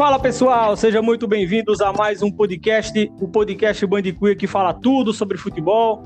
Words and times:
Fala 0.00 0.18
pessoal, 0.18 0.74
sejam 0.78 1.02
muito 1.02 1.28
bem-vindos 1.28 1.82
a 1.82 1.92
mais 1.92 2.22
um 2.22 2.32
podcast, 2.32 3.12
o 3.20 3.28
podcast 3.28 3.84
Bandicuia 3.84 4.34
que 4.34 4.46
fala 4.46 4.72
tudo 4.72 5.12
sobre 5.12 5.36
futebol. 5.36 6.02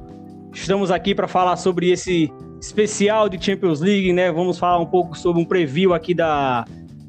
Estamos 0.53 0.91
aqui 0.91 1.15
para 1.15 1.29
falar 1.29 1.55
sobre 1.55 1.93
esse 1.93 2.29
especial 2.61 3.29
de 3.29 3.41
Champions 3.41 3.81
League, 3.81 4.13
né? 4.13 4.33
Vamos 4.33 4.59
falar 4.59 4.81
um 4.81 4.87
pouco 4.87 5.17
sobre 5.17 5.41
um 5.41 5.45
preview 5.45 5.95
aqui 5.95 6.13
da, 6.13 6.65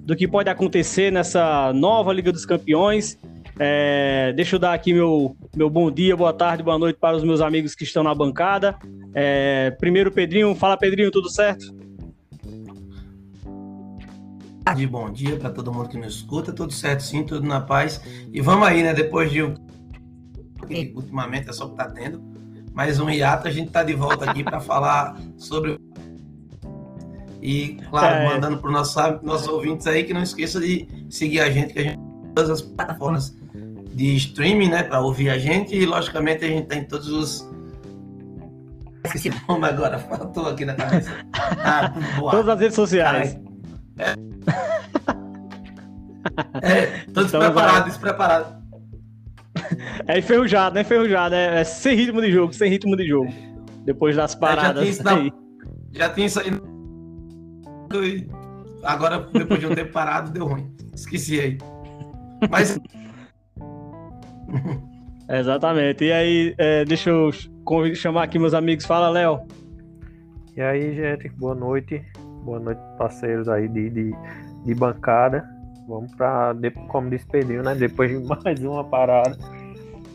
do 0.05 0.15
que 0.15 0.27
pode 0.27 0.47
acontecer 0.47 1.11
nessa 1.11 1.73
nova 1.73 2.13
Liga 2.13 2.31
dos 2.31 2.45
Campeões. 2.45 3.17
É, 3.57 4.31
deixa 4.35 4.57
eu 4.57 4.59
dar 4.59 4.75
aqui 4.75 4.93
meu, 4.93 5.35
meu 5.55 5.71
bom 5.71 5.89
dia, 5.89 6.15
boa 6.15 6.33
tarde, 6.33 6.61
boa 6.61 6.77
noite 6.77 6.99
para 6.99 7.17
os 7.17 7.23
meus 7.23 7.41
amigos 7.41 7.73
que 7.73 7.83
estão 7.83 8.03
na 8.03 8.13
bancada. 8.13 8.77
É, 9.15 9.71
primeiro, 9.79 10.11
Pedrinho. 10.11 10.53
Fala, 10.53 10.77
Pedrinho, 10.77 11.09
tudo 11.09 11.31
certo? 11.31 11.65
Tarde, 14.65 14.87
bom 14.87 15.11
dia 15.11 15.37
para 15.37 15.51
todo 15.51 15.71
mundo 15.71 15.87
que 15.89 15.97
nos 15.97 16.15
escuta, 16.15 16.51
tudo 16.51 16.73
certo 16.73 17.03
sim, 17.03 17.23
tudo 17.23 17.47
na 17.47 17.61
paz. 17.61 18.01
E 18.33 18.41
vamos 18.41 18.67
aí, 18.67 18.81
né? 18.81 18.95
Depois 18.95 19.29
de 19.29 19.43
ultimamente 20.95 21.47
é 21.47 21.53
só 21.53 21.69
que 21.69 21.75
tá 21.75 21.87
tendo 21.87 22.19
mais 22.73 22.99
um 22.99 23.07
hiato, 23.07 23.47
a 23.47 23.51
gente 23.51 23.69
tá 23.69 23.83
de 23.83 23.93
volta 23.93 24.29
aqui 24.29 24.43
para 24.43 24.59
falar 24.59 25.15
sobre 25.37 25.79
e 27.43 27.77
claro, 27.91 28.15
é. 28.15 28.25
mandando 28.25 28.57
para 28.57 28.67
os 28.71 28.95
nossos, 29.21 29.47
ouvintes 29.47 29.85
aí 29.85 30.03
que 30.03 30.15
não 30.15 30.23
esqueça 30.23 30.59
de 30.59 30.87
seguir 31.11 31.41
a 31.41 31.51
gente, 31.51 31.71
que 31.71 31.79
a 31.79 31.83
gente 31.83 31.97
tem 31.97 32.33
todas 32.33 32.49
as 32.49 32.61
plataformas 32.63 33.37
de 33.93 34.15
streaming, 34.15 34.69
né, 34.69 34.81
para 34.81 34.99
ouvir 34.99 35.29
a 35.29 35.37
gente 35.37 35.75
e 35.75 35.85
logicamente 35.85 36.43
a 36.43 36.47
gente 36.47 36.65
tem 36.65 36.81
tá 36.81 36.97
todos 36.97 37.07
os 37.07 37.41
o 39.47 39.53
nome 39.53 39.67
agora, 39.67 39.99
faltou 39.99 40.47
aqui 40.47 40.65
na 40.65 40.73
cabeça. 40.73 41.11
Ah, 41.63 41.93
Todas 42.31 42.49
as 42.49 42.59
redes 42.59 42.75
sociais. 42.75 43.37
É. 43.99 44.34
É, 46.61 47.05
todos 47.13 47.29
então, 47.29 47.39
preparados, 47.39 47.85
despreparados. 47.85 48.65
É 50.07 50.19
enferrujado, 50.19 50.77
é 50.77 50.81
enferrujado. 50.81 51.35
É, 51.35 51.61
é, 51.61 51.63
sem 51.63 51.95
ritmo 51.95 52.21
de 52.21 52.31
jogo, 52.31 52.53
sem 52.53 52.69
ritmo 52.69 52.95
de 52.95 53.07
jogo. 53.07 53.33
Depois 53.83 54.15
das 54.15 54.35
paradas. 54.35 54.83
É, 54.83 54.91
já, 54.91 55.03
tinha 55.03 55.15
aí. 55.15 55.33
já 55.93 56.09
tinha 56.09 56.27
isso 56.27 56.39
aí. 56.39 56.51
Agora, 58.83 59.19
depois 59.31 59.59
de 59.59 59.67
um 59.67 59.75
tempo 59.75 59.91
parado, 59.91 60.31
deu 60.31 60.45
ruim. 60.45 60.71
Esqueci 60.93 61.39
aí. 61.39 61.57
Mas. 62.49 62.79
Exatamente. 65.29 66.03
E 66.03 66.11
aí, 66.11 66.55
é, 66.57 66.85
deixa 66.85 67.09
eu 67.09 67.31
chamar 67.95 68.23
aqui 68.23 68.37
meus 68.37 68.53
amigos. 68.53 68.85
Fala, 68.85 69.09
Léo. 69.09 69.41
E 70.55 70.61
aí, 70.61 70.95
gente, 70.95 71.29
boa 71.29 71.55
noite. 71.55 72.03
Boa 72.45 72.59
noite, 72.59 72.79
parceiros 72.95 73.49
aí 73.49 73.67
de, 73.67 73.89
de, 73.89 74.15
de 74.65 74.75
bancada. 74.75 75.43
Vamos 75.87 76.13
para, 76.13 76.53
como 76.89 77.09
despediu, 77.09 77.63
né? 77.63 77.73
Depois 77.73 78.11
de 78.11 78.19
mais 78.43 78.63
uma 78.63 78.83
parada, 78.83 79.35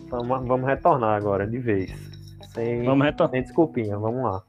vamos, 0.09 0.47
vamos 0.47 0.65
retornar 0.65 1.17
agora, 1.17 1.45
de 1.45 1.59
vez. 1.59 1.93
Sem, 2.55 2.85
vamos 2.85 3.05
retornar. 3.05 3.33
sem 3.33 3.43
desculpinha, 3.43 3.99
vamos 3.99 4.23
lá. 4.23 4.43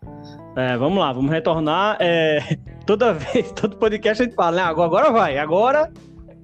É, 0.56 0.78
vamos 0.78 1.00
lá, 1.00 1.12
vamos 1.12 1.32
retornar. 1.32 1.98
É, 2.00 2.56
toda 2.86 3.16
vez, 3.16 3.52
todo 3.60 3.76
podcast 3.78 4.22
a 4.22 4.26
gente 4.26 4.36
fala, 4.36 4.58
né? 4.58 4.62
Agora, 4.62 4.88
agora 4.88 5.12
vai, 5.12 5.38
agora, 5.40 5.92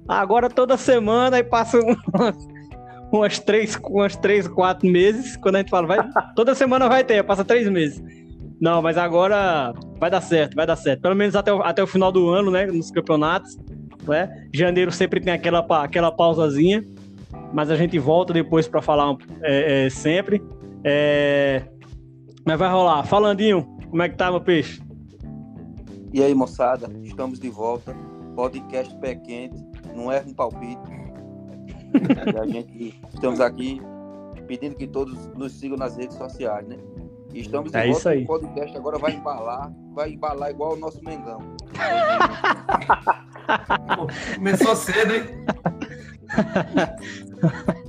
agora 0.08 0.50
toda 0.50 0.76
semana 0.76 1.38
e 1.38 1.44
passa 1.44 1.78
umas, 1.78 2.48
umas, 3.12 3.38
três, 3.38 3.76
umas 3.76 4.16
três, 4.16 4.48
quatro 4.48 4.90
meses. 4.90 5.36
Quando 5.36 5.54
a 5.54 5.58
gente 5.60 5.70
fala, 5.70 5.86
vai, 5.86 5.98
toda 6.34 6.52
semana 6.56 6.88
vai 6.88 7.04
ter, 7.04 7.22
passa 7.22 7.44
três 7.44 7.68
meses. 7.68 8.27
Não, 8.60 8.82
mas 8.82 8.98
agora 8.98 9.72
vai 9.98 10.10
dar 10.10 10.20
certo, 10.20 10.54
vai 10.54 10.66
dar 10.66 10.76
certo. 10.76 11.00
Pelo 11.00 11.14
menos 11.14 11.36
até 11.36 11.52
o, 11.52 11.62
até 11.62 11.82
o 11.82 11.86
final 11.86 12.10
do 12.10 12.28
ano, 12.28 12.50
né? 12.50 12.66
Nos 12.66 12.90
campeonatos 12.90 13.56
né? 14.08 14.48
Janeiro 14.52 14.90
sempre 14.90 15.20
tem 15.20 15.32
aquela, 15.32 15.60
aquela 15.82 16.10
pausazinha, 16.10 16.84
mas 17.52 17.70
a 17.70 17.76
gente 17.76 17.98
volta 17.98 18.32
depois 18.32 18.66
para 18.66 18.80
falar 18.82 19.16
é, 19.42 19.86
é, 19.86 19.90
sempre. 19.90 20.42
É... 20.82 21.62
Mas 22.44 22.58
vai 22.58 22.70
rolar. 22.70 23.04
Falandinho, 23.04 23.64
como 23.90 24.02
é 24.02 24.08
que 24.08 24.16
tá, 24.16 24.30
meu 24.30 24.40
peixe? 24.40 24.80
E 26.12 26.22
aí, 26.22 26.34
moçada, 26.34 26.90
estamos 27.04 27.38
de 27.38 27.50
volta. 27.50 27.94
Podcast 28.34 28.94
pé 28.98 29.14
quente, 29.16 29.62
não 29.94 30.10
erra 30.10 30.26
um 30.26 30.34
palpite. 30.34 30.80
a 32.40 32.46
gente 32.46 32.94
estamos 33.12 33.40
aqui 33.40 33.80
pedindo 34.46 34.76
que 34.76 34.86
todos 34.86 35.26
nos 35.34 35.52
sigam 35.52 35.76
nas 35.76 35.96
redes 35.96 36.16
sociais, 36.16 36.66
né? 36.66 36.76
Estamos 37.40 37.74
é 37.74 37.84
volta. 37.84 37.98
Isso 37.98 38.08
aí. 38.08 38.24
O 38.24 38.26
podcast 38.26 38.76
agora 38.76 38.98
vai 38.98 39.12
embalar, 39.12 39.72
vai 39.94 40.10
embalar 40.10 40.50
igual 40.50 40.74
o 40.74 40.76
nosso 40.76 41.02
Mengão. 41.04 41.40
Começou 44.36 44.76
cedo, 44.76 45.14
hein? 45.14 45.22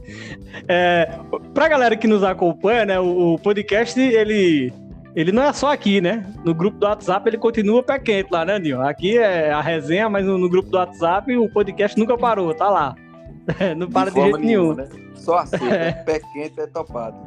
É, 0.68 1.10
pra 1.54 1.68
galera 1.68 1.96
que 1.96 2.08
nos 2.08 2.24
acompanha, 2.24 2.86
né, 2.86 3.00
o, 3.00 3.34
o, 3.34 3.40
podcast, 3.40 4.00
ele, 4.00 4.74
ele 5.16 5.32
não 5.32 5.44
é 5.44 5.54
só 5.54 5.72
aqui, 5.72 6.02
né? 6.02 6.26
No 6.44 6.54
grupo 6.54 6.78
do 6.78 6.86
WhatsApp 6.86 7.30
ele 7.30 7.38
continua 7.38 7.84
pé 7.84 8.00
quente 8.00 8.32
lá, 8.32 8.46
né, 8.46 8.60
Nil? 8.60 8.82
Aqui 8.82 9.18
é 9.18 9.52
a 9.52 9.62
resenha, 9.62 10.10
mas 10.10 10.26
no, 10.26 10.38
no, 10.38 10.50
grupo 10.50 10.70
do 10.70 10.78
WhatsApp 10.78 11.36
o 11.38 11.50
podcast 11.50 11.98
nunca 11.98 12.18
parou, 12.18 12.54
tá 12.54 12.70
lá. 12.70 12.96
Não 13.78 13.90
para 13.90 14.12
de, 14.12 14.16
de 14.16 14.22
jeito 14.22 14.38
nenhum. 14.40 14.74
Né? 14.74 14.88
Só 15.16 15.38
assim, 15.38 15.68
é. 15.70 15.92
pé 15.92 16.20
quente 16.34 16.60
é 16.60 16.68
topado. 16.68 17.18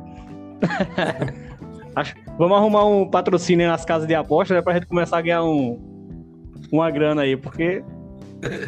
Acho, 1.94 2.14
vamos 2.38 2.56
arrumar 2.56 2.86
um 2.86 3.08
patrocínio 3.08 3.69
nas 3.69 3.84
casas 3.84 4.08
de 4.08 4.14
aposta, 4.14 4.54
né, 4.54 4.62
pra 4.62 4.75
gente 4.75 4.86
começar 4.86 5.19
a 5.19 5.22
ganhar 5.22 5.44
um, 5.44 5.78
uma 6.72 6.91
grana 6.91 7.22
aí, 7.22 7.36
porque 7.36 7.84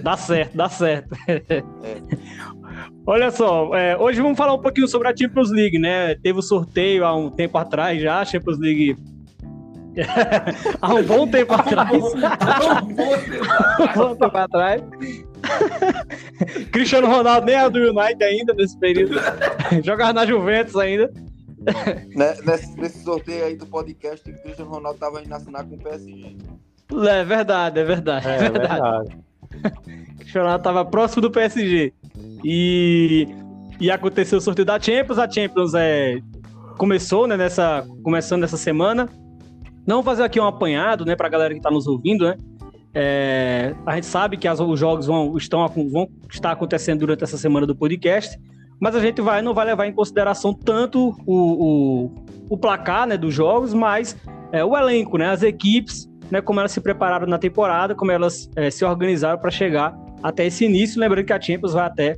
Dá 0.02 0.16
certo, 0.16 0.56
dá 0.56 0.68
certo. 0.68 1.14
É. 1.28 1.62
Olha 3.06 3.30
só, 3.30 3.74
é, 3.74 3.96
hoje 3.96 4.20
vamos 4.22 4.38
falar 4.38 4.54
um 4.54 4.60
pouquinho 4.60 4.88
sobre 4.88 5.08
a 5.08 5.16
Champions 5.16 5.50
League, 5.50 5.78
né? 5.78 6.14
Teve 6.16 6.36
o 6.36 6.38
um 6.38 6.42
sorteio 6.42 7.04
há 7.04 7.14
um 7.14 7.28
tempo 7.28 7.58
atrás 7.58 8.00
já, 8.00 8.20
a 8.20 8.24
Champions 8.24 8.58
League. 8.58 8.96
há 10.80 10.94
um 10.94 11.02
bom 11.02 11.28
tempo 11.28 11.52
atrás. 11.52 11.90
há 11.90 12.82
um 12.82 12.94
bom 13.94 14.16
tempo 14.16 14.36
atrás. 14.38 14.82
Cristiano 16.72 17.06
Ronaldo 17.06 17.46
nem 17.46 17.54
é 17.54 17.68
do 17.68 17.78
United 17.78 18.24
ainda 18.24 18.54
nesse 18.54 18.78
período. 18.78 19.20
Jogava 19.84 20.14
na 20.14 20.26
Juventus 20.26 20.74
ainda. 20.76 21.12
Né, 22.14 22.36
nesse, 22.44 22.76
nesse, 22.76 23.02
sorteio 23.02 23.44
aí 23.44 23.56
do 23.56 23.66
podcast, 23.66 24.28
o 24.30 24.42
Cristiano 24.42 24.70
Ronaldo 24.70 24.96
estava 24.96 25.22
indo 25.22 25.34
assinar 25.34 25.64
com 25.64 25.74
o 25.74 25.78
PSG. 25.78 26.36
É 27.08 27.24
verdade, 27.24 27.80
é 27.80 27.84
verdade. 27.84 28.28
É, 28.28 28.36
é 28.36 28.38
verdade. 28.38 29.14
verdade. 29.50 30.14
Cristiano 30.18 30.54
estava 30.54 30.84
próximo 30.84 31.22
do 31.22 31.30
PSG. 31.30 31.92
E, 32.44 33.26
e 33.80 33.90
aconteceu 33.90 34.38
o 34.38 34.40
sorteio 34.40 34.66
da 34.66 34.78
Champions. 34.78 35.18
A 35.18 35.30
Champions 35.30 35.74
é, 35.74 36.20
começou, 36.76 37.26
né, 37.26 37.36
nessa, 37.36 37.86
começando 38.02 38.42
nessa 38.42 38.56
semana. 38.56 39.08
Não 39.86 39.96
vou 39.96 40.04
fazer 40.04 40.22
aqui 40.22 40.40
um 40.40 40.46
apanhado, 40.46 41.04
né, 41.04 41.14
a 41.18 41.28
galera 41.28 41.52
que 41.52 41.58
está 41.58 41.70
nos 41.70 41.86
ouvindo, 41.86 42.24
né? 42.26 42.36
É, 42.96 43.74
a 43.84 43.96
gente 43.96 44.06
sabe 44.06 44.36
que 44.36 44.46
as, 44.46 44.60
os 44.60 44.78
jogos 44.78 45.06
vão, 45.06 45.36
estão, 45.36 45.66
vão 45.66 46.08
estar 46.30 46.52
acontecendo 46.52 47.00
durante 47.00 47.24
essa 47.24 47.36
semana 47.36 47.66
do 47.66 47.74
podcast, 47.74 48.38
mas 48.80 48.94
a 48.94 49.00
gente 49.00 49.20
vai, 49.20 49.42
não 49.42 49.54
vai 49.54 49.66
levar 49.66 49.86
em 49.86 49.92
consideração 49.92 50.52
tanto 50.52 51.16
o, 51.26 51.34
o, 51.34 52.14
o 52.50 52.58
placar 52.58 53.06
né, 53.06 53.16
dos 53.16 53.34
jogos, 53.34 53.72
mas 53.72 54.16
é, 54.52 54.64
o 54.64 54.76
elenco, 54.76 55.16
né, 55.16 55.30
as 55.30 55.42
equipes 55.42 56.08
né, 56.30 56.40
como 56.40 56.60
elas 56.60 56.72
se 56.72 56.80
prepararam 56.80 57.26
na 57.26 57.38
temporada, 57.38 57.94
como 57.94 58.10
elas 58.10 58.50
é, 58.56 58.70
se 58.70 58.84
organizaram 58.84 59.38
para 59.38 59.50
chegar 59.50 59.96
até 60.22 60.46
esse 60.46 60.64
início. 60.64 61.00
Lembrando 61.00 61.26
que 61.26 61.32
a 61.32 61.40
Champions 61.40 61.72
vai 61.72 61.86
até 61.86 62.16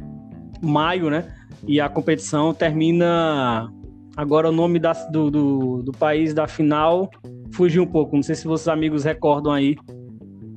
maio, 0.62 1.10
né? 1.10 1.32
E 1.66 1.80
a 1.80 1.88
competição 1.88 2.54
termina. 2.54 3.70
Agora 4.16 4.48
o 4.48 4.52
nome 4.52 4.78
da, 4.78 4.92
do, 4.92 5.30
do, 5.30 5.82
do, 5.82 5.92
país 5.92 6.32
da 6.32 6.46
final 6.46 7.10
fugiu 7.52 7.82
um 7.82 7.86
pouco. 7.86 8.16
Não 8.16 8.22
sei 8.22 8.34
se 8.34 8.46
vocês 8.46 8.68
amigos 8.68 9.04
recordam 9.04 9.52
aí 9.52 9.76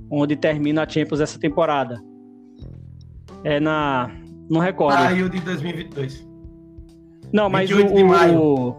onde 0.10 0.36
termina 0.36 0.84
a 0.84 0.90
Champions 0.90 1.20
essa 1.20 1.40
temporada. 1.40 2.02
É 3.44 3.60
na. 3.60 4.10
Não 4.50 4.60
recordo. 4.60 4.98
Ah, 4.98 5.08
Rio 5.10 5.30
de 5.30 5.40
2022. 5.40 6.28
Não, 7.32 7.50
mas 7.50 7.70
o, 7.72 7.78
o, 7.86 8.76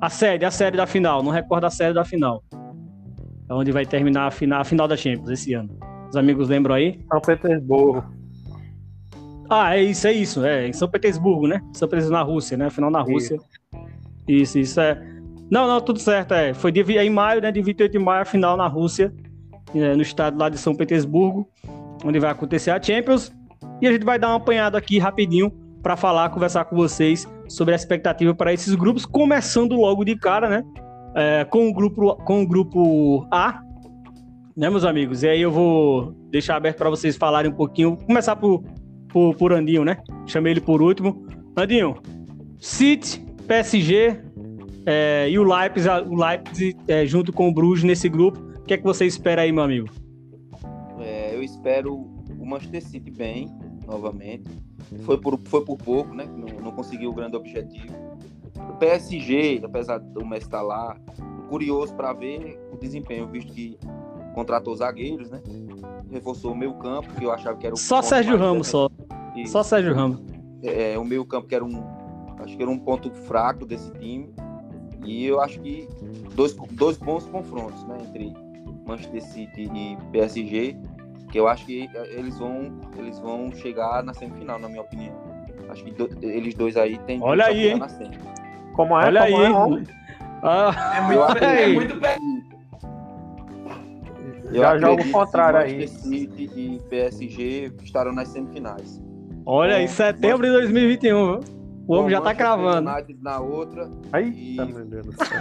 a 0.00 0.10
série, 0.10 0.44
a 0.44 0.50
série 0.50 0.76
da 0.76 0.86
final. 0.86 1.22
Não 1.22 1.30
recordo 1.30 1.64
a 1.64 1.70
série 1.70 1.94
da 1.94 2.04
final 2.04 2.42
onde 3.50 3.72
vai 3.72 3.84
terminar 3.84 4.26
a 4.26 4.30
final, 4.30 4.60
a 4.60 4.64
final 4.64 4.86
da 4.86 4.96
Champions 4.96 5.28
esse 5.30 5.52
ano. 5.54 5.70
Os 6.08 6.16
amigos 6.16 6.48
lembram 6.48 6.74
aí? 6.74 7.00
São 7.10 7.20
Petersburgo. 7.20 8.04
Ah, 9.48 9.76
é 9.76 9.82
isso, 9.82 10.06
é 10.06 10.12
isso. 10.12 10.44
É 10.44 10.68
em 10.68 10.72
São 10.72 10.88
Petersburgo, 10.88 11.46
né? 11.46 11.60
São 11.72 11.88
Petersburgo 11.88 12.18
na 12.18 12.22
Rússia, 12.22 12.56
né? 12.56 12.70
Final 12.70 12.90
na 12.90 13.00
Rússia. 13.00 13.36
Isso, 14.28 14.58
isso, 14.58 14.58
isso 14.58 14.80
é. 14.80 15.00
Não, 15.50 15.66
não, 15.66 15.80
tudo 15.80 15.98
certo. 15.98 16.34
É. 16.34 16.54
Foi 16.54 16.70
de, 16.70 16.80
em 16.80 17.10
maio, 17.10 17.40
né? 17.40 17.50
De 17.50 17.60
28 17.60 17.90
de 17.90 17.98
maio, 17.98 18.22
a 18.22 18.24
final 18.24 18.56
na 18.56 18.68
Rússia, 18.68 19.12
é, 19.74 19.94
no 19.96 20.02
estado 20.02 20.38
lá 20.38 20.48
de 20.48 20.58
São 20.58 20.74
Petersburgo, 20.74 21.48
onde 22.04 22.20
vai 22.20 22.30
acontecer 22.30 22.70
a 22.70 22.80
Champions. 22.80 23.32
E 23.80 23.86
a 23.86 23.92
gente 23.92 24.04
vai 24.04 24.18
dar 24.18 24.28
uma 24.28 24.36
apanhada 24.36 24.76
aqui 24.76 24.98
rapidinho 24.98 25.50
para 25.82 25.96
falar, 25.96 26.28
conversar 26.30 26.64
com 26.66 26.76
vocês 26.76 27.26
sobre 27.48 27.72
a 27.72 27.76
expectativa 27.76 28.34
para 28.34 28.52
esses 28.52 28.74
grupos, 28.74 29.06
começando 29.06 29.74
logo 29.76 30.04
de 30.04 30.16
cara, 30.16 30.48
né? 30.48 30.62
é, 31.14 31.44
com, 31.44 31.68
o 31.68 31.72
grupo, 31.72 32.16
com 32.16 32.42
o 32.42 32.46
grupo 32.46 33.26
A, 33.30 33.62
né, 34.56 34.70
meus 34.70 34.84
amigos? 34.84 35.22
E 35.22 35.28
aí 35.28 35.40
eu 35.40 35.50
vou 35.50 36.12
deixar 36.30 36.56
aberto 36.56 36.78
para 36.78 36.90
vocês 36.90 37.16
falarem 37.16 37.50
um 37.50 37.54
pouquinho. 37.54 37.96
Começar 37.96 38.36
por, 38.36 38.62
por, 39.08 39.34
por 39.36 39.52
Andinho, 39.52 39.84
né? 39.84 39.98
Chamei 40.26 40.52
ele 40.52 40.60
por 40.60 40.82
último. 40.82 41.26
Andinho, 41.56 41.96
City, 42.58 43.24
PSG 43.46 44.20
é, 44.86 45.28
e 45.30 45.38
o 45.38 45.42
Leipzig, 45.42 45.88
o 46.08 46.14
Leipzig 46.14 46.76
é, 46.86 47.04
junto 47.06 47.32
com 47.32 47.48
o 47.48 47.54
Bruges 47.54 47.84
nesse 47.84 48.08
grupo. 48.08 48.38
O 48.38 48.64
que 48.64 48.74
é 48.74 48.76
que 48.76 48.84
você 48.84 49.06
espera 49.06 49.42
aí, 49.42 49.52
meu 49.52 49.64
amigo? 49.64 49.88
É, 51.00 51.34
eu 51.34 51.42
espero 51.42 51.94
o 52.38 52.46
Manchester 52.46 52.82
City 52.82 53.10
bem, 53.10 53.48
novamente. 53.90 54.48
Foi 55.04 55.18
por, 55.18 55.38
foi 55.44 55.64
por 55.64 55.76
pouco, 55.76 56.14
né? 56.14 56.24
Não, 56.24 56.60
não 56.60 56.72
conseguiu 56.72 57.10
o 57.10 57.12
grande 57.12 57.36
objetivo. 57.36 57.94
O 58.56 58.74
PSG, 58.74 59.60
apesar 59.64 59.98
do 59.98 60.24
Messi 60.24 60.46
estar 60.46 60.62
lá, 60.62 60.96
curioso 61.48 61.94
para 61.94 62.12
ver 62.12 62.58
o 62.72 62.76
desempenho, 62.76 63.26
visto 63.26 63.52
que 63.52 63.76
contratou 64.34 64.74
zagueiros, 64.74 65.28
né? 65.30 65.42
Reforçou 66.10 66.52
o 66.52 66.56
meio 66.56 66.74
campo, 66.74 67.12
que 67.14 67.24
eu 67.24 67.32
achava 67.32 67.56
que 67.58 67.66
era 67.66 67.74
o. 67.74 67.78
Só 67.78 68.00
Sérgio 68.00 68.36
Ramos, 68.36 68.68
só. 68.68 68.88
E, 69.36 69.46
só 69.48 69.62
Sérgio 69.62 69.94
Ramos. 69.94 70.20
É, 70.62 70.96
o 70.98 71.04
meio 71.04 71.24
campo 71.24 71.48
que 71.48 71.54
era 71.54 71.64
um. 71.64 71.82
Acho 72.38 72.56
que 72.56 72.62
era 72.62 72.70
um 72.70 72.78
ponto 72.78 73.10
fraco 73.10 73.66
desse 73.66 73.90
time. 73.92 74.32
E 75.04 75.24
eu 75.24 75.40
acho 75.40 75.60
que 75.60 75.88
dois, 76.34 76.54
dois 76.72 76.96
bons 76.96 77.26
confrontos, 77.26 77.84
né? 77.84 77.98
Entre 78.02 78.32
Manchester 78.86 79.22
City 79.22 79.70
e 79.72 79.96
PSG. 80.12 80.76
Que 81.30 81.38
eu 81.38 81.48
acho 81.48 81.64
que 81.66 81.88
eles 82.10 82.38
vão, 82.38 82.72
eles 82.96 83.18
vão 83.18 83.52
chegar 83.52 84.02
na 84.02 84.12
semifinal, 84.12 84.58
na 84.58 84.68
minha 84.68 84.82
opinião. 84.82 85.14
Acho 85.68 85.84
que 85.84 85.92
do, 85.92 86.08
eles 86.22 86.54
dois 86.54 86.76
aí 86.76 86.98
têm 86.98 87.22
Olha 87.22 87.46
aí, 87.46 87.68
hein? 87.68 87.80
Como 88.74 88.98
é? 88.98 89.06
Olha 89.06 89.26
Como 89.26 89.76
aí. 89.76 89.82
É, 89.82 90.00
ah, 90.42 90.94
é 90.96 91.00
muito, 91.02 91.44
é 91.44 91.68
muito 91.68 92.00
eu 94.52 94.62
Já 94.62 94.78
jogo 94.78 95.02
o 95.02 95.12
contrário 95.12 95.60
aí. 95.60 95.86
City 95.86 96.50
e 96.56 96.80
PSG 96.88 97.72
estarão 97.82 98.12
nas 98.12 98.28
semifinais. 98.28 99.00
Olha 99.46 99.76
aí, 99.76 99.86
setembro 99.86 100.46
de 100.46 100.52
2021, 100.52 101.40
viu? 101.40 101.60
O 101.86 101.94
homem 101.94 102.10
já 102.10 102.20
tá 102.20 102.34
cravando. 102.34 102.90
Na 103.20 103.40
outra. 103.40 103.88
Aí, 104.12 104.52
e... 104.52 104.56
tá 104.56 104.66
meu 104.66 104.84
Deus 104.84 105.06
do 105.06 105.12
céu. 105.24 105.40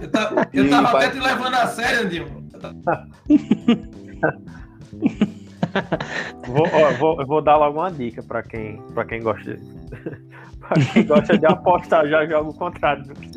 eu, 0.00 0.10
tá, 0.10 0.48
eu 0.52 0.70
tava 0.70 0.98
até 0.98 1.10
te 1.10 1.20
levando 1.20 1.54
a 1.54 1.66
sério, 1.66 2.06
Andinho. 2.06 2.47
vou, 6.46 6.66
ó, 6.72 6.92
vou, 6.98 7.26
vou 7.26 7.42
dar 7.42 7.56
logo 7.56 7.78
uma 7.78 7.90
dica 7.90 8.22
pra 8.22 8.42
quem, 8.42 8.80
pra 8.94 9.04
quem 9.04 9.22
gosta 9.22 9.56
de, 9.56 9.60
pra 10.60 10.74
quem 10.92 11.06
gosta 11.06 11.38
de 11.38 11.46
apostar, 11.46 12.06
já 12.08 12.26
joga 12.26 12.50
o 12.50 12.54
contrário 12.54 13.04
do 13.04 13.14
que. 13.14 13.30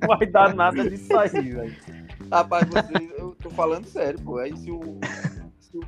Não 0.00 0.08
vai 0.08 0.26
dar 0.26 0.54
nada 0.54 0.88
disso 0.88 1.16
aí, 1.18 1.30
velho. 1.30 1.74
Rapaz, 2.30 2.68
você, 2.68 2.92
eu 3.18 3.36
tô 3.42 3.50
falando 3.50 3.86
sério, 3.86 4.20
pô. 4.20 4.38
Aí 4.38 4.56
se 4.56 4.70
o, 4.70 4.98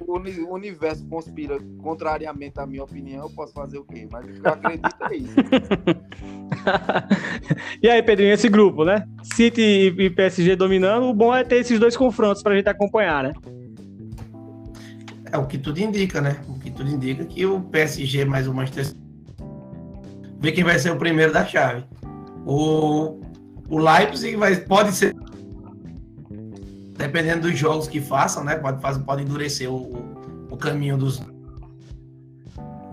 o 0.07 0.55
universo 0.55 1.07
conspira 1.07 1.59
contrariamente 1.83 2.59
à 2.59 2.67
minha 2.67 2.83
opinião, 2.83 3.25
eu 3.25 3.31
posso 3.31 3.53
fazer 3.53 3.79
o 3.79 3.85
quê? 3.85 4.09
Mas 4.11 4.27
eu 4.27 4.53
acredito 4.53 4.97
é 5.03 5.17
isso. 5.17 5.35
e 7.83 7.89
aí, 7.89 8.03
Pedrinho, 8.03 8.33
esse 8.33 8.49
grupo, 8.49 8.85
né? 8.85 9.07
City 9.23 9.95
e 9.97 10.11
PSG 10.11 10.57
dominando, 10.57 11.05
o 11.05 11.15
bom 11.15 11.35
é 11.35 11.45
ter 11.45 11.57
esses 11.57 11.79
dois 11.79 11.97
confrontos 11.97 12.43
pra 12.43 12.57
gente 12.57 12.69
acompanhar, 12.69 13.25
né? 13.25 13.33
É 15.33 15.39
o 15.39 15.47
que 15.47 15.59
tudo 15.59 15.79
indica, 15.79 16.21
né? 16.21 16.41
O 16.49 16.59
que 16.59 16.71
tudo 16.71 16.91
indica 16.91 17.25
que 17.25 17.45
o 17.45 17.61
PSG 17.61 18.25
mais 18.25 18.49
o 18.49 18.55
Manchester 18.55 18.97
ver 20.41 20.53
quem 20.53 20.65
vai 20.65 20.79
ser 20.79 20.91
o 20.91 20.97
primeiro 20.97 21.33
da 21.33 21.45
chave. 21.45 21.85
O, 22.45 23.21
o 23.69 23.79
Leipzig 23.79 24.37
vai, 24.37 24.57
pode 24.57 24.93
ser, 24.93 25.15
dependendo 26.97 27.49
dos 27.49 27.59
jogos 27.59 27.89
que 27.89 28.01
façam, 28.01 28.45
né? 28.45 28.57
Pode, 28.57 28.81
fazer, 28.81 29.01
pode 29.01 29.23
endurecer 29.23 29.71
o, 29.71 29.93
o 30.51 30.57
caminho 30.57 30.97
dos. 30.97 31.21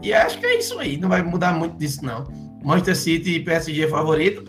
E 0.01 0.13
acho 0.13 0.39
que 0.39 0.45
é 0.45 0.59
isso 0.59 0.77
aí, 0.79 0.97
não 0.97 1.09
vai 1.09 1.21
mudar 1.21 1.53
muito 1.53 1.77
disso, 1.77 2.05
não. 2.05 2.25
Manchester 2.63 2.95
City 2.95 3.31
e 3.35 3.43
PSG 3.43 3.87
favorito. 3.87 4.43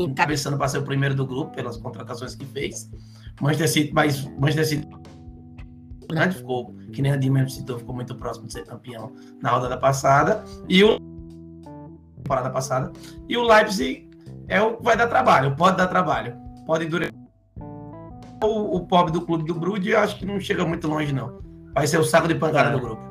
Encabeçando 0.00 0.56
para 0.56 0.68
ser 0.68 0.78
o 0.78 0.82
primeiro 0.82 1.14
do 1.14 1.26
grupo, 1.26 1.54
pelas 1.54 1.76
contratações 1.76 2.34
que 2.34 2.46
fez. 2.46 2.90
Manchester 3.40 3.68
City, 3.68 3.92
mas 3.92 4.24
Manchester 4.38 4.66
City 4.66 4.88
grande, 6.08 6.36
ficou, 6.36 6.74
que 6.92 7.00
nem 7.00 7.12
a 7.12 7.16
Di 7.16 7.30
mesmo 7.30 7.50
citou, 7.50 7.78
ficou 7.78 7.94
muito 7.94 8.14
próximo 8.16 8.46
de 8.46 8.52
ser 8.52 8.64
campeão 8.66 9.12
na 9.40 9.50
rodada 9.50 9.76
passada. 9.76 10.44
E 10.68 10.82
o 10.82 10.98
temporada 12.30 12.50
passada. 12.50 12.92
E 13.28 13.36
o 13.36 13.42
Leipzig 13.42 14.08
é 14.46 14.60
o 14.62 14.80
vai 14.80 14.96
dar 14.96 15.08
trabalho, 15.08 15.56
pode 15.56 15.76
dar 15.76 15.88
trabalho, 15.88 16.36
pode 16.66 16.86
durar. 16.86 17.10
O, 18.70 18.86
pobre 18.86 19.12
do 19.12 19.20
clube 19.22 19.44
do 19.44 19.54
Brude, 19.54 19.94
acho 19.94 20.18
que 20.18 20.26
não 20.26 20.38
chega 20.40 20.64
muito 20.64 20.86
longe, 20.88 21.12
não. 21.12 21.40
Vai 21.74 21.86
ser 21.86 21.98
o 21.98 22.04
saco 22.04 22.28
de 22.28 22.34
pancada 22.34 22.70
é. 22.70 22.72
do 22.72 22.80
grupo. 22.80 23.02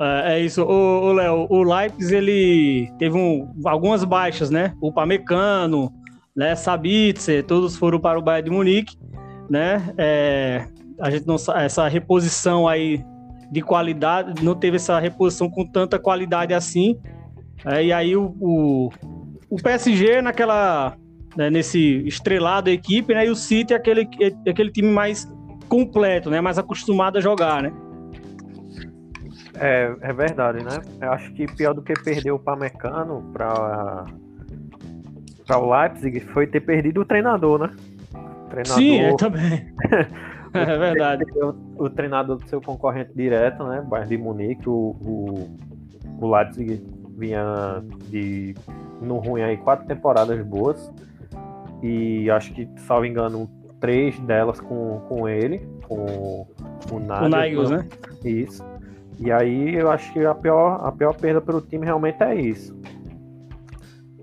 É, 0.00 0.34
é 0.34 0.40
isso, 0.40 0.62
o 0.62 1.12
Léo. 1.12 1.46
O 1.48 1.62
Leipzig 1.62 2.14
ele 2.14 2.92
teve 2.98 3.16
um, 3.16 3.52
algumas 3.64 4.04
baixas, 4.04 4.50
né? 4.50 4.74
O 4.80 4.92
Pamecano, 4.92 5.92
né? 6.34 6.54
Sabitzer, 6.54 7.44
todos 7.44 7.76
foram 7.76 8.00
para 8.00 8.18
o 8.18 8.22
Bayern 8.22 8.50
de 8.50 8.56
Munique, 8.56 8.96
né? 9.48 9.94
É, 9.96 10.66
a 11.00 11.10
gente 11.10 11.26
não 11.26 11.36
essa 11.54 11.86
reposição 11.88 12.66
aí 12.66 13.04
de 13.50 13.60
qualidade, 13.60 14.44
não 14.44 14.54
teve 14.54 14.76
essa 14.76 14.98
reposição 14.98 15.48
com 15.48 15.64
tanta 15.66 15.98
qualidade 15.98 16.52
assim. 16.52 16.98
É, 17.64 17.84
e 17.84 17.92
aí 17.92 18.16
o, 18.16 18.34
o, 18.40 18.90
o 19.48 19.56
PSG 19.56 20.20
naquela 20.20 20.96
né, 21.36 21.50
nesse 21.50 22.06
estrelado 22.06 22.70
equipe, 22.70 23.14
né? 23.14 23.26
E 23.26 23.30
o 23.30 23.36
City 23.36 23.72
é 23.72 23.76
aquele, 23.76 24.08
é 24.20 24.50
aquele 24.50 24.70
time 24.70 24.90
mais 24.90 25.30
completo, 25.68 26.30
né? 26.30 26.40
Mais 26.40 26.58
acostumado 26.58 27.18
a 27.18 27.20
jogar, 27.20 27.62
né? 27.62 27.72
É, 29.56 29.94
é 30.00 30.12
verdade, 30.12 30.64
né? 30.64 30.80
Eu 31.00 31.12
acho 31.12 31.32
que 31.32 31.46
pior 31.46 31.74
do 31.74 31.82
que 31.82 31.92
perder 31.94 32.32
o 32.32 32.38
Pamecano 32.38 33.30
para 33.32 34.06
para 35.46 35.58
o 35.58 35.70
Leipzig 35.70 36.20
foi 36.20 36.46
ter 36.46 36.60
perdido 36.60 37.02
o 37.02 37.04
treinador, 37.04 37.58
né? 37.58 37.70
O 38.14 38.48
treinador... 38.48 38.78
Sim, 38.78 39.00
é 39.00 39.16
também. 39.16 39.74
é 40.54 40.78
verdade. 40.78 41.24
O, 41.36 41.84
o, 41.84 41.90
treinador 41.90 42.38
do 42.38 42.48
seu 42.48 42.62
concorrente 42.62 43.12
direto, 43.14 43.62
né? 43.64 43.84
Bayern 43.86 44.08
de 44.08 44.22
Munique, 44.22 44.66
o, 44.66 44.96
o, 45.02 45.56
o 46.18 46.34
Leipzig 46.34 46.82
vinha 47.16 47.84
de 48.08 48.54
no 49.02 49.18
ruim 49.18 49.42
aí 49.42 49.56
quatro 49.58 49.86
temporadas 49.86 50.42
boas 50.46 50.90
e 51.84 52.30
acho 52.30 52.54
que, 52.54 52.66
salvo 52.78 53.04
engano, 53.04 53.46
três 53.78 54.18
delas 54.20 54.58
com, 54.58 55.00
com 55.06 55.28
ele, 55.28 55.68
com, 55.86 56.46
com 56.88 56.96
o 56.96 57.00
Nagels, 57.28 57.68
né? 57.68 57.86
Isso. 58.24 58.64
E 59.20 59.30
aí 59.30 59.74
eu 59.74 59.90
acho 59.90 60.10
que 60.14 60.24
a 60.24 60.34
pior, 60.34 60.80
a 60.82 60.90
pior 60.90 61.14
perda 61.14 61.42
para 61.42 61.54
o 61.54 61.60
time 61.60 61.84
realmente 61.84 62.22
é 62.22 62.34
isso. 62.34 62.74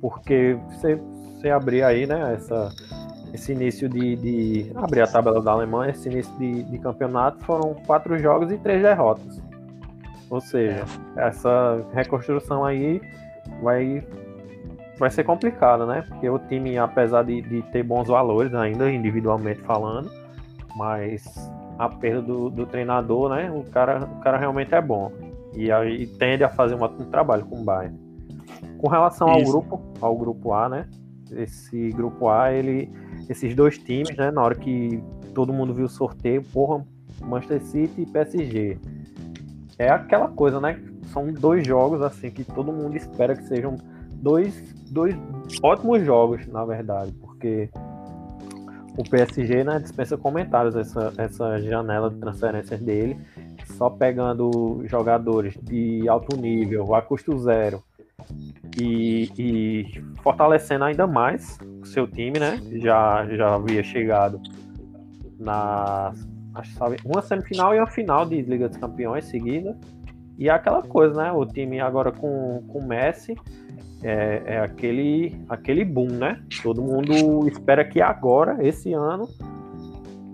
Porque 0.01 0.58
você, 0.70 0.96
você 0.96 1.51
abrir 1.51 1.84
aí, 1.84 2.08
né, 2.08 2.34
essa, 2.34 2.72
esse 3.32 3.51
início 3.51 3.88
de, 3.88 4.15
de 4.15 4.72
abrir 4.74 5.01
a 5.01 5.08
tabela 5.08 5.39
da 5.39 5.51
Alemanha, 5.51 5.91
esse 5.91 6.10
início 6.10 6.36
de, 6.39 6.63
de 6.63 6.80
campeonato 6.80 7.46
foram 7.46 7.75
quatro 7.86 8.18
jogos 8.18 8.51
e 8.51 8.58
três 8.58 8.82
derrotas. 8.82 9.39
Ou 10.32 10.41
seja, 10.41 10.84
essa 11.15 11.86
reconstrução 11.94 12.65
aí 12.65 13.00
vai, 13.62 14.03
vai 15.01 15.10
ser 15.10 15.24
complicada, 15.24 15.84
né? 15.84 16.03
Porque 16.08 16.29
o 16.29 16.38
time, 16.38 16.77
apesar 16.77 17.24
de, 17.24 17.41
de 17.41 17.63
ter 17.72 17.81
bons 17.81 18.08
valores 18.08 18.53
ainda, 18.53 18.91
individualmente 18.91 19.60
falando, 19.62 20.12
mas 20.75 21.25
a 21.79 21.89
perda 21.89 22.22
do, 22.22 22.51
do 22.51 22.67
treinador, 22.67 23.31
né? 23.31 23.51
O 23.51 23.63
cara, 23.63 24.05
o 24.05 24.20
cara 24.20 24.38
realmente 24.38 24.75
é 24.75 24.79
bom. 24.79 25.12
E 25.55 25.72
aí 25.72 26.05
tende 26.05 26.43
a 26.43 26.50
fazer 26.50 26.75
um, 26.75 26.84
um 26.84 27.10
trabalho 27.10 27.43
com 27.46 27.62
o 27.62 27.63
Bayern. 27.63 28.00
Com 28.77 28.88
relação 28.88 29.27
ao 29.27 29.43
grupo, 29.43 29.81
ao 30.00 30.15
grupo 30.15 30.53
A, 30.53 30.70
né? 30.70 30.88
Esse 31.31 31.89
grupo 31.89 32.29
A, 32.29 32.53
ele, 32.53 32.88
esses 33.27 33.55
dois 33.55 33.79
times, 33.79 34.15
né? 34.15 34.29
Na 34.29 34.43
hora 34.43 34.53
que 34.53 35.03
todo 35.34 35.51
mundo 35.51 35.74
viu 35.74 35.86
o 35.86 35.89
sorteio, 35.89 36.43
porra, 36.43 36.86
Manchester 37.24 37.63
City 37.63 38.01
e 38.03 38.05
PSG 38.05 38.77
é 39.79 39.89
aquela 39.89 40.27
coisa, 40.27 40.62
né? 40.62 40.79
São 41.12 41.34
dois 41.34 41.65
jogos 41.65 42.03
assim 42.03 42.29
que 42.29 42.43
todo 42.43 42.72
mundo 42.72 42.96
espera 42.96 43.36
que 43.36 43.43
sejam 43.46 43.77
dois, 44.13 44.75
dois 44.91 45.15
ótimos 45.63 46.03
jogos, 46.05 46.45
na 46.48 46.65
verdade, 46.65 47.12
porque 47.13 47.69
o 48.98 49.03
PSG 49.10 49.63
né, 49.63 49.79
dispensa 49.79 50.17
comentários 50.17 50.75
essa, 50.75 51.13
essa 51.17 51.60
janela 51.62 52.10
de 52.10 52.17
transferências 52.17 52.79
dele, 52.81 53.17
só 53.77 53.89
pegando 53.89 54.83
jogadores 54.86 55.57
de 55.63 56.07
alto 56.10 56.36
nível, 56.36 56.93
a 56.93 57.01
custo 57.01 57.38
zero, 57.39 57.81
e, 58.79 59.29
e, 59.38 60.03
fortalecendo 60.21 60.83
ainda 60.83 61.07
mais 61.07 61.57
o 61.81 61.86
seu 61.86 62.05
time, 62.05 62.38
né? 62.38 62.62
Já, 62.74 63.25
já 63.36 63.55
havia 63.55 63.81
chegado 63.83 64.39
na 65.39 66.13
sabe, 66.77 66.98
uma 67.03 67.21
semifinal 67.21 67.74
e 67.74 67.79
uma 67.79 67.88
final 67.88 68.25
de 68.25 68.41
Liga 68.41 68.69
dos 68.69 68.77
Campeões 68.77 69.25
seguida. 69.25 69.75
E 70.38 70.50
é 70.50 70.51
aquela 70.51 70.83
coisa, 70.83 71.24
né? 71.24 71.31
O 71.31 71.45
time 71.45 71.79
agora 71.79 72.12
com 72.12 72.63
o 72.67 72.81
Messi 72.83 73.36
é, 74.03 74.43
é, 74.46 74.60
aquele, 74.60 75.39
aquele 75.48 75.86
boom, 75.86 76.12
né? 76.12 76.41
Todo 76.63 76.81
mundo 76.81 77.48
espera 77.48 77.86
que 77.86 78.01
agora, 78.01 78.58
esse 78.65 78.93
ano, 78.93 79.27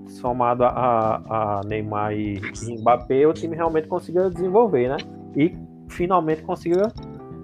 somado 0.07 0.63
a, 0.63 1.57
a 1.59 1.61
Neymar 1.65 2.13
e, 2.13 2.41
Mbappé, 2.79 3.27
o 3.27 3.33
time 3.33 3.55
realmente 3.55 3.87
consiga 3.87 4.29
desenvolver, 4.29 4.89
né? 4.89 4.97
E 5.35 5.55
finalmente 5.89 6.41
consiga 6.43 6.91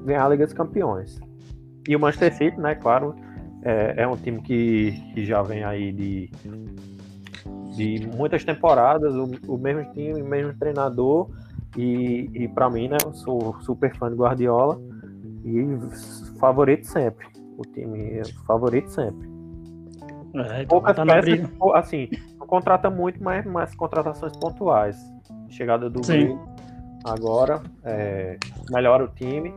ganhar 0.05 0.25
a 0.25 0.29
Liga 0.29 0.45
dos 0.45 0.53
Campeões. 0.53 1.19
E 1.87 1.95
o 1.95 1.99
Manchester 1.99 2.33
City, 2.33 2.59
né, 2.59 2.75
claro, 2.75 3.15
é, 3.61 3.95
é 3.97 4.07
um 4.07 4.15
time 4.15 4.41
que, 4.41 4.91
que 5.13 5.25
já 5.25 5.41
vem 5.41 5.63
aí 5.63 5.91
de, 5.91 6.31
de 7.75 8.07
muitas 8.15 8.43
temporadas, 8.45 9.13
o, 9.13 9.29
o 9.47 9.57
mesmo 9.57 9.91
time, 9.91 10.21
o 10.21 10.25
mesmo 10.25 10.53
treinador, 10.57 11.29
e, 11.77 12.29
e 12.33 12.47
para 12.47 12.69
mim, 12.69 12.87
né, 12.87 12.97
eu 13.05 13.13
sou 13.13 13.55
super 13.61 13.93
fã 13.95 14.09
de 14.09 14.15
Guardiola 14.15 14.79
e 15.43 16.39
favorito 16.39 16.85
sempre. 16.85 17.27
O 17.57 17.61
time 17.61 18.19
é 18.19 18.23
favorito 18.45 18.89
sempre. 18.89 19.29
É, 20.35 20.63
então 20.63 20.79
Poucas 20.79 20.95
tá 20.95 21.05
peças, 21.05 21.39
assim, 21.75 22.09
não 22.39 22.47
contrata 22.47 22.89
muito, 22.89 23.23
mas, 23.23 23.45
mas 23.45 23.75
contratações 23.75 24.35
pontuais. 24.37 24.97
Chegada 25.49 25.89
do 25.89 26.03
Sim. 26.03 26.37
agora 27.05 27.61
é, 27.83 28.37
melhora 28.71 29.03
o 29.05 29.07
time. 29.09 29.53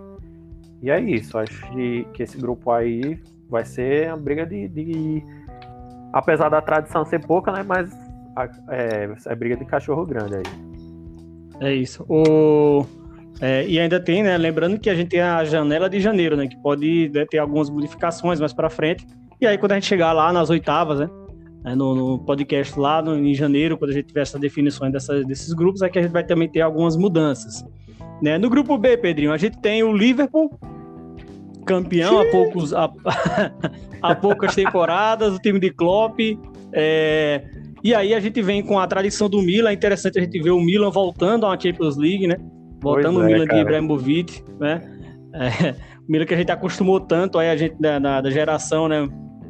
E 0.83 0.91
é 0.91 1.01
isso. 1.01 1.39
Acho 1.39 1.71
que, 1.71 2.05
que 2.13 2.23
esse 2.23 2.37
grupo 2.37 2.71
aí 2.71 3.19
vai 3.49 3.65
ser 3.65 4.11
a 4.11 4.17
briga 4.17 4.45
de, 4.45 4.69
de, 4.69 5.25
Apesar 6.13 6.51
da 6.51 6.61
tradição 6.61 7.05
ser 7.05 7.25
pouca, 7.25 7.51
né? 7.51 7.63
Mas 7.63 7.91
é, 8.69 9.09
é 9.27 9.35
briga 9.35 9.57
de 9.57 9.65
cachorro 9.65 10.05
grande 10.05 10.37
aí. 10.37 10.43
É 11.61 11.73
isso. 11.75 12.05
O... 12.09 12.85
É, 13.41 13.67
e 13.67 13.79
ainda 13.79 14.01
tem, 14.01 14.23
né? 14.23 14.37
Lembrando 14.39 14.79
que 14.79 14.89
a 14.89 14.95
gente 14.95 15.09
tem 15.09 15.21
a 15.21 15.45
janela 15.45 15.91
de 15.91 16.01
janeiro, 16.01 16.37
né? 16.37 16.47
Que 16.47 16.57
pode 16.57 17.11
né, 17.15 17.27
ter 17.31 17.39
algumas 17.39 17.69
modificações 17.69 18.41
mais 18.41 18.53
para 18.53 18.71
frente. 18.71 19.07
E 19.41 19.47
aí, 19.47 19.59
quando 19.59 19.73
a 19.73 19.75
gente 19.75 19.87
chegar 19.87 20.13
lá 20.13 20.33
nas 20.33 20.49
oitavas, 20.49 21.01
né? 21.01 21.11
É, 21.67 21.75
no, 21.75 21.95
no, 21.95 22.19
podcast 22.21 22.79
lá 22.79 23.03
no, 23.03 23.17
em 23.19 23.35
janeiro, 23.35 23.77
quando 23.77 23.91
a 23.91 23.95
gente 23.95 24.07
tiver 24.07 24.21
essa 24.21 24.39
definição 24.39 24.91
dessa, 24.91 25.23
desses 25.25 25.53
grupos, 25.53 25.83
é 25.83 25.89
que 25.89 25.99
a 25.99 26.03
gente 26.03 26.13
vai 26.13 26.25
também 26.25 26.49
ter 26.49 26.61
algumas 26.61 26.97
mudanças. 26.97 27.65
Né? 28.23 28.39
No 28.39 28.49
grupo 28.49 28.79
B, 28.79 28.97
Pedrinho, 28.97 29.33
a 29.33 29.37
gente 29.37 29.61
tem 29.61 29.83
o 29.83 29.93
Liverpool, 29.93 30.57
campeão 31.67 32.21
há, 32.21 32.25
poucos, 32.31 32.73
há, 32.73 32.89
há, 34.01 34.15
poucas 34.15 34.55
temporadas, 34.55 35.35
o 35.35 35.39
time 35.41 35.59
de 35.59 35.71
Klopp. 35.71 36.21
É, 36.73 37.45
e 37.83 37.93
aí 37.93 38.15
a 38.15 38.21
gente 38.21 38.41
vem 38.41 38.63
com 38.63 38.79
a 38.79 38.87
tradição 38.87 39.29
do 39.29 39.43
Milan. 39.43 39.71
É 39.71 39.73
interessante 39.73 40.19
a 40.19 40.23
gente 40.23 40.41
ver 40.41 40.51
o 40.51 40.61
Milan 40.61 40.91
voltando 40.91 41.45
a 41.45 41.51
uma 41.51 41.61
Champions 41.61 41.97
League, 41.97 42.29
né? 42.29 42.37
Voltando 42.81 43.21
o 43.21 43.23
é, 43.23 43.27
Milan 43.27 43.47
cara. 43.47 43.59
de 43.59 43.63
Ibrahimovic, 43.63 44.45
né? 44.59 44.83
É, 45.35 45.71
o 46.07 46.11
Milan 46.11 46.25
que 46.25 46.35
a 46.35 46.37
gente 46.37 46.53
acostumou 46.53 47.01
tanto 47.01 47.39
aí, 47.39 47.51
a 47.51 47.57
gente 47.57 47.77
da, 47.81 47.99
da, 47.99 48.21
da 48.21 48.31
geração, 48.31 48.89
né? 48.89 49.09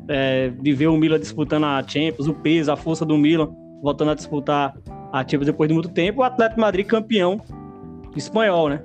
É, 0.09 0.51
de 0.51 0.73
ver 0.73 0.87
o 0.87 0.97
Milan 0.97 1.19
disputando 1.19 1.65
a 1.65 1.83
Champions, 1.87 2.29
o 2.29 2.35
peso, 2.35 2.71
a 2.71 2.77
força 2.77 3.05
do 3.05 3.19
Milan, 3.19 3.49
voltando 3.83 4.13
a 4.13 4.15
disputar 4.15 4.77
a 5.13 5.21
Champions 5.21 5.47
depois 5.47 5.69
de 5.69 5.75
muito 5.75 5.89
tempo. 5.89 6.21
O 6.21 6.25
Atlético 6.25 6.61
Madrid 6.61 6.87
campeão 6.87 7.41
espanhol, 8.17 8.69
né? 8.69 8.83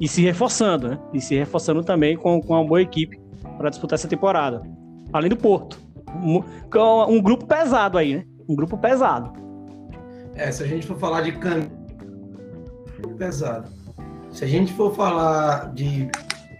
E 0.00 0.08
se 0.08 0.22
reforçando, 0.22 0.88
né? 0.88 0.98
E 1.12 1.20
se 1.20 1.34
reforçando 1.34 1.84
também 1.84 2.16
com, 2.16 2.40
com 2.40 2.54
uma 2.54 2.64
boa 2.64 2.82
equipe 2.82 3.20
para 3.56 3.70
disputar 3.70 3.98
essa 3.98 4.08
temporada. 4.08 4.62
Além 5.12 5.28
do 5.28 5.36
Porto. 5.36 5.78
Um, 6.14 6.42
um, 7.08 7.22
grupo 7.22 7.46
pesado 7.46 7.98
aí, 7.98 8.16
né? 8.16 8.24
Um 8.48 8.54
grupo 8.54 8.76
pesado. 8.76 9.32
É, 10.34 10.50
se 10.50 10.62
a 10.62 10.66
gente 10.66 10.86
for 10.86 10.98
falar 10.98 11.22
de 11.22 11.32
caminho 11.32 11.70
pesado. 13.16 13.68
Se 14.32 14.44
a 14.44 14.48
gente 14.48 14.72
for 14.72 14.94
falar 14.94 15.72
de 15.74 16.08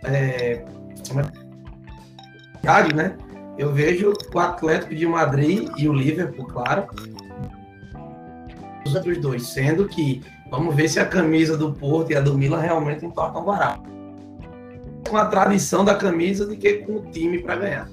é, 0.05 0.65
né? 2.95 3.17
Eu 3.59 3.73
vejo 3.73 4.13
o 4.35 4.39
Atlético 4.39 4.95
de 4.95 5.07
Madrid 5.07 5.69
e 5.77 5.89
o 5.89 5.93
Liverpool, 5.93 6.47
claro, 6.47 6.87
os 8.87 8.95
outros 8.95 9.19
dois, 9.19 9.47
sendo 9.49 9.87
que 9.89 10.23
Vamos 10.53 10.75
ver 10.75 10.87
se 10.87 11.01
a 11.01 11.07
camisa 11.07 11.57
do 11.57 11.73
Porto 11.73 12.13
e 12.13 12.15
a 12.15 12.21
do 12.21 12.37
Milan 12.37 12.59
realmente 12.59 13.07
importam 13.07 13.43
barato. 13.43 13.91
Com 15.09 15.17
a 15.17 15.25
tradição 15.25 15.83
da 15.83 15.95
camisa 15.95 16.47
de 16.47 16.59
que 16.59 16.75
com 16.85 16.97
o 16.97 17.11
time 17.11 17.39
para 17.39 17.57
ganhar. 17.57 17.89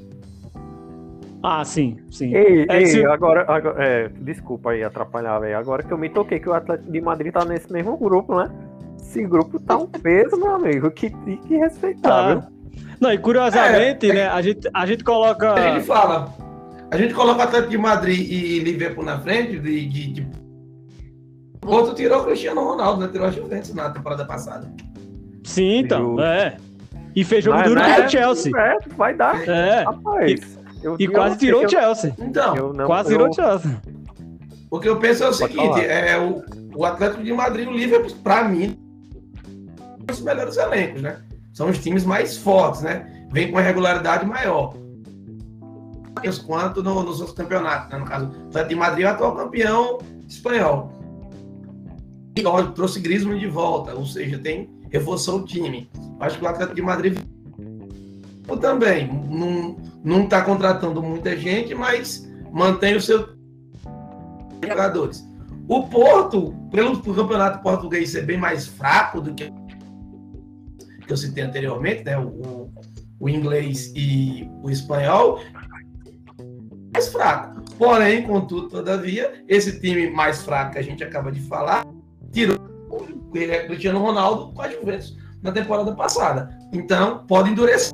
Ah, 1.41 1.63
sim, 1.63 1.97
sim. 2.11 2.35
Ei, 2.35 2.65
é, 2.67 2.81
ei 2.81 2.85
se... 2.87 3.05
agora, 3.05 3.45
agora 3.47 3.81
é, 3.81 4.09
desculpa 4.09 4.71
aí 4.71 4.83
atrapalhar, 4.83 5.39
velho. 5.39 5.57
Agora 5.57 5.83
que 5.83 5.91
eu 5.93 5.97
me 5.97 6.09
toquei 6.09 6.37
que 6.37 6.49
o 6.49 6.53
Atlético 6.53 6.91
de 6.91 6.99
Madrid 6.99 7.31
tá 7.31 7.45
nesse 7.45 7.71
mesmo 7.71 7.95
grupo, 7.95 8.35
né? 8.35 8.51
Esse 8.99 9.23
grupo 9.25 9.59
tá 9.59 9.77
um 9.77 9.87
peso, 9.87 10.37
meu 10.37 10.55
amigo. 10.55 10.91
Que, 10.91 11.09
que 11.09 11.57
respeitável. 11.57 12.41
Tá. 12.41 12.47
Não, 12.99 13.13
e 13.13 13.17
curiosamente, 13.17 14.09
é, 14.11 14.13
né, 14.13 14.27
a 14.27 14.41
gente, 14.41 14.69
a 14.73 14.85
gente 14.85 15.03
coloca. 15.03 15.53
A 15.53 15.75
gente 15.75 15.85
fala. 15.85 16.33
A 16.91 16.97
gente 16.97 17.13
coloca 17.13 17.39
o 17.39 17.43
Atlético 17.43 17.71
de 17.71 17.77
Madrid 17.77 18.19
e 18.19 18.59
Liverpool 18.59 19.05
na 19.05 19.19
frente 19.19 19.59
de, 19.59 19.87
de, 19.87 20.13
de 20.13 20.27
o 21.65 21.71
outro 21.71 21.93
tirou 21.93 22.21
o 22.21 22.25
Cristiano 22.25 22.63
Ronaldo, 22.63 23.01
né? 23.01 23.09
Tirou 23.11 23.27
a 23.27 23.31
Juventus 23.31 23.73
na 23.73 23.89
temporada 23.89 24.25
passada. 24.25 24.71
Sim, 25.43 25.79
então. 25.79 26.19
É. 26.19 26.57
E 27.15 27.23
fez 27.23 27.43
jogo 27.43 27.61
duro 27.63 27.81
contra 27.81 28.05
o 28.05 28.09
Chelsea. 28.09 28.51
É, 28.57 28.77
vai 28.95 29.13
dar. 29.13 29.47
É. 29.47 29.83
Rapaz. 29.83 30.59
E, 30.99 31.03
e 31.03 31.07
quase 31.07 31.37
tirou 31.37 31.65
o 31.65 31.69
Chelsea. 31.69 32.15
Então, 32.19 32.73
não, 32.73 32.85
quase 32.85 33.09
tirou 33.09 33.29
o 33.29 33.33
Chelsea. 33.33 33.81
O 34.71 34.79
que 34.79 34.87
eu 34.87 34.97
penso 34.97 35.23
é 35.23 35.29
o 35.29 35.33
seguinte: 35.33 35.81
é 35.85 36.17
o, 36.17 36.43
o 36.75 36.85
Atlético 36.85 37.23
de 37.23 37.33
Madrid 37.33 37.67
e 37.67 37.69
o 37.69 37.73
Liverpool, 37.73 38.15
pra 38.23 38.43
mim, 38.45 38.77
os 40.17 40.21
melhores 40.21 40.57
elencos, 40.57 41.01
né? 41.01 41.21
São 41.53 41.69
os 41.69 41.79
times 41.79 42.05
mais 42.05 42.37
fortes, 42.37 42.81
né? 42.81 43.27
Vem 43.31 43.47
com 43.47 43.57
uma 43.57 43.61
regularidade 43.61 44.25
maior. 44.25 44.73
Quanto 46.45 46.83
no, 46.83 47.03
nos 47.03 47.19
outros 47.19 47.37
campeonatos, 47.37 47.89
né? 47.91 47.97
No 47.97 48.05
caso, 48.05 48.25
o 48.25 48.47
Atlético 48.47 48.69
de 48.69 48.75
Madrid 48.75 49.05
é 49.05 49.09
o 49.09 49.11
atual 49.11 49.35
campeão 49.35 49.97
espanhol 50.27 50.99
trouxe 52.73 52.99
Griezmann 52.99 53.37
de 53.37 53.47
volta, 53.47 53.93
ou 53.93 54.05
seja, 54.05 54.37
tem 54.39 54.69
reforçou 54.91 55.39
o 55.39 55.45
time. 55.45 55.89
Acho 56.19 56.39
que 56.39 56.45
o 56.45 56.47
Atlético 56.47 56.75
de 56.75 56.81
Madrid 56.81 57.17
também 58.59 59.07
não 59.29 59.77
não 60.03 60.23
está 60.23 60.41
contratando 60.41 61.03
muita 61.03 61.35
gente, 61.37 61.75
mas 61.75 62.27
mantém 62.51 62.95
o 62.95 63.01
seu 63.01 63.29
jogadores. 64.65 65.27
O 65.67 65.83
Porto, 65.83 66.55
pelo 66.71 66.97
campeonato 67.01 67.61
português 67.61 68.09
ser 68.09 68.25
bem 68.25 68.37
mais 68.37 68.65
fraco 68.65 69.21
do 69.21 69.33
que 69.33 69.51
que 71.09 71.13
eu 71.13 71.17
citei 71.17 71.43
anteriormente, 71.43 72.03
né? 72.03 72.19
O, 72.19 72.71
o 73.19 73.27
inglês 73.27 73.91
e 73.95 74.47
o 74.61 74.69
espanhol, 74.69 75.41
mais 76.93 77.07
fraco. 77.07 77.61
Porém, 77.79 78.21
contudo, 78.21 78.69
todavia, 78.69 79.43
esse 79.47 79.79
time 79.79 80.11
mais 80.11 80.43
fraco 80.43 80.73
que 80.73 80.77
a 80.77 80.83
gente 80.83 81.03
acaba 81.03 81.31
de 81.31 81.41
falar 81.41 81.83
tirou 82.31 82.59
ele 83.33 83.51
é 83.51 83.65
Cristiano 83.65 83.99
Ronaldo 83.99 84.53
com 84.53 84.61
a 84.61 84.69
Juventus 84.69 85.17
na 85.41 85.51
temporada 85.51 85.95
passada. 85.95 86.49
Então, 86.71 87.25
pode 87.27 87.49
endurecer. 87.49 87.93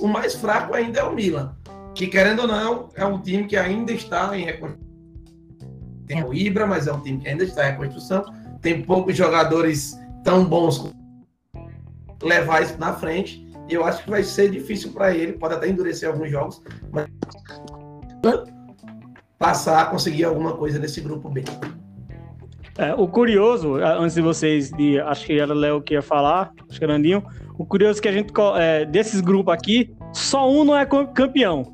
O 0.00 0.08
mais 0.08 0.34
fraco 0.34 0.74
ainda 0.74 1.00
é 1.00 1.04
o 1.04 1.14
Milan, 1.14 1.54
que 1.94 2.06
querendo 2.06 2.40
ou 2.40 2.48
não, 2.48 2.88
é 2.94 3.04
um 3.04 3.20
time 3.20 3.46
que 3.46 3.56
ainda 3.56 3.92
está 3.92 4.36
em 4.36 4.44
reconstrução. 4.44 4.84
Tem 6.06 6.22
o 6.22 6.32
Ibra, 6.32 6.66
mas 6.66 6.86
é 6.86 6.92
um 6.92 7.00
time 7.00 7.18
que 7.18 7.28
ainda 7.28 7.44
está 7.44 7.66
em 7.66 7.72
reconstrução. 7.72 8.24
Tem 8.60 8.82
poucos 8.82 9.16
jogadores 9.16 9.98
tão 10.22 10.44
bons 10.44 10.78
levar 12.22 12.62
isso 12.62 12.78
na 12.78 12.92
frente. 12.92 13.44
E 13.68 13.74
eu 13.74 13.84
acho 13.84 14.04
que 14.04 14.10
vai 14.10 14.22
ser 14.22 14.50
difícil 14.50 14.92
para 14.92 15.14
ele, 15.14 15.32
pode 15.32 15.54
até 15.54 15.68
endurecer 15.68 16.08
alguns 16.08 16.30
jogos, 16.30 16.62
mas 16.92 17.06
passar 19.38 19.82
a 19.82 19.86
conseguir 19.86 20.24
alguma 20.24 20.56
coisa 20.56 20.78
nesse 20.78 21.00
grupo 21.00 21.28
B. 21.28 21.44
É, 22.76 22.92
o 22.94 23.06
curioso, 23.06 23.76
antes 23.76 24.14
de 24.14 24.20
vocês, 24.20 24.70
de, 24.70 24.98
acho 25.00 25.26
que 25.26 25.38
era 25.38 25.52
o 25.52 25.56
Léo 25.56 25.80
que 25.80 25.94
ia 25.94 26.02
falar, 26.02 26.50
acho 26.68 26.78
que 26.78 26.84
era 26.84 26.94
Andinho, 26.94 27.24
o 27.56 27.64
curioso 27.64 28.00
é 28.00 28.02
que 28.02 28.08
a 28.08 28.12
gente, 28.12 28.32
é, 28.56 28.84
desses 28.84 29.20
grupos 29.20 29.54
aqui, 29.54 29.94
só 30.12 30.50
um 30.50 30.64
não 30.64 30.76
é 30.76 30.84
campeão. 30.84 31.72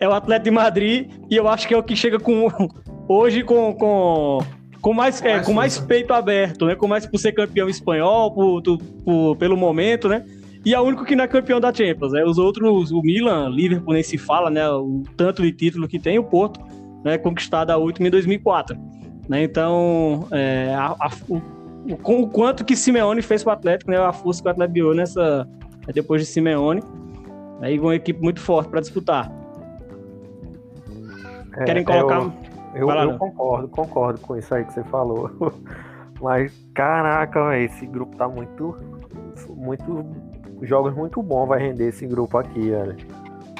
É 0.00 0.08
o 0.08 0.12
Atlético 0.12 0.44
de 0.44 0.50
Madrid, 0.50 1.12
e 1.30 1.36
eu 1.36 1.48
acho 1.48 1.68
que 1.68 1.74
é 1.74 1.78
o 1.78 1.82
que 1.82 1.94
chega 1.94 2.18
com 2.18 2.48
hoje 3.08 3.44
com, 3.44 3.72
com, 3.74 4.38
com, 4.84 4.92
mais, 4.92 5.22
é, 5.22 5.40
com 5.40 5.54
mais 5.54 5.78
peito 5.78 6.12
aberto, 6.12 6.66
né? 6.66 6.74
Com 6.74 6.86
mais 6.86 7.06
por 7.06 7.16
ser 7.16 7.32
campeão 7.32 7.70
espanhol, 7.70 8.30
por, 8.30 8.62
por, 9.02 9.34
pelo 9.36 9.56
momento, 9.56 10.10
né? 10.10 10.26
E 10.62 10.74
é 10.74 10.78
o 10.78 10.82
único 10.82 11.06
que 11.06 11.16
não 11.16 11.24
é 11.24 11.26
campeão 11.26 11.58
da 11.58 11.72
Champions, 11.72 12.12
né? 12.12 12.22
Os 12.22 12.36
outros, 12.36 12.92
o 12.92 13.00
Milan, 13.00 13.48
Liverpool 13.48 13.94
nem 13.94 14.02
se 14.02 14.18
fala, 14.18 14.50
né? 14.50 14.68
O 14.68 15.02
tanto 15.16 15.40
de 15.40 15.52
título 15.52 15.88
que 15.88 15.98
tem, 15.98 16.18
o 16.18 16.24
Porto, 16.24 16.60
né? 17.02 17.16
Conquistado 17.16 17.70
a 17.70 17.78
última 17.78 18.08
em 18.08 18.10
2004. 18.10 18.76
Né? 19.26 19.44
Então, 19.44 20.28
é, 20.30 20.74
a, 20.76 20.88
a, 20.88 21.10
o, 21.30 21.40
o, 21.86 22.28
quanto 22.28 22.62
que 22.62 22.76
Simeone 22.76 23.22
fez 23.22 23.42
para 23.42 23.52
o 23.52 23.54
Atlético, 23.54 23.90
né? 23.90 23.96
a 23.96 24.12
força 24.12 24.42
que 24.42 24.48
o 24.48 24.50
Atlético 24.50 24.74
deu 24.74 24.94
nessa, 24.94 25.48
é, 25.88 25.92
depois 25.94 26.20
de 26.20 26.28
Simeone. 26.28 26.82
Aí 27.62 27.80
uma 27.80 27.94
equipe 27.94 28.20
muito 28.20 28.38
forte 28.38 28.68
para 28.68 28.82
disputar. 28.82 29.32
É, 31.56 31.64
Querem 31.64 31.84
colocar. 31.84 32.16
Eu, 32.16 32.43
eu, 32.74 32.90
eu 32.90 33.18
concordo, 33.18 33.68
concordo 33.68 34.20
com 34.20 34.36
isso 34.36 34.54
aí 34.54 34.64
que 34.64 34.72
você 34.72 34.84
falou. 34.84 35.30
Mas, 36.20 36.52
caraca, 36.74 37.48
véio, 37.48 37.66
esse 37.66 37.86
grupo 37.86 38.16
tá 38.16 38.28
muito. 38.28 38.76
Muito. 39.50 40.06
Jogos 40.62 40.94
muito 40.94 41.22
bons 41.22 41.46
vai 41.46 41.60
render 41.60 41.88
esse 41.88 42.06
grupo 42.06 42.38
aqui, 42.38 42.70
velho. 42.70 42.96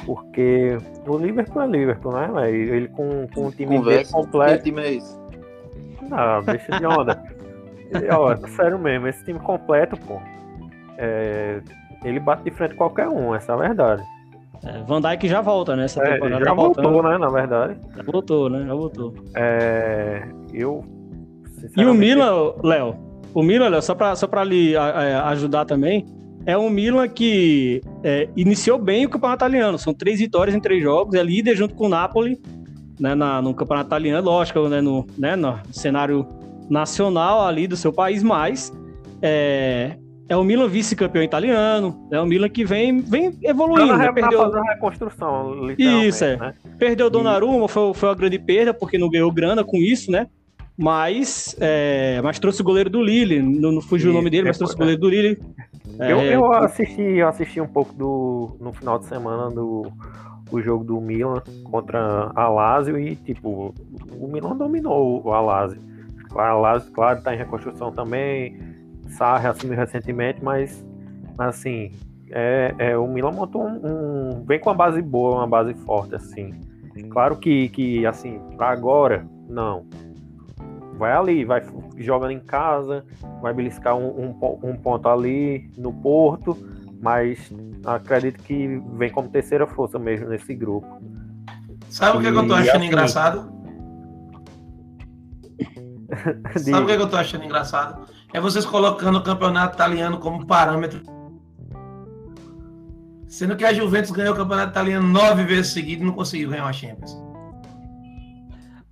Porque 0.06 0.78
o 1.06 1.16
Liverpool 1.16 1.62
é 1.62 1.66
Liverpool, 1.66 2.12
né? 2.12 2.50
Ele 2.50 2.88
com, 2.88 3.26
com 3.34 3.46
o 3.46 3.50
time 3.50 3.76
Conversa, 3.76 4.12
completo. 4.12 4.62
Que 4.62 4.70
time 4.70 4.82
é 4.82 4.94
esse? 4.94 5.18
Não, 6.08 6.42
deixa 6.44 6.78
de 6.78 6.86
onda. 6.86 7.22
Ó, 8.16 8.36
sério 8.48 8.78
mesmo, 8.78 9.08
esse 9.08 9.24
time 9.24 9.38
completo, 9.38 9.96
pô. 10.06 10.20
É, 10.98 11.60
ele 12.04 12.20
bate 12.20 12.44
de 12.44 12.50
frente 12.50 12.74
qualquer 12.74 13.08
um, 13.08 13.34
essa 13.34 13.52
é 13.52 13.54
a 13.54 13.58
verdade. 13.58 14.02
É, 14.64 14.82
Van 14.86 15.00
Dijk 15.00 15.28
já 15.28 15.40
volta, 15.40 15.76
né? 15.76 15.84
Essa 15.84 16.02
É, 16.02 16.12
temporada 16.14 16.38
já 16.40 16.44
tá 16.50 16.54
voltou, 16.54 16.84
voltando. 16.84 17.10
né? 17.10 17.18
Na 17.18 17.28
verdade. 17.28 17.76
Já 17.96 18.02
voltou, 18.02 18.48
né? 18.50 18.64
Já 18.66 18.74
voltou. 18.74 19.14
É, 19.36 20.26
eu. 20.52 20.82
E 21.76 21.84
o 21.84 21.94
Milan, 21.94 22.52
Léo, 22.62 22.94
o 23.32 23.42
Milan, 23.42 23.68
Léo, 23.68 23.82
só 23.82 23.94
pra, 23.94 24.14
só 24.16 24.26
pra 24.26 24.44
lhe 24.44 24.76
a- 24.76 25.28
ajudar 25.28 25.64
também, 25.64 26.04
é 26.46 26.56
um 26.58 26.68
Milan 26.70 27.08
que 27.08 27.80
é, 28.02 28.28
iniciou 28.36 28.78
bem 28.78 29.06
o 29.06 29.08
campeonato 29.08 29.44
italiano. 29.44 29.78
São 29.78 29.94
três 29.94 30.18
vitórias 30.20 30.54
em 30.54 30.60
três 30.60 30.82
jogos, 30.82 31.14
é 31.14 31.22
líder 31.22 31.56
junto 31.56 31.74
com 31.74 31.86
o 31.86 31.88
Napoli, 31.88 32.38
né, 33.00 33.14
na, 33.14 33.40
no 33.42 33.52
campeonato 33.54 33.88
italiano, 33.88 34.24
lógico, 34.26 34.68
né, 34.68 34.80
no, 34.80 35.06
né, 35.18 35.34
no 35.36 35.58
cenário 35.72 36.26
nacional 36.70 37.46
ali 37.46 37.66
do 37.66 37.76
seu 37.76 37.92
país, 37.92 38.22
mas 38.22 38.72
é, 39.22 39.96
é 40.28 40.36
o 40.36 40.44
Milan 40.44 40.68
vice-campeão 40.68 41.22
italiano, 41.22 42.08
é 42.10 42.20
o 42.20 42.26
Milan 42.26 42.48
que 42.48 42.64
vem, 42.64 43.00
vem 43.00 43.32
Tá 43.32 43.38
evoluindo, 43.42 43.86
na, 43.86 43.98
né, 43.98 44.06
tá 44.06 44.12
perdeu, 44.12 44.42
a 44.42 44.72
reconstrução, 44.72 45.70
Isso, 45.78 46.24
é. 46.24 46.36
né? 46.36 46.54
Perdeu 46.78 47.06
o 47.06 47.10
Donnarumma, 47.10 47.68
foi, 47.68 47.92
foi 47.92 48.08
uma 48.08 48.14
grande 48.14 48.38
perda, 48.38 48.72
porque 48.72 48.96
não 48.96 49.10
ganhou 49.10 49.30
grana 49.30 49.62
com 49.62 49.76
isso, 49.76 50.10
né? 50.10 50.26
Mas, 50.76 51.54
é, 51.60 52.20
mas 52.22 52.38
trouxe 52.38 52.60
o 52.60 52.64
goleiro 52.64 52.90
do 52.90 53.02
Lille, 53.02 53.40
não, 53.40 53.70
não 53.70 53.80
fugiu 53.80 54.08
o 54.08 54.10
Isso, 54.10 54.18
nome 54.18 54.30
dele, 54.30 54.48
mas 54.48 54.56
é, 54.56 54.58
trouxe 54.58 54.74
o 54.74 54.76
é. 54.76 54.78
goleiro 54.78 55.00
do 55.00 55.08
Lille. 55.08 55.38
Eu, 56.00 56.18
É, 56.18 56.34
eu 56.34 56.52
assisti, 56.52 57.02
eu 57.02 57.28
assisti 57.28 57.60
um 57.60 57.68
pouco 57.68 57.92
do 57.94 58.56
no 58.58 58.72
final 58.72 58.98
de 58.98 59.06
semana 59.06 59.50
do 59.50 59.92
o 60.50 60.60
jogo 60.60 60.84
do 60.84 61.00
Milan 61.00 61.42
contra 61.64 62.32
a 62.34 62.48
Lazio 62.48 62.98
e 62.98 63.16
tipo 63.16 63.74
o 64.18 64.28
Milan 64.28 64.56
dominou 64.56 65.24
o 65.24 65.30
Lazio. 65.30 65.80
A 66.34 66.52
Lazio, 66.54 66.90
claro, 66.92 67.18
está 67.18 67.34
em 67.34 67.38
reconstrução 67.38 67.92
também. 67.92 68.73
Sarri 69.08 69.46
assumiu 69.46 69.76
recentemente, 69.76 70.42
mas 70.42 70.84
assim 71.38 71.90
é, 72.30 72.74
é, 72.78 72.98
o 72.98 73.06
Milan 73.06 73.32
montou 73.32 73.62
um, 73.62 73.80
um- 74.38 74.44
vem 74.44 74.58
com 74.58 74.70
uma 74.70 74.74
base 74.76 75.00
boa, 75.02 75.36
uma 75.38 75.46
base 75.46 75.74
forte 75.84 76.14
assim. 76.14 76.52
Claro 77.10 77.36
que 77.36 77.68
que 77.68 78.06
assim 78.06 78.40
para 78.56 78.70
agora 78.70 79.26
não. 79.48 79.86
Vai 80.96 81.12
ali, 81.12 81.44
vai 81.44 81.62
jogando 81.96 82.30
em 82.30 82.38
casa, 82.40 83.04
vai 83.42 83.52
beliscar 83.52 83.96
um, 83.96 84.06
um, 84.08 84.38
um 84.62 84.76
ponto 84.76 85.08
ali 85.08 85.68
no 85.76 85.92
Porto, 85.92 86.56
mas 87.02 87.52
acredito 87.84 88.42
que 88.42 88.80
vem 88.96 89.10
como 89.10 89.28
terceira 89.28 89.66
força 89.66 89.98
mesmo 89.98 90.28
nesse 90.28 90.54
grupo. 90.54 90.86
Sabe 91.88 92.18
o 92.18 92.20
que, 92.20 92.30
que 92.32 92.38
eu 92.38 92.46
tô 92.46 92.54
achando 92.54 92.76
assim, 92.76 92.86
engraçado? 92.86 93.50
De- 93.50 93.64
Sabe 96.70 96.84
o 96.84 96.86
que, 96.86 96.96
que 96.96 97.02
eu 97.02 97.08
tô 97.10 97.16
achando 97.16 97.44
engraçado? 97.44 98.06
É 98.34 98.40
vocês 98.40 98.66
colocando 98.66 99.16
o 99.18 99.22
campeonato 99.22 99.74
italiano 99.76 100.18
como 100.18 100.44
parâmetro. 100.46 101.00
Sendo 103.28 103.56
que 103.56 103.64
a 103.64 103.72
Juventus 103.72 104.10
ganhou 104.10 104.34
o 104.34 104.36
campeonato 104.36 104.70
italiano 104.70 105.06
nove 105.08 105.44
vezes 105.44 105.72
seguidas 105.72 106.02
e 106.02 106.06
não 106.06 106.12
conseguiu 106.12 106.50
ganhar 106.50 106.64
uma 106.64 106.72
Champions. 106.72 107.16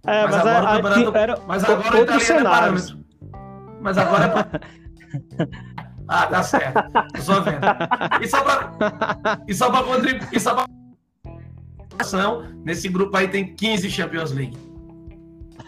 É, 0.07 0.23
Mas 0.25 0.31
mas, 0.35 0.35
agora 0.47 0.65
o 0.65 0.67
a- 0.67 0.71
a- 0.71 0.77
campeonato- 0.83 1.17
era 1.17 1.39
Mas 1.47 1.63
o- 1.63 1.67
agora 1.73 1.97
o 1.97 2.03
italiano 2.03 2.41
é 2.41 2.51
parâmetro. 2.51 2.99
Mas 3.81 3.99
agora 3.99 4.49
é. 4.59 5.53
Ah, 6.09 6.27
tá 6.27 6.43
certo. 6.43 6.83
Tô 7.15 7.23
só 7.23 7.41
vendo. 7.41 7.61
E 8.21 8.29
só 8.29 8.43
pra, 8.43 8.73
e 9.49 9.55
só 9.55 9.71
pra 9.71 9.83
contribuir. 9.83 10.29
E 10.33 10.41
só 10.41 10.55
pra... 10.55 10.65
Nesse 12.65 12.89
grupo 12.89 13.17
aí 13.17 13.29
tem 13.29 13.55
15 13.55 13.89
Champions 13.89 14.33
League. 14.33 14.57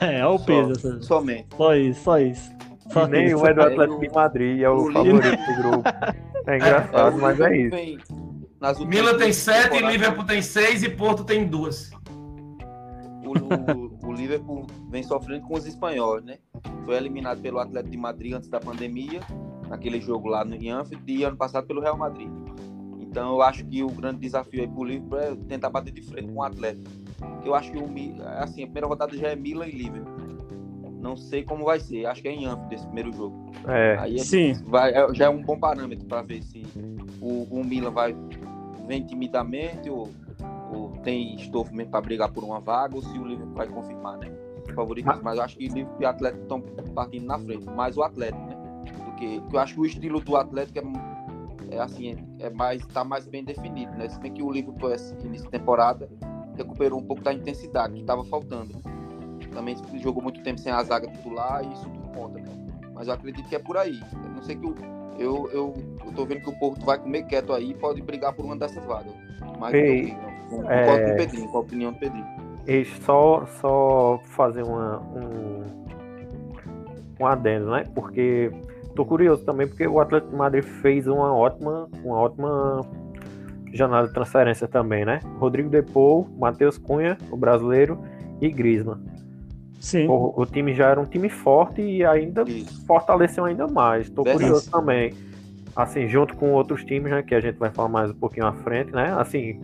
É, 0.01 0.19
é 0.19 0.27
o 0.27 0.37
Só- 0.39 0.45
peso. 0.45 0.73
essa- 0.73 1.03
Somente. 1.03 1.47
Só 1.57 1.75
isso, 1.75 2.03
só 2.03 2.19
isso. 2.19 2.51
Nem 3.11 3.27
isso. 3.27 3.37
um 3.39 3.47
é 3.47 3.55
do 3.55 3.61
É, 3.61 3.65
Atlético 3.67 3.99
o- 3.99 4.01
de 4.01 4.15
Madrid, 4.15 4.61
é 4.61 4.69
o 4.71 4.77
o 4.77 4.93
favorito 4.93 5.37
do 5.47 5.55
grupo. 5.63 5.83
É 6.47 6.57
engraçado, 6.57 7.17
o 7.17 7.21
mas 7.21 7.41
é 7.41 7.57
isso. 7.57 7.71
tem 9.19 9.19
duas 9.27 9.37
7, 9.37 9.63
temporadas, 9.63 9.93
Liverpool 9.93 10.25
tem 10.25 10.43
6 10.43 10.83
e 10.83 10.89
Porto 10.91 11.25
tem 11.25 11.47
2. 11.47 11.91
O, 13.25 13.31
o- 13.31 13.99
o 14.09 14.13
Liverpool 14.13 14.67
vem 14.91 15.03
sofrendo 15.03 15.47
com 15.47 15.55
os 15.55 15.67
espanhóis, 15.67 16.23
né? 16.25 16.37
Foi 16.85 16.95
eliminado 16.97 17.41
pelo 17.41 17.59
Atlético 17.59 17.91
de 17.93 17.97
Madrid 17.99 18.35
antes 18.35 18.49
da 18.49 18.61
pandemia, 18.61 19.21
naquele 19.69 20.01
jogo 20.01 20.29
lá 20.29 20.45
no 20.45 20.55
Anfield, 20.55 21.03
e 21.13 21.25
ano 21.25 21.37
passado 21.37 21.67
pelo 21.67 21.81
Real 21.81 21.97
Madrid. 21.97 22.29
Então 23.01 23.31
eu 23.35 23.43
acho 23.43 23.65
que 23.65 23.83
o 23.83 23.89
grande 23.89 24.19
desafio 24.21 24.61
aí 24.61 24.69
pro 24.69 24.85
Liverpool 24.85 25.19
é 25.19 25.35
tentar 25.49 25.71
bater 25.71 25.93
de 25.93 26.03
frente 26.03 26.29
com 26.29 26.41
o 26.41 26.43
Atlético. 26.43 26.85
Eu 27.45 27.55
acho 27.55 27.71
que 27.71 27.79
o 27.79 27.85
assim, 28.39 28.63
a 28.63 28.67
primeira 28.67 28.87
rodada 28.87 29.17
já 29.17 29.29
é 29.29 29.37
Milan 29.37 29.67
e 29.67 29.73
Liverpool. 29.73 30.13
Não 31.05 31.19
sei 31.19 31.45
como 31.45 31.67
vai 31.67 31.79
ser, 31.79 32.07
acho 32.07 32.23
que 32.23 32.29
é 32.29 32.33
em 32.33 32.47
Anfield 32.47 32.75
esse 32.75 32.87
primeiro 32.87 33.13
jogo. 33.13 33.53
É, 33.69 33.99
Aí 33.99 34.15
é- 34.17 34.25
Sim. 34.25 34.55
vai, 34.65 34.91
é- 34.95 35.13
já 35.13 35.27
é 35.27 35.29
um 35.29 35.43
bom 35.43 35.59
parâmetro 35.59 36.07
para 36.07 36.23
ver 36.23 36.43
se 36.43 36.63
o, 37.21 37.43
o 37.51 37.63
Milan 37.63 37.91
vai 37.91 38.17
vem 38.87 39.05
timidamente 39.05 39.91
ou, 39.91 40.09
ou 40.73 40.93
tem 41.03 41.35
estofo 41.35 41.75
mesmo 41.75 41.91
para 41.91 42.01
brigar 42.01 42.33
por 42.33 42.43
uma 42.43 42.59
vaga 42.59 42.97
ou 42.97 43.03
se 43.03 43.19
o 43.19 43.25
Liverpool 43.27 43.55
vai 43.55 43.69
confirmar, 43.69 44.17
né? 44.17 44.33
Favoritos, 44.75 45.21
mas, 45.23 45.37
eu 45.37 45.45
acho 45.45 45.59
que 45.59 45.67
o 45.67 45.75
Liverpool 45.75 46.01
e 46.01 46.05
o 46.05 46.09
Atlético 46.09 46.43
estão 46.43 46.61
partindo 46.95 47.27
na 47.27 47.39
frente, 47.39 47.67
mais 47.67 47.99
o 47.99 48.03
Atlético, 48.03 48.43
né? 48.47 48.57
Porque 49.05 49.43
eu 49.53 49.59
acho 49.61 49.75
que 49.75 49.81
o 49.81 49.85
estilo 49.85 50.21
do 50.21 50.37
Atlético 50.39 50.79
é, 50.79 51.77
é 51.77 51.81
assim, 51.81 52.17
é 52.39 52.49
mais 52.49 52.85
tá 52.87 53.05
mais 53.05 53.27
bem 53.27 53.45
definido, 53.45 53.93
né? 53.93 54.09
Se 54.09 54.19
bem 54.21 54.33
que 54.33 54.43
o 54.43 54.51
Liverpool 54.51 54.89
de 55.31 55.51
temporada 55.51 56.09
recuperou 56.57 56.99
um 56.99 57.05
pouco 57.05 57.23
da 57.23 57.33
intensidade 57.35 57.93
que 57.93 58.01
estava 58.01 58.25
faltando. 58.25 58.94
Também 59.55 59.77
jogou 59.95 60.23
muito 60.23 60.43
tempo 60.43 60.61
sem 60.61 60.73
a 60.73 60.83
zaga 60.83 61.09
titular 61.09 61.65
e 61.65 61.73
isso 61.73 61.89
tudo 61.89 62.09
conta, 62.09 62.39
né? 62.41 62.51
Mas 62.93 63.09
eu 63.09 63.15
acredito 63.15 63.49
que 63.49 63.55
é 63.55 63.59
por 63.59 63.77
aí. 63.77 64.01
Eu 64.13 64.31
não 64.31 64.43
sei 64.43 64.57
que 64.57 64.67
o, 64.67 64.75
eu, 65.19 65.49
eu, 65.53 65.75
eu 66.05 66.13
tô 66.13 66.25
vendo 66.27 66.41
que 66.41 66.51
o 66.51 66.59
Porto 66.59 66.85
vai 66.85 66.99
comer 66.99 67.23
quieto 67.25 67.53
aí 67.53 67.71
e 67.71 67.75
pode 67.75 68.03
brigar 68.03 68.33
por 68.33 68.45
uma 68.45 68.57
dessas 68.57 68.85
vagas. 68.85 69.13
Mas 69.59 69.75
Ei, 69.75 70.13
eu, 70.51 70.59
eu, 70.59 70.71
é- 70.71 70.85
concordo 70.85 71.05
com 71.05 71.11
o 71.11 71.17
Pedrinho, 71.17 71.49
com 71.49 71.57
a 71.57 71.61
opinião 71.61 71.93
do 71.93 71.99
Pedrinho. 71.99 72.27
e 72.67 72.85
só, 72.85 73.47
só 73.61 74.21
fazer 74.25 74.63
uma, 74.63 75.01
um, 75.01 75.65
um 77.21 77.27
adendo, 77.27 77.71
né? 77.71 77.85
Porque 77.95 78.51
tô 78.95 79.05
curioso 79.05 79.45
também, 79.45 79.67
porque 79.67 79.87
o 79.87 80.01
Atlético 80.01 80.33
de 80.33 80.37
Madrid 80.37 80.65
fez 80.65 81.07
uma 81.07 81.33
ótima, 81.33 81.89
uma 82.03 82.17
ótima 82.17 82.81
janela 83.73 84.07
de 84.07 84.15
transferência 84.15 84.69
também, 84.69 85.05
né? 85.05 85.21
Rodrigo 85.39 85.69
Depou, 85.69 86.29
Matheus 86.39 86.79
Cunha, 86.79 87.19
o 87.31 87.37
brasileiro, 87.37 87.99
e 88.41 88.49
Griezmann. 88.51 89.01
Sim. 89.85 90.09
O, 90.09 90.33
o 90.35 90.47
time 90.47 90.73
já 90.73 90.89
era 90.89 90.99
um 90.99 91.05
time 91.05 91.29
forte 91.29 91.83
e 91.83 92.03
ainda 92.03 92.43
Isso. 92.49 92.87
fortaleceu 92.87 93.45
ainda 93.45 93.67
mais. 93.67 94.09
Tô 94.09 94.23
Verdade. 94.23 94.45
curioso 94.45 94.71
também. 94.71 95.13
Assim, 95.77 96.09
junto 96.09 96.35
com 96.37 96.53
outros 96.53 96.83
times, 96.85 97.13
né, 97.13 97.23
que 97.23 97.35
a 97.35 97.41
gente 97.41 97.59
vai 97.59 97.71
falar 97.71 97.91
mais 97.91 98.11
um 98.11 98.15
pouquinho 98.15 98.47
à 98.47 98.53
frente, 98.55 98.93
né? 98.93 99.15
Assim, 99.19 99.61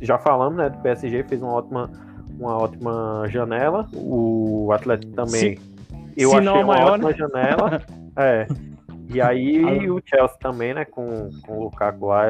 já 0.00 0.16
falamos, 0.16 0.56
né, 0.56 0.70
do 0.70 0.78
PSG 0.78 1.24
fez 1.24 1.42
uma 1.42 1.54
ótima 1.54 1.90
uma 2.38 2.56
ótima 2.56 3.24
janela. 3.30 3.88
O 3.92 4.70
Atlético 4.72 5.12
também. 5.12 5.58
eu 6.16 6.30
se 6.30 6.36
achei 6.36 6.46
não 6.46 6.54
a 6.54 6.60
uma 6.60 6.74
maior, 6.74 6.92
ótima 6.92 7.10
né? 7.10 7.16
janela. 7.16 7.82
é. 8.16 8.46
E 9.12 9.20
aí 9.20 9.90
o 9.90 10.00
Chelsea 10.04 10.38
também, 10.38 10.72
né, 10.72 10.84
com, 10.84 11.30
com 11.44 11.58
o 11.58 11.64
Lukaku 11.64 12.06
lá, 12.06 12.26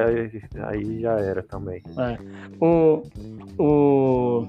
aí 0.67 1.01
já 1.03 1.21
era 1.21 1.43
também. 1.43 1.83
O, 2.59 3.03
o, 3.59 4.47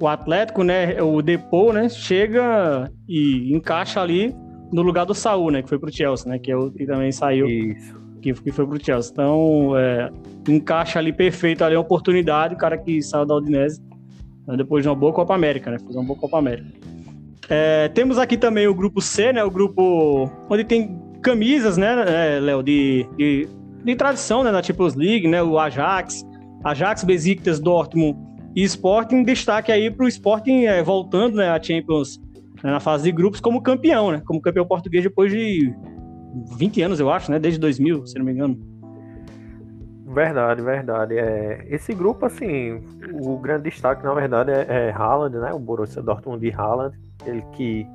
o 0.00 0.08
Atlético, 0.08 0.62
né? 0.64 1.00
O 1.02 1.20
Depou, 1.20 1.72
né? 1.72 1.88
Chega 1.88 2.90
e 3.06 3.52
encaixa 3.54 4.00
ali 4.00 4.34
no 4.72 4.82
lugar 4.82 5.04
do 5.04 5.14
Saul, 5.14 5.50
né? 5.50 5.62
Que 5.62 5.68
foi 5.68 5.78
pro 5.78 5.92
Chelsea, 5.92 6.30
né? 6.30 6.38
Que 6.38 6.50
é 6.50 6.56
o 6.56 6.70
que 6.70 6.86
também 6.86 7.12
saiu, 7.12 7.46
Isso. 7.46 7.94
que, 8.22 8.32
que 8.32 8.50
foi 8.50 8.66
pro 8.66 8.82
Chelsea. 8.82 9.12
Então, 9.12 9.76
é, 9.76 10.10
encaixa 10.48 10.98
ali 10.98 11.12
perfeito 11.12 11.62
ali 11.62 11.74
a 11.74 11.80
oportunidade, 11.80 12.54
o 12.54 12.58
cara 12.58 12.78
que 12.78 13.02
saiu 13.02 13.26
da 13.26 13.36
Udinese 13.36 13.80
né, 14.46 14.56
depois 14.56 14.82
de 14.82 14.88
uma 14.88 14.94
boa 14.94 15.12
Copa 15.12 15.34
América, 15.34 15.70
né? 15.70 15.78
Fez 15.78 15.94
uma 15.94 16.04
boa 16.04 16.18
Copa 16.18 16.38
América. 16.38 16.70
É, 17.48 17.88
temos 17.88 18.18
aqui 18.18 18.36
também 18.36 18.66
o 18.66 18.74
grupo 18.74 19.02
C, 19.02 19.32
né? 19.32 19.44
O 19.44 19.50
grupo 19.50 20.30
onde 20.48 20.64
tem 20.64 20.98
camisas, 21.22 21.76
né, 21.76 22.04
é, 22.06 22.40
Léo, 22.40 22.62
de, 22.62 23.06
de, 23.18 23.46
de 23.84 23.96
tradição, 23.96 24.42
né? 24.42 24.50
Na 24.50 24.62
Champions 24.62 24.94
League, 24.94 25.28
né? 25.28 25.42
O 25.42 25.58
Ajax, 25.58 26.24
Ajax, 26.64 27.04
Besiktas, 27.04 27.60
Dortmund 27.60 28.29
e 28.54 28.62
Sporting. 28.62 29.22
Destaque 29.22 29.70
aí 29.72 29.90
para 29.90 30.04
o 30.04 30.08
Sporting 30.08 30.64
é, 30.64 30.82
voltando 30.82 31.36
né, 31.36 31.48
a 31.48 31.62
Champions 31.62 32.20
né, 32.62 32.70
na 32.70 32.80
fase 32.80 33.04
de 33.04 33.12
grupos 33.12 33.40
como 33.40 33.62
campeão, 33.62 34.10
né? 34.10 34.22
Como 34.26 34.40
campeão 34.40 34.66
português 34.66 35.04
depois 35.04 35.32
de 35.32 35.74
20 36.56 36.82
anos, 36.82 37.00
eu 37.00 37.10
acho, 37.10 37.30
né? 37.30 37.38
Desde 37.38 37.58
2000, 37.58 38.06
se 38.06 38.18
não 38.18 38.24
me 38.24 38.32
engano. 38.32 38.58
Verdade, 40.06 40.60
verdade. 40.60 41.16
É, 41.16 41.66
esse 41.68 41.94
grupo, 41.94 42.26
assim, 42.26 42.82
o 43.12 43.38
grande 43.38 43.64
destaque, 43.64 44.02
na 44.04 44.12
verdade, 44.12 44.50
é, 44.50 44.66
é 44.68 44.90
Haaland, 44.90 45.36
né? 45.38 45.52
O 45.52 45.58
Borussia 45.58 46.02
Dortmund 46.02 46.40
de 46.40 46.52
Haaland. 46.52 46.98
Ele 47.24 47.42
que 47.52 47.86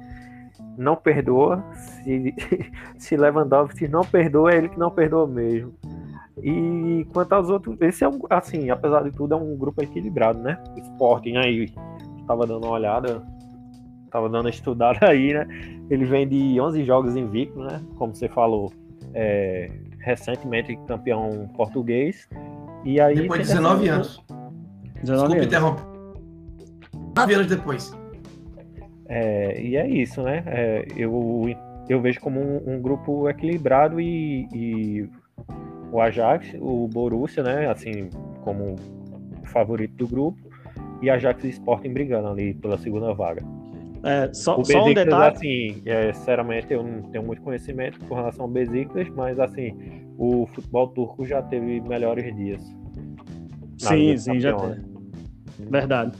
não 0.78 0.96
perdoa. 0.96 1.64
Se, 1.74 2.34
se 2.98 3.18
Lewandowski 3.18 3.88
não 3.88 4.02
perdoa, 4.02 4.54
é 4.54 4.58
ele 4.58 4.70
que 4.70 4.80
não 4.80 4.92
perdoa 4.92 5.28
mesmo. 5.28 5.74
E 6.42 7.08
quanto 7.14 7.34
aos 7.34 7.50
outros, 7.50 7.78
esse 7.82 8.04
é 8.04 8.10
um, 8.10 8.20
assim, 8.30 8.70
apesar 8.70 9.04
de 9.04 9.12
tudo, 9.12 9.34
é 9.34 9.38
um 9.38 9.56
grupo 9.56 9.82
equilibrado, 9.82 10.40
né? 10.40 10.62
O 10.76 10.80
Sporting 10.80 11.38
aí, 11.38 11.74
tava 12.28 12.46
dando 12.46 12.66
uma 12.66 12.74
olhada, 12.74 13.24
tava 14.12 14.30
dando 14.30 14.46
uma 14.46 14.50
estudada 14.50 15.00
aí, 15.10 15.34
né? 15.34 15.48
Ele 15.90 16.06
vem 16.06 16.28
de 16.28 16.60
11 16.60 16.84
jogos 16.84 17.16
invicto, 17.16 17.60
né? 17.60 17.82
Como 17.98 18.14
você 18.14 18.28
falou, 18.28 18.72
é, 19.14 19.72
recentemente 20.00 20.78
campeão 20.88 21.50
português. 21.56 22.28
E 22.84 23.00
aí 23.00 23.16
depois 23.16 23.42
de 23.42 23.48
19 23.48 23.88
anos. 23.88 24.24
19 25.02 25.36
Desculpa 25.36 25.46
interromper. 25.46 25.84
9 27.16 27.34
anos 27.34 27.48
depois. 27.48 27.98
É, 29.08 29.62
e 29.62 29.76
é 29.76 29.88
isso, 29.88 30.22
né? 30.22 30.44
É, 30.48 30.86
eu, 30.96 31.46
eu 31.88 32.02
vejo 32.02 32.20
como 32.20 32.40
um, 32.40 32.76
um 32.76 32.82
grupo 32.82 33.30
equilibrado 33.30 34.00
e, 34.00 34.48
e, 34.54 35.10
o 35.96 36.02
Ajax, 36.02 36.54
o 36.60 36.88
Borussia, 36.90 37.42
né? 37.42 37.70
Assim, 37.70 38.10
como 38.42 38.76
favorito 39.46 39.96
do 39.96 40.08
grupo, 40.08 40.38
e 41.02 41.10
Ajax 41.10 41.44
e 41.46 41.50
Sporting 41.50 41.94
brigando 41.94 42.28
ali 42.28 42.54
pela 42.54 42.78
segunda 42.78 43.14
vaga. 43.14 43.42
É, 44.04 44.32
só, 44.34 44.60
o 44.60 44.66
só 44.66 44.86
um 44.86 44.94
detalhe. 44.94 45.36
Assim, 45.36 45.82
é, 45.86 46.12
sinceramente, 46.12 46.72
eu 46.72 46.84
não 46.84 47.02
tenho 47.04 47.24
muito 47.24 47.42
conhecimento 47.42 47.98
com 48.06 48.14
relação 48.14 48.44
ao 48.44 48.52
Besiktas, 48.52 49.08
mas 49.16 49.40
assim, 49.40 49.74
o 50.18 50.46
futebol 50.48 50.90
turco 50.90 51.26
já 51.26 51.42
teve 51.42 51.80
melhores 51.82 52.36
dias. 52.36 52.62
Sim, 53.78 54.18
sim, 54.18 54.40
já 54.40 54.54
teve. 54.54 54.82
Verdade. 55.60 56.12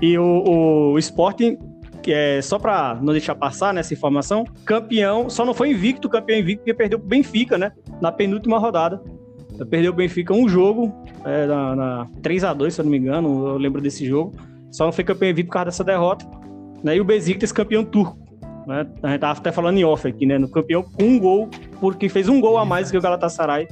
E 0.00 0.18
o, 0.18 0.92
o 0.92 0.98
Sporting, 0.98 1.58
que 2.02 2.12
é 2.12 2.42
só 2.42 2.58
para 2.58 2.94
não 3.02 3.12
deixar 3.12 3.34
passar 3.34 3.72
nessa 3.72 3.94
informação, 3.94 4.44
campeão, 4.64 5.30
só 5.30 5.44
não 5.44 5.54
foi 5.54 5.70
invicto, 5.70 6.08
campeão 6.08 6.38
invicto, 6.38 6.60
porque 6.60 6.74
perdeu 6.74 6.98
o 6.98 7.02
Benfica, 7.02 7.56
né? 7.56 7.72
Na 8.00 8.12
penúltima 8.12 8.58
rodada. 8.58 9.02
Perdeu 9.66 9.92
o 9.92 9.94
Benfica 9.94 10.32
um 10.32 10.48
jogo, 10.48 10.92
é, 11.24 11.46
na, 11.46 11.76
na 11.76 12.06
3x2, 12.22 12.70
se 12.70 12.80
eu 12.80 12.84
não 12.84 12.90
me 12.90 12.98
engano, 12.98 13.48
eu 13.48 13.56
lembro 13.56 13.80
desse 13.80 14.06
jogo. 14.06 14.34
Só 14.70 14.84
não 14.84 14.92
foi 14.92 15.04
campeão 15.04 15.34
por 15.34 15.46
causa 15.46 15.66
dessa 15.66 15.84
derrota. 15.84 16.26
Né? 16.82 16.96
E 16.96 17.00
o 17.00 17.04
Besiktas 17.04 17.52
campeão 17.52 17.84
turco. 17.84 18.18
Né? 18.66 18.86
A 19.02 19.10
gente 19.10 19.20
tava 19.20 19.38
até 19.38 19.52
falando 19.52 19.78
em 19.78 19.84
off 19.84 20.06
aqui, 20.06 20.26
né? 20.26 20.38
No 20.38 20.48
campeão 20.48 20.82
com 20.82 21.04
um 21.04 21.18
gol, 21.18 21.48
porque 21.80 22.08
fez 22.08 22.28
um 22.28 22.40
gol 22.40 22.56
a 22.58 22.64
mais 22.64 22.90
que 22.90 22.96
o 22.96 23.00
Galatasaray, 23.00 23.68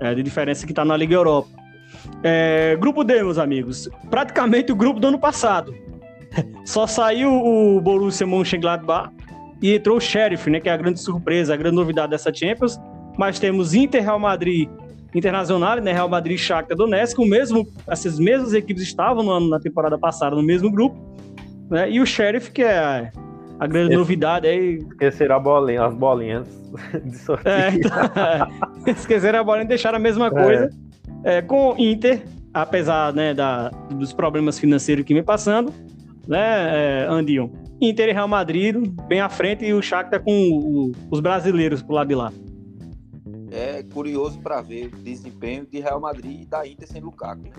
é, 0.00 0.14
de 0.14 0.22
diferença 0.22 0.66
que 0.66 0.74
tá 0.74 0.84
na 0.84 0.96
Liga 0.96 1.14
Europa. 1.14 1.48
É, 2.22 2.76
grupo 2.76 3.04
D, 3.04 3.22
meus 3.22 3.38
amigos. 3.38 3.88
Praticamente 4.10 4.72
o 4.72 4.76
grupo 4.76 5.00
do 5.00 5.06
ano 5.06 5.18
passado. 5.18 5.74
Só 6.64 6.86
saiu 6.86 7.30
o 7.32 7.80
Borussia 7.80 8.26
Mönchengladbach 8.26 9.10
e 9.62 9.74
entrou 9.74 9.96
o 9.96 10.00
Sheriff, 10.00 10.50
né? 10.50 10.60
Que 10.60 10.68
é 10.68 10.72
a 10.72 10.76
grande 10.76 11.00
surpresa, 11.00 11.54
a 11.54 11.56
grande 11.56 11.76
novidade 11.76 12.10
dessa 12.10 12.32
Champions. 12.32 12.78
Mas 13.16 13.38
temos 13.38 13.74
Inter, 13.74 14.02
Real 14.02 14.18
Madrid, 14.18 14.68
Internacional, 15.14 15.76
né? 15.80 15.92
Real 15.92 16.08
Madrid 16.08 16.36
e 16.36 16.38
Shakhtar 16.38 16.76
Donetsk. 16.76 17.18
O 17.20 17.26
mesmo, 17.26 17.66
essas 17.86 18.18
mesmas 18.18 18.52
equipes 18.52 18.82
estavam 18.82 19.22
no 19.22 19.30
ano, 19.30 19.48
na 19.48 19.60
temporada 19.60 19.96
passada 19.98 20.34
no 20.34 20.42
mesmo 20.42 20.70
grupo. 20.70 20.96
Né? 21.70 21.90
E 21.90 22.00
o 22.00 22.06
Sheriff, 22.06 22.50
que 22.50 22.62
é 22.62 23.10
a 23.58 23.66
grande 23.66 23.90
Esse, 23.90 23.96
novidade 23.96 24.46
aí. 24.46 24.78
Esqueceram 24.78 25.36
a 25.36 25.38
bolinha, 25.38 25.84
as 25.84 25.94
bolinhas 25.94 26.48
de 27.04 27.16
sorteio. 27.18 27.54
É, 27.54 27.68
então, 27.74 27.92
é, 28.86 28.90
esqueceram 28.90 29.38
a 29.38 29.44
bolinha 29.44 29.64
e 29.64 29.68
deixaram 29.68 29.96
a 29.96 30.00
mesma 30.00 30.30
coisa. 30.30 30.68
É. 31.22 31.40
com 31.40 31.74
Inter, 31.78 32.22
apesar 32.52 33.12
né, 33.12 33.32
da, 33.32 33.70
dos 33.90 34.12
problemas 34.12 34.58
financeiros 34.58 35.04
que 35.04 35.14
vem 35.14 35.22
passando, 35.22 35.72
né, 36.26 37.02
é, 37.02 37.06
Andion? 37.08 37.48
Inter 37.80 38.08
e 38.08 38.12
Real 38.12 38.28
Madrid 38.28 38.76
bem 39.08 39.20
à 39.20 39.28
frente 39.28 39.64
e 39.64 39.72
o 39.72 39.82
Shakhtar 39.82 40.22
com 40.22 40.32
o, 40.32 40.92
os 41.10 41.20
brasileiros 41.20 41.82
pro 41.82 41.94
lado 41.94 42.08
de 42.08 42.14
lá. 42.14 42.32
É 43.54 43.84
curioso 43.84 44.40
para 44.40 44.60
ver 44.60 44.86
o 44.86 44.98
desempenho 44.98 45.64
de 45.64 45.78
Real 45.78 46.00
Madrid 46.00 46.42
e 46.42 46.44
da 46.44 46.66
Inter 46.66 46.88
sem 46.88 47.00
Lukaku, 47.00 47.42
né? 47.42 47.52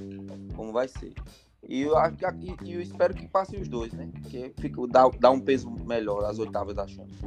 como 0.53 0.73
vai 0.73 0.89
ser. 0.89 1.13
E 1.67 1.83
eu 1.83 1.97
acho 1.97 2.17
que 2.17 2.25
e 2.65 2.73
eu 2.73 2.81
espero 2.81 3.13
que 3.13 3.27
passem 3.27 3.61
os 3.61 3.69
dois, 3.69 3.93
né? 3.93 4.09
Porque 4.11 4.53
fica, 4.59 4.85
dá, 4.87 5.09
dá 5.19 5.31
um 5.31 5.39
peso 5.39 5.71
melhor 5.71 6.25
às 6.25 6.37
oitavas 6.37 6.75
da 6.75 6.85
Champions. 6.85 7.21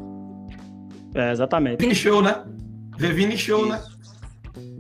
É, 1.15 1.33
exatamente. 1.33 1.81
Vini 1.81 1.95
Show, 1.95 2.23
né? 2.23 2.45
Vini 2.99 3.39
Show, 3.39 3.67
né? 3.67 3.83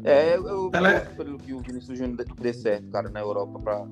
É, 0.04 0.36
eu, 0.36 0.46
eu 0.46 0.70
Ela... 0.72 1.00
pelo 1.00 1.38
que 1.38 1.52
o 1.52 1.60
Vinícius 1.60 1.98
Júnior 1.98 2.24
dê 2.40 2.52
certo, 2.52 2.90
cara, 2.90 3.08
na 3.08 3.20
Europa 3.20 3.58
pra. 3.58 3.86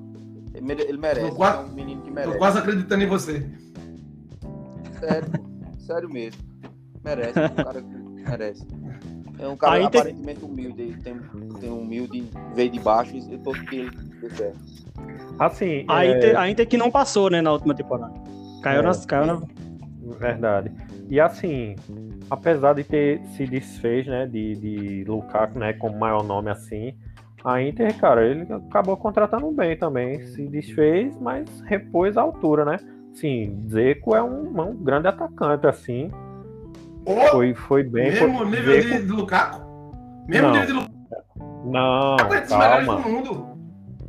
Ele 0.53 0.97
merece, 0.97 1.35
quase, 1.35 1.57
é 1.57 1.61
um 1.61 1.73
menino 1.73 2.01
que 2.01 2.11
merece. 2.11 2.33
Tô 2.33 2.39
quase 2.39 2.57
acreditando 2.59 3.03
em 3.03 3.07
você. 3.07 3.47
Sério, 4.99 5.29
sério 5.79 6.09
mesmo. 6.09 6.41
Merece, 7.03 7.39
um 7.39 7.55
cara 7.55 7.81
que 7.81 7.95
merece. 7.95 8.65
É 9.39 9.47
um 9.47 9.55
cara 9.55 9.85
aparentemente 9.85 10.43
humilde, 10.43 10.97
tem, 11.03 11.15
tem 11.59 11.69
humilde, 11.69 12.29
veio 12.55 12.69
de 12.71 12.79
baixo 12.79 13.15
e 13.15 13.33
eu 13.33 13.39
tô 13.39 13.51
que 13.51 13.75
ele. 13.75 13.91
Assim, 15.37 15.85
a, 15.87 16.05
é... 16.05 16.17
Inter, 16.17 16.39
a 16.39 16.49
Inter 16.49 16.67
que 16.67 16.77
não 16.77 16.89
passou, 16.89 17.29
né, 17.29 17.41
na 17.41 17.51
última 17.51 17.75
temporada. 17.75 18.13
Caiu, 18.63 18.79
é, 18.79 18.83
nas, 18.83 19.05
caiu 19.05 19.25
na... 19.25 19.41
Verdade. 20.19 20.71
E 21.09 21.19
assim, 21.19 21.75
apesar 22.29 22.73
de 22.73 22.83
ter 22.83 23.21
se 23.35 23.45
desfez, 23.45 24.07
né, 24.07 24.25
de, 24.25 24.55
de 24.55 25.03
Lukaku, 25.07 25.59
né, 25.59 25.73
como 25.73 25.97
maior 25.97 26.23
nome 26.23 26.49
assim, 26.49 26.95
a 27.43 27.61
Inter, 27.61 27.95
cara, 27.97 28.25
ele 28.25 28.51
acabou 28.51 28.97
contratando 28.97 29.49
bem 29.51 29.77
também. 29.77 30.21
Se 30.25 30.47
desfez, 30.47 31.17
mas 31.19 31.61
repôs 31.61 32.17
a 32.17 32.21
altura, 32.21 32.65
né? 32.65 32.77
Sim, 33.13 33.63
Zeco 33.69 34.15
é 34.15 34.21
um, 34.21 34.61
um 34.61 34.75
grande 34.75 35.07
atacante, 35.07 35.65
assim. 35.65 36.11
Oh, 37.07 37.27
foi, 37.31 37.53
foi 37.53 37.83
bem. 37.83 38.11
Mesmo 38.11 38.37
foi, 38.37 38.45
nível 38.47 38.81
Zeco... 38.81 39.05
de, 39.05 39.11
Lukaku? 39.13 39.61
Mesmo 40.27 40.47
não, 40.47 40.53
nível 40.53 40.67
de 40.67 40.73
Lukaku? 40.73 40.97
Não, 41.65 42.17
calma. 42.49 42.95
Do 42.97 43.09
mundo. 43.09 43.57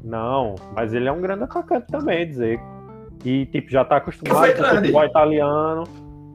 Não, 0.02 0.54
mas 0.74 0.92
ele 0.92 1.08
é 1.08 1.12
um 1.12 1.20
grande 1.20 1.44
atacante 1.44 1.86
também, 1.86 2.26
dizer. 2.26 2.60
E 3.24 3.46
tipo, 3.46 3.70
já 3.70 3.84
tá 3.84 3.98
acostumado 3.98 4.52
com 4.52 4.62
o 4.62 4.66
futebol 4.66 5.04
italiano, 5.04 5.84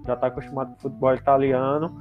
já 0.05 0.15
tá 0.15 0.27
acostumado 0.27 0.69
com 0.69 0.77
o 0.77 0.81
futebol 0.81 1.13
italiano, 1.13 1.97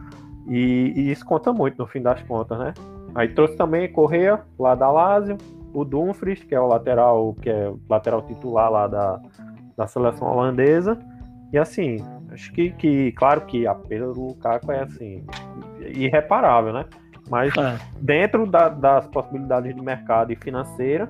e, 0.48 0.92
e, 0.96 1.11
isso 1.11 1.25
conta 1.25 1.53
muito 1.53 1.79
no 1.79 1.87
fim 1.87 2.03
das 2.03 2.22
contas, 2.22 2.59
né? 2.59 2.75
Aí 3.14 3.29
trouxe 3.29 3.57
também 3.57 3.92
Correia, 3.92 4.40
lá 4.59 4.75
da 4.75 4.90
Lazio, 4.90 5.38
o 5.72 5.85
Dumfries, 5.85 6.42
que 6.42 6.55
é 6.55 6.61
o 6.61 6.66
lateral, 6.66 7.35
que 7.40 7.48
é 7.48 7.68
o 7.68 7.81
lateral 7.88 8.22
titular 8.22 8.70
lá 8.70 8.87
da, 8.87 9.20
da 9.77 9.87
seleção 9.87 10.29
holandesa. 10.29 10.98
E 11.53 11.59
assim, 11.59 11.96
acho 12.32 12.52
que, 12.52 12.70
que 12.70 13.12
claro 13.12 13.42
que 13.42 13.66
a 13.66 13.74
perda 13.74 14.12
do 14.12 14.26
Lukaku 14.26 14.72
é 14.72 14.82
assim, 14.82 15.24
irreparável, 15.80 16.72
né? 16.72 16.84
Mas 17.30 17.56
é. 17.56 17.78
dentro 18.00 18.46
da, 18.46 18.68
das 18.68 19.06
possibilidades 19.06 19.74
de 19.74 19.80
mercado 19.80 20.32
e 20.32 20.36
financeira, 20.36 21.08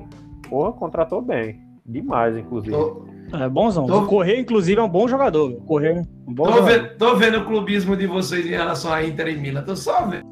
Porra, 0.53 0.73
contratou 0.73 1.23
bem. 1.23 1.63
Demais, 1.87 2.37
inclusive. 2.37 2.77
Tô... 2.77 3.07
É 3.33 3.49
bonzão. 3.49 3.87
Tô... 3.87 4.03
O 4.03 4.07
Correia, 4.07 4.39
inclusive, 4.39 4.79
é 4.79 4.83
um 4.83 4.89
bom 4.89 5.09
jogador. 5.09 5.51
Correia, 5.63 6.01
é 6.01 6.03
um 6.29 6.35
bom 6.35 6.45
tô, 6.45 6.53
jogador. 6.53 6.71
Vendo, 6.71 6.99
tô 6.99 7.17
vendo 7.17 7.39
o 7.39 7.47
clubismo 7.47 7.97
de 7.97 8.07
vocês 8.07 8.45
em 8.45 8.51
relação 8.51 8.93
a 8.93 9.03
Inter 9.03 9.29
e 9.29 9.37
Milan. 9.37 9.63
Tô 9.63 9.75
só 9.75 10.05
vendo. 10.05 10.31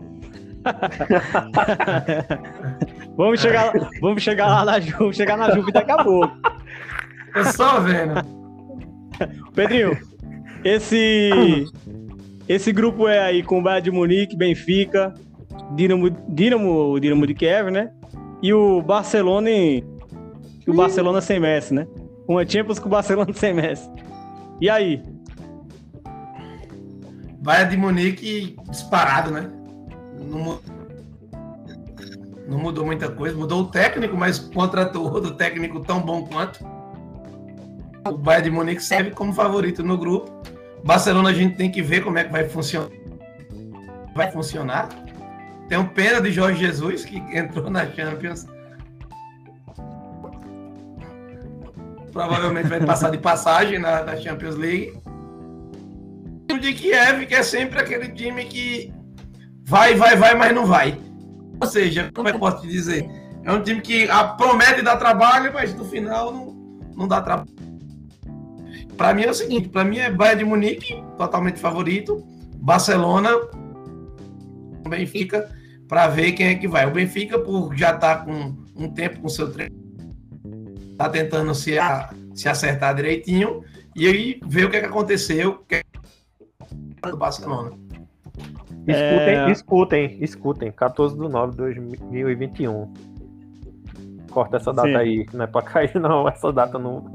vamos, 3.17 3.41
chegar, 3.41 3.73
vamos 4.03 4.23
chegar 4.23 4.47
lá 4.47 4.63
na 4.63 4.79
Juve, 4.79 5.17
chegar 5.17 5.39
na 5.39 5.51
Juve 5.53 5.73
daqui 5.73 5.91
a 5.91 6.05
pouco. 6.05 6.37
Tô 7.33 7.45
só 7.45 7.81
vendo. 7.81 8.21
Pedrinho, 9.55 9.97
esse 10.65 11.67
esse 12.49 12.73
grupo 12.73 13.07
é 13.07 13.21
aí 13.21 13.43
com 13.43 13.61
o 13.61 13.63
Bayern 13.63 13.85
de 13.85 13.91
Munique, 13.91 14.37
Benfica, 14.37 15.15
Dinamo, 15.75 16.11
Dinamo, 16.29 16.99
Dinamo 16.99 17.27
de 17.27 17.35
Kiev, 17.35 17.71
né? 17.71 17.93
E 18.43 18.53
o 18.53 18.83
Barcelona 18.83 19.51
em 19.51 19.85
o 20.67 20.75
Barcelona 20.75 21.21
sem 21.21 21.41
Messi, 21.41 21.75
né? 21.75 21.87
Uma 22.29 22.47
Champions 22.47 22.79
com 22.79 22.87
o 22.87 22.91
Barcelona 22.91 23.33
sem 23.35 23.55
Messi. 23.55 23.91
E 24.61 24.69
aí? 24.69 25.03
Vai 27.43 27.67
de 27.69 27.77
Munique 27.77 28.57
disparado, 28.69 29.31
né? 29.31 29.51
Não, 30.21 30.61
não 32.47 32.59
mudou 32.59 32.85
muita 32.85 33.09
coisa. 33.09 33.37
Mudou 33.37 33.63
o 33.63 33.69
técnico, 33.69 34.17
mas 34.17 34.39
contratou 34.39 35.11
outro 35.11 35.33
técnico 35.33 35.81
tão 35.81 36.01
bom 36.01 36.25
quanto. 36.25 36.65
O 38.07 38.17
Bayern 38.17 38.45
de 38.45 38.51
Munique 38.51 38.83
serve 38.83 39.11
como 39.11 39.33
favorito 39.33 39.83
no 39.83 39.97
grupo. 39.97 40.31
Barcelona 40.85 41.31
a 41.31 41.35
gente 41.35 41.57
tem 41.57 41.71
que 41.71 41.83
ver 41.83 42.03
como 42.03 42.19
é 42.19 42.25
que 42.25 42.33
vai 42.33 42.49
funcionar. 42.49 42.91
Vai 44.15 44.31
funcionar. 44.31 44.89
Tem 45.69 45.79
um 45.79 45.87
pena 45.87 46.21
de 46.21 46.33
Jorge 46.33 46.61
Jesus 46.61 47.05
que 47.05 47.19
entrou 47.37 47.71
na 47.71 47.87
Champions 47.87 48.47
provavelmente 52.13 52.69
vai 52.69 52.81
passar 52.85 53.11
de 53.11 53.19
passagem 53.19 53.79
na, 53.79 54.03
na 54.03 54.17
Champions 54.17 54.57
League. 54.57 54.93
O 56.53 56.59
de 56.59 56.75
Kiev, 56.75 57.27
que 57.27 57.35
é 57.35 57.43
sempre 57.43 57.81
aquele 57.81 58.09
time 58.09 58.45
que 58.45 58.93
vai, 59.65 59.95
vai, 59.95 60.17
vai, 60.17 60.35
mas 60.35 60.55
não 60.55 60.67
vai. 60.67 60.99
Ou 61.61 61.67
seja, 61.67 62.11
como 62.15 62.29
é 62.29 62.33
que 62.33 62.37
eu 62.37 62.41
posso 62.41 62.63
te 62.63 62.69
dizer? 62.69 63.09
É 63.45 63.53
um 63.53 63.63
time 63.63 63.81
que 63.81 64.09
a, 64.11 64.25
promete 64.25 64.83
dar 64.83 64.97
trabalho, 64.97 65.53
mas 65.53 65.75
no 65.75 65.85
final 65.85 66.33
não, 66.33 66.47
não 66.97 67.09
dá 67.09 67.21
trabalho. 67.21 67.49
Para 69.01 69.15
mim 69.15 69.23
é 69.23 69.31
o 69.31 69.35
seguinte, 69.35 69.67
para 69.71 69.83
mim 69.83 69.97
é 69.97 70.11
Bayern 70.11 70.41
de 70.41 70.45
Munique, 70.45 71.03
totalmente 71.17 71.59
favorito, 71.59 72.23
Barcelona, 72.57 73.31
Benfica, 74.87 75.51
para 75.89 76.07
ver 76.09 76.33
quem 76.33 76.49
é 76.49 76.55
que 76.55 76.69
vai. 76.69 76.87
O 76.87 76.91
Benfica, 76.91 77.39
por 77.39 77.75
já 77.75 77.95
estar 77.95 78.17
tá 78.17 78.25
com 78.27 78.55
um 78.77 78.93
tempo 78.93 79.23
com 79.23 79.29
seu 79.31 79.51
treino, 79.51 79.75
tá 80.99 81.09
tentando 81.09 81.55
se, 81.55 81.79
a, 81.79 82.11
se 82.35 82.47
acertar 82.47 82.95
direitinho 82.95 83.65
e 83.97 84.07
aí 84.07 84.39
ver 84.47 84.67
o 84.67 84.71
que, 84.71 84.77
é 84.77 84.81
que 84.81 84.87
aconteceu 84.87 85.65
que 85.67 85.77
é 85.77 85.83
do 87.11 87.17
Barcelona. 87.17 87.71
Escutem, 88.87 89.35
é... 89.35 89.51
escutem, 89.51 90.19
escutem. 90.21 90.73
14 90.73 91.19
de 91.19 91.27
9 91.27 91.53
de 91.53 91.57
2021. 91.57 92.93
Corta 94.31 94.59
essa 94.59 94.75
data 94.75 94.89
Sim. 94.89 94.97
aí, 94.97 95.27
não 95.33 95.45
é 95.45 95.47
pra 95.47 95.63
cair, 95.63 95.99
não, 95.99 96.29
essa 96.29 96.53
data 96.53 96.79
no, 96.79 97.11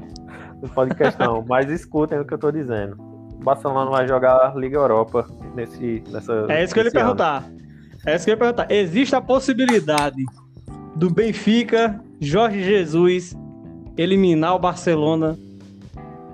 no 0.62 0.68
podcast, 0.68 1.18
não. 1.18 1.44
Mas 1.46 1.70
escutem 1.70 2.18
o 2.18 2.24
que 2.24 2.34
eu 2.34 2.38
tô 2.38 2.50
dizendo. 2.50 2.96
O 3.34 3.44
Barcelona 3.44 3.90
vai 3.90 4.08
jogar 4.08 4.56
Liga 4.56 4.76
Europa 4.76 5.26
nesse, 5.54 6.02
nessa. 6.10 6.46
É 6.48 6.64
isso 6.64 6.74
que 6.74 6.80
eu 6.80 6.84
ia 6.84 6.90
perguntar. 6.90 7.44
É 8.04 8.16
isso 8.16 8.24
que 8.24 8.30
eu 8.30 8.34
ia 8.34 8.38
perguntar. 8.38 8.70
Existe 8.70 9.14
a 9.14 9.20
possibilidade 9.20 10.24
do 10.94 11.10
Benfica, 11.10 12.00
Jorge 12.20 12.62
Jesus, 12.62 13.36
eliminar 13.96 14.54
o 14.54 14.58
Barcelona 14.58 15.38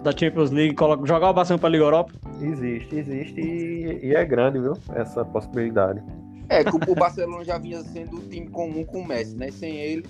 da 0.03 0.11
Champions 0.11 0.51
League, 0.51 0.75
jogar 1.05 1.31
o 1.31 1.33
Barcelona 1.33 1.61
para 1.61 1.69
a 1.69 1.73
Liga 1.73 1.85
Europa? 1.85 2.13
Existe, 2.41 2.97
existe 2.97 3.41
e, 3.41 4.07
e, 4.07 4.15
é 4.15 4.25
grande, 4.25 4.59
viu? 4.59 4.75
Essa 4.95 5.25
possibilidade. 5.25 6.03
É, 6.49 6.63
o 6.91 6.95
Barcelona 6.95 7.45
já 7.45 7.57
vinha 7.57 7.81
sendo 7.83 8.17
um 8.17 8.29
time 8.29 8.49
comum 8.49 8.85
com 8.85 9.01
o 9.01 9.07
Messi, 9.07 9.37
né? 9.37 9.51
Sem 9.51 9.77
ele, 9.77 10.05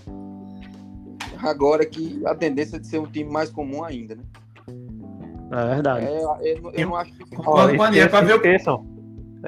agora 1.42 1.84
que 1.84 2.22
a 2.26 2.34
tendência 2.34 2.76
é 2.76 2.78
de 2.78 2.86
ser 2.86 2.98
um 2.98 3.06
time 3.06 3.30
mais 3.30 3.50
comum 3.50 3.84
ainda, 3.84 4.14
né? 4.14 4.22
É 5.52 5.74
verdade. 5.74 6.06
É, 6.06 6.22
eu, 6.22 6.72
eu, 6.72 6.88
não 6.88 6.96
acho 6.96 7.12
que. 7.12 7.24
Ó, 7.36 7.68
esqueçam, 7.68 8.26
esqueçam, 8.26 8.86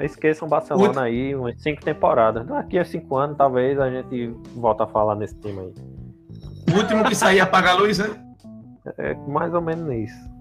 esqueçam 0.03 0.47
Barcelona 0.47 1.03
aí, 1.03 1.35
umas 1.35 1.59
cinco 1.61 1.83
temporadas. 1.83 2.45
Daqui 2.45 2.77
a 2.77 2.85
cinco 2.85 3.17
anos, 3.17 3.37
talvez 3.37 3.79
a 3.79 3.89
gente 3.89 4.27
volta 4.55 4.83
a 4.83 4.87
falar 4.87 5.15
nesse 5.15 5.35
time 5.39 5.59
aí. 5.59 5.73
O 6.73 6.77
último 6.77 7.03
que 7.05 7.15
sair 7.15 7.39
apaga 7.39 7.71
a 7.71 7.73
luz, 7.73 7.97
né? 7.97 8.09
É 8.97 9.15
mais 9.27 9.53
ou 9.53 9.61
menos 9.61 9.91
isso. 9.91 10.35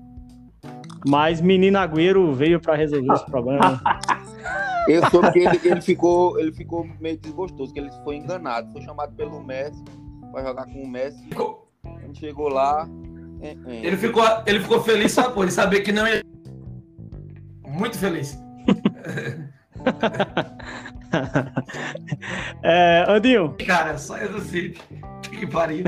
Mas 1.07 1.41
Menino 1.41 1.79
Agüero 1.79 2.33
veio 2.35 2.61
para 2.61 2.75
resolver 2.75 3.13
esse 3.13 3.27
problema. 3.27 3.81
Eu 4.87 5.03
soube 5.09 5.33
que 5.33 5.39
ele, 5.39 5.59
ele, 5.65 5.81
ficou, 5.81 6.39
ele 6.39 6.53
ficou 6.53 6.87
meio 7.01 7.17
desgostoso, 7.17 7.73
que 7.73 7.81
ele 7.81 7.91
foi 8.05 8.17
enganado. 8.17 8.71
Foi 8.71 8.83
chamado 8.83 9.15
pelo 9.15 9.43
Messi 9.43 9.83
para 10.35 10.43
jogar 10.43 10.67
com 10.67 10.83
o 10.83 10.89
Messi. 10.89 11.25
A 11.85 12.01
gente 12.01 12.19
chegou 12.19 12.49
lá. 12.49 12.89
É, 13.41 13.57
é. 13.67 13.87
Ele, 13.87 13.97
ficou, 13.97 14.25
ele 14.47 14.59
ficou 14.59 14.83
feliz 14.83 15.13
só 15.13 15.31
por 15.31 15.45
ele 15.45 15.53
saber 15.53 15.83
que 15.83 15.93
não 15.93 16.09
ia. 16.09 16.25
Muito 17.65 17.97
feliz. 17.97 18.37
é, 22.63 23.05
Andinho. 23.09 23.57
Cara, 23.65 23.97
saia 23.97 24.29
do 24.29 24.41
sítio. 24.41 24.83
Que 25.23 25.47
pariu. 25.47 25.85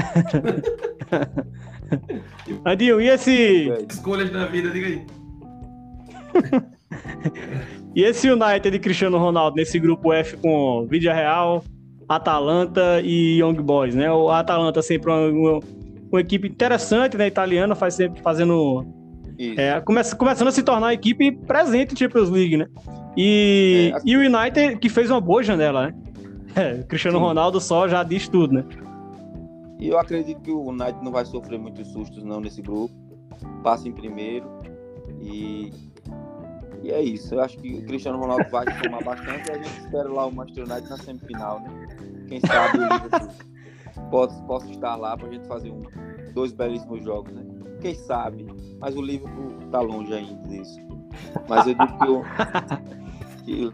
Andinho, 2.64 3.00
e 3.00 3.09
esse. 3.09 3.68
Escolhas 3.90 4.30
da 4.30 4.46
vida, 4.46 4.70
diga 4.70 4.87
aí. 4.87 5.04
e 7.96 8.04
esse 8.04 8.30
United 8.30 8.70
de 8.70 8.78
Cristiano 8.78 9.18
Ronaldo 9.18 9.56
nesse 9.56 9.80
grupo 9.80 10.12
F 10.12 10.37
com 10.37 10.87
Vídea 10.88 11.12
Real, 11.14 11.64
Atalanta 12.08 13.00
e 13.02 13.40
Young 13.40 13.60
Boys, 13.62 13.94
né? 13.94 14.10
O 14.10 14.30
Atalanta 14.30 14.82
sempre 14.82 15.10
uma, 15.10 15.28
uma, 15.28 15.60
uma 16.10 16.20
equipe 16.20 16.48
interessante, 16.48 17.16
né? 17.16 17.26
Italiana, 17.26 17.74
faz 17.74 17.94
sempre 17.94 18.20
fazendo. 18.22 18.86
É, 19.38 19.80
começa, 19.80 20.16
começando 20.16 20.48
a 20.48 20.52
se 20.52 20.62
tornar 20.62 20.86
uma 20.86 20.94
equipe 20.94 21.30
presente 21.32 21.92
em 21.92 21.96
Champions 21.96 22.30
League, 22.30 22.56
né? 22.56 22.66
E, 23.16 23.90
é, 23.92 23.96
assim... 23.96 24.10
e 24.10 24.16
o 24.16 24.20
United 24.20 24.78
que 24.78 24.88
fez 24.88 25.10
uma 25.10 25.20
boa 25.20 25.42
janela, 25.42 25.86
né? 25.86 25.94
É, 26.56 26.82
Cristiano 26.84 27.18
Sim. 27.18 27.24
Ronaldo 27.24 27.60
só 27.60 27.86
já 27.86 28.02
diz 28.02 28.30
tudo, 28.30 28.54
né? 28.54 28.64
E 29.78 29.88
eu 29.88 29.98
acredito 29.98 30.40
que 30.40 30.50
o 30.50 30.70
United 30.70 31.04
não 31.04 31.12
vai 31.12 31.22
sofrer 31.26 31.58
muitos 31.58 31.86
sustos 31.88 32.24
não 32.24 32.40
nesse 32.40 32.62
grupo. 32.62 32.94
Passa 33.62 33.86
em 33.86 33.92
primeiro. 33.92 34.46
E, 35.20 35.70
e 36.82 36.90
é 36.90 37.02
isso. 37.02 37.34
Eu 37.34 37.42
acho 37.42 37.58
que 37.58 37.74
o 37.74 37.84
Cristiano 37.84 38.18
Ronaldo 38.18 38.46
vai 38.50 38.64
tomar 38.80 39.02
bastante 39.04 39.50
e 39.50 39.52
a 39.52 39.58
gente 39.58 39.80
espera 39.80 40.08
lá 40.08 40.24
o 40.24 40.32
Manchester 40.32 40.64
United 40.64 40.88
na 40.88 40.96
semifinal, 40.96 41.60
né? 41.60 41.86
Quem 42.28 42.40
sabe 42.40 42.78
o 42.78 42.82
Liverpool 42.82 43.46
possa, 44.10 44.42
possa 44.42 44.70
estar 44.70 44.96
lá 44.96 45.16
para 45.16 45.28
a 45.28 45.32
gente 45.32 45.46
fazer 45.46 45.70
um, 45.70 45.82
dois 46.32 46.52
belíssimos 46.52 47.04
jogos, 47.04 47.32
né? 47.32 47.44
Quem 47.80 47.94
sabe? 47.94 48.46
Mas 48.78 48.96
o 48.96 49.02
Liverpool 49.02 49.58
tá 49.70 49.80
longe 49.80 50.12
ainda 50.12 50.48
disso. 50.48 50.80
Mas 51.48 51.66
eu 51.66 51.74
digo 51.74 51.98
que 51.98 52.08
o, 52.10 53.72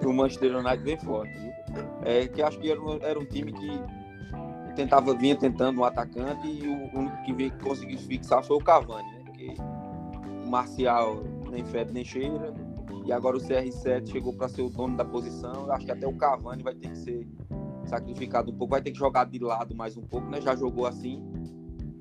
que 0.00 0.06
o 0.06 0.12
Manchester 0.12 0.56
United 0.56 0.82
vem 0.82 0.98
forte, 0.98 1.32
viu? 1.38 1.52
É, 2.02 2.26
que 2.26 2.42
acho 2.42 2.58
que 2.58 2.70
era 2.70 2.80
um, 2.80 2.98
era 3.02 3.18
um 3.18 3.24
time 3.24 3.52
que 3.52 3.70
tentava, 4.74 5.14
vinha 5.14 5.36
tentando 5.36 5.80
um 5.80 5.84
atacante 5.84 6.46
e 6.46 6.66
o 6.66 6.98
único 6.98 7.22
que 7.24 7.32
veio, 7.32 7.52
conseguiu 7.62 7.98
fixar 7.98 8.42
foi 8.42 8.56
o 8.56 8.60
Cavani, 8.60 9.10
né? 9.12 9.22
Porque 9.24 9.54
o 10.44 10.48
Marcial 10.48 11.22
nem 11.50 11.64
fede 11.64 11.92
nem 11.92 12.04
cheira 12.04 12.54
e 13.08 13.12
agora 13.12 13.38
o 13.38 13.40
CR7 13.40 14.10
chegou 14.10 14.34
para 14.34 14.48
ser 14.48 14.60
o 14.60 14.68
dono 14.68 14.94
da 14.94 15.04
posição. 15.04 15.64
Eu 15.64 15.72
acho 15.72 15.86
que 15.86 15.90
até 15.90 16.06
o 16.06 16.12
Cavani 16.12 16.62
vai 16.62 16.74
ter 16.74 16.90
que 16.90 16.98
ser 16.98 17.26
sacrificado 17.86 18.50
um 18.52 18.54
pouco, 18.54 18.72
vai 18.72 18.82
ter 18.82 18.90
que 18.90 18.98
jogar 18.98 19.24
de 19.24 19.38
lado 19.38 19.74
mais 19.74 19.96
um 19.96 20.02
pouco, 20.02 20.28
né? 20.28 20.42
Já 20.42 20.54
jogou 20.54 20.86
assim. 20.86 21.22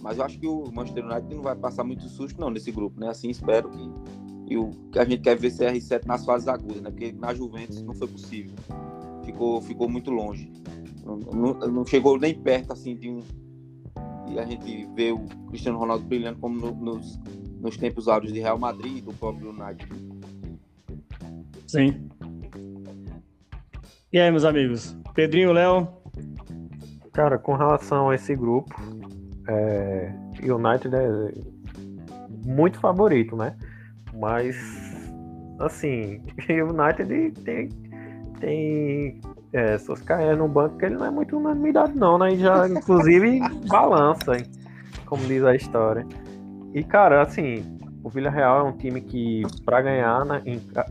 Mas 0.04 0.18
eu 0.18 0.26
acho 0.26 0.38
que 0.38 0.46
o 0.46 0.70
Manchester 0.70 1.06
United 1.06 1.34
não 1.34 1.42
vai 1.42 1.56
passar 1.56 1.86
muito 1.86 2.10
susto 2.10 2.42
não 2.42 2.50
nesse 2.50 2.74
grupo, 2.74 3.00
né? 3.00 3.08
Assim 3.08 3.30
espero 3.30 3.70
que 3.70 3.90
e 4.50 4.58
o 4.58 4.72
que 4.92 5.00
a 5.00 5.06
gente 5.06 5.22
quer 5.22 5.38
ver 5.38 5.50
CR7 5.50 6.06
nas 6.06 6.26
fases 6.26 6.50
agudas, 6.50 6.82
né? 6.82 6.90
Porque 6.90 7.14
na 7.14 7.34
Juventus 7.34 7.82
não 7.82 7.94
foi 7.94 8.08
possível. 8.10 8.54
Ficou 9.24 9.62
ficou 9.62 9.88
muito 9.88 10.12
longe. 10.12 10.52
Não, 11.06 11.54
não, 11.54 11.86
chegou 11.86 12.20
nem 12.20 12.38
perto 12.38 12.74
assim 12.74 12.98
de 12.98 13.10
um. 13.10 13.24
E 14.28 14.38
a 14.38 14.46
gente 14.46 14.86
vê 14.94 15.14
o 15.14 15.20
Cristiano 15.48 15.78
Ronaldo 15.78 16.04
brilhando 16.04 16.38
como 16.40 16.60
no, 16.60 16.76
nos, 16.76 17.18
nos 17.62 17.78
tempos 17.78 18.10
áureos 18.10 18.34
de 18.34 18.42
Real 18.42 18.60
Madrid, 18.60 19.06
do 19.06 19.14
próprio 19.14 19.52
United. 19.52 20.17
Sim. 21.68 22.10
E 24.12 24.20
aí, 24.20 24.32
meus 24.32 24.46
amigos? 24.46 24.98
Pedrinho, 25.14 25.52
Léo? 25.52 25.88
Cara, 27.14 27.38
com 27.38 27.56
relação 27.56 28.10
a 28.10 28.16
esse 28.16 28.36
grupo, 28.36 28.74
é, 29.48 30.12
United 30.42 30.96
é 30.96 31.34
muito 32.46 32.80
favorito, 32.80 33.36
né? 33.36 33.56
Mas, 34.14 34.56
assim, 35.60 36.22
United 36.50 37.32
tem, 37.42 37.70
tem 38.40 39.22
é, 39.54 39.78
Soscaé 39.78 40.36
no 40.36 40.48
banco, 40.48 40.78
que 40.78 40.86
ele 40.86 40.96
não 40.96 41.06
é 41.06 41.12
muito 41.12 41.38
unanimidade, 41.38 41.98
não, 41.98 42.18
né? 42.18 42.34
E 42.34 42.38
já, 42.38 42.68
inclusive, 42.68 43.40
balança, 43.68 44.38
hein? 44.38 44.46
como 45.08 45.24
diz 45.26 45.44
a 45.44 45.56
história. 45.56 46.06
E, 46.74 46.84
cara, 46.84 47.24
assim, 47.24 47.77
o 48.08 48.10
Villarreal 48.10 48.62
é 48.62 48.64
um 48.64 48.72
time 48.72 49.02
que, 49.02 49.42
para 49.66 49.82
ganhar, 49.82 50.26
né, 50.26 50.42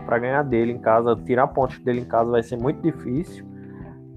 para 0.05 0.19
ganhar 0.19 0.43
dele 0.43 0.73
em 0.73 0.79
casa, 0.79 1.17
tirar 1.25 1.47
pontos 1.47 1.79
dele 1.79 2.01
em 2.01 2.05
casa 2.05 2.31
vai 2.31 2.43
ser 2.43 2.59
muito 2.59 2.83
difícil. 2.83 3.43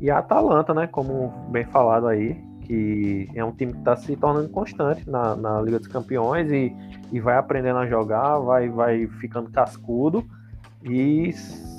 E 0.01 0.11
a 0.11 0.17
Atalanta, 0.17 0.73
né, 0.73 0.85
como 0.85 1.29
bem 1.49 1.63
falado 1.63 2.07
aí, 2.07 2.35
que 2.63 3.29
é 3.33 3.43
um 3.43 3.53
time 3.53 3.71
que 3.71 3.79
está 3.79 3.95
se 3.95 4.17
tornando 4.17 4.49
constante 4.49 5.09
na, 5.09 5.33
na 5.33 5.61
Liga 5.61 5.79
dos 5.79 5.87
Campeões 5.87 6.51
e, 6.51 6.75
e 7.09 7.21
vai 7.21 7.37
aprendendo 7.37 7.79
a 7.79 7.87
jogar, 7.87 8.37
vai, 8.39 8.67
vai 8.67 9.07
ficando 9.21 9.49
cascudo. 9.49 10.25
E 10.83 11.31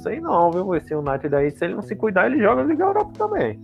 sei 0.03 0.21
não, 0.21 0.51
viu? 0.51 0.75
Esse 0.75 0.95
United 0.95 1.37
aí, 1.37 1.51
se 1.51 1.67
ele 1.67 1.75
não 1.75 1.83
se 1.83 1.95
cuidar, 1.95 2.31
ele 2.31 2.43
joga 2.43 2.63
a 2.63 2.65
Liga 2.65 2.85
Europa 2.85 3.13
também. 3.19 3.63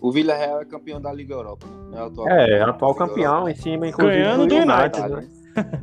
O 0.00 0.12
Villarreal 0.12 0.60
é 0.60 0.64
campeão 0.64 1.00
da 1.00 1.12
Liga 1.12 1.34
Europa, 1.34 1.66
né? 1.90 1.98
É, 1.98 2.06
atual, 2.06 2.28
é, 2.28 2.62
atual 2.62 2.94
campeão 2.94 3.32
Europa. 3.32 3.50
em 3.50 3.54
cima, 3.56 3.88
inclusive, 3.88 4.22
Ganhando 4.22 4.46
do 4.46 4.54
United, 4.54 5.00
United 5.00 5.10
né? 5.10 5.41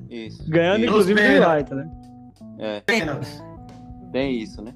Isso. 0.09 0.49
Ganhando, 0.49 0.79
isso. 0.79 0.89
inclusive, 0.89 1.21
do 1.21 1.49
United, 1.49 1.75
né? 1.75 1.91
É. 2.59 2.81
Tem 4.11 4.31
isso, 4.41 4.61
né? 4.61 4.73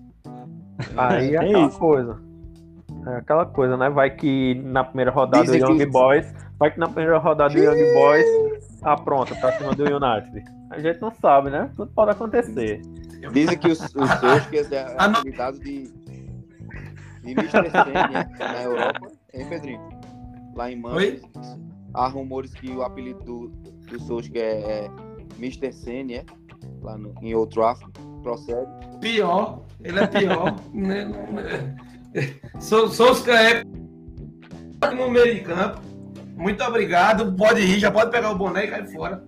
Aí 0.96 1.36
é 1.36 1.40
aquela 1.40 1.68
isso. 1.68 1.80
coisa. 1.80 2.22
É 3.08 3.18
aquela 3.18 3.46
coisa, 3.46 3.78
né? 3.78 3.90
Vai 3.90 4.16
que 4.16 4.56
na 4.64 4.84
primeira 4.84 5.12
rodada 5.12 5.46
do 5.46 5.56
Young 5.56 5.78
que... 5.78 5.86
Boys. 5.86 6.34
Vai 6.58 6.72
que 6.72 6.80
na 6.80 6.88
primeira 6.88 7.18
rodada 7.18 7.54
do 7.54 7.60
Young 7.60 7.94
Boys. 7.94 8.26
Ah, 8.82 8.96
pronto, 8.96 9.36
pra 9.36 9.52
cima 9.54 9.74
do 9.74 9.84
United. 9.84 10.44
A 10.70 10.80
gente 10.80 11.02
não 11.02 11.12
sabe, 11.12 11.50
né? 11.50 11.70
Tudo 11.76 11.92
pode 11.94 12.12
acontecer. 12.12 12.82
Dizem 13.32 13.58
que 13.58 13.70
os, 13.70 13.82
os 13.82 14.10
Solskjaer 14.20 14.74
é 14.74 14.96
apelidado 14.98 15.60
de, 15.60 15.84
de 15.84 17.32
Mr. 17.32 17.70
Senior 17.70 18.30
na 18.40 18.64
Europa, 18.64 19.12
hein, 19.34 19.46
Pedrinho? 19.50 19.90
Lá 20.56 20.72
em 20.72 20.76
Manchester. 20.76 21.30
Há 21.94 22.08
rumores 22.08 22.54
que 22.54 22.72
o 22.72 22.82
apelido 22.82 23.24
do, 23.24 23.73
do 23.94 24.00
Solskjaer 24.04 24.64
é, 24.66 24.86
é 24.86 24.92
Mr. 25.38 25.72
Senior, 25.72 26.24
lá 26.82 26.98
no, 26.98 27.14
em 27.22 27.34
Old 27.36 27.54
Trafford. 27.54 27.94
Procede. 28.22 28.68
Pior, 29.00 29.66
ele 29.84 30.00
é 30.00 30.08
pior. 30.08 30.56
Né? 30.74 31.76
Solskjaer 32.60 33.66
é 34.82 34.92
no 34.92 35.10
meio 35.10 35.36
de 35.36 35.42
campo. 35.42 35.82
Muito 36.36 36.64
obrigado. 36.64 37.34
Pode 37.36 37.62
ir, 37.62 37.80
já 37.80 37.92
pode 37.92 38.12
pegar 38.12 38.32
o 38.32 38.38
boné 38.38 38.66
e 38.66 38.68
cair 38.68 38.88
fora. 38.92 39.24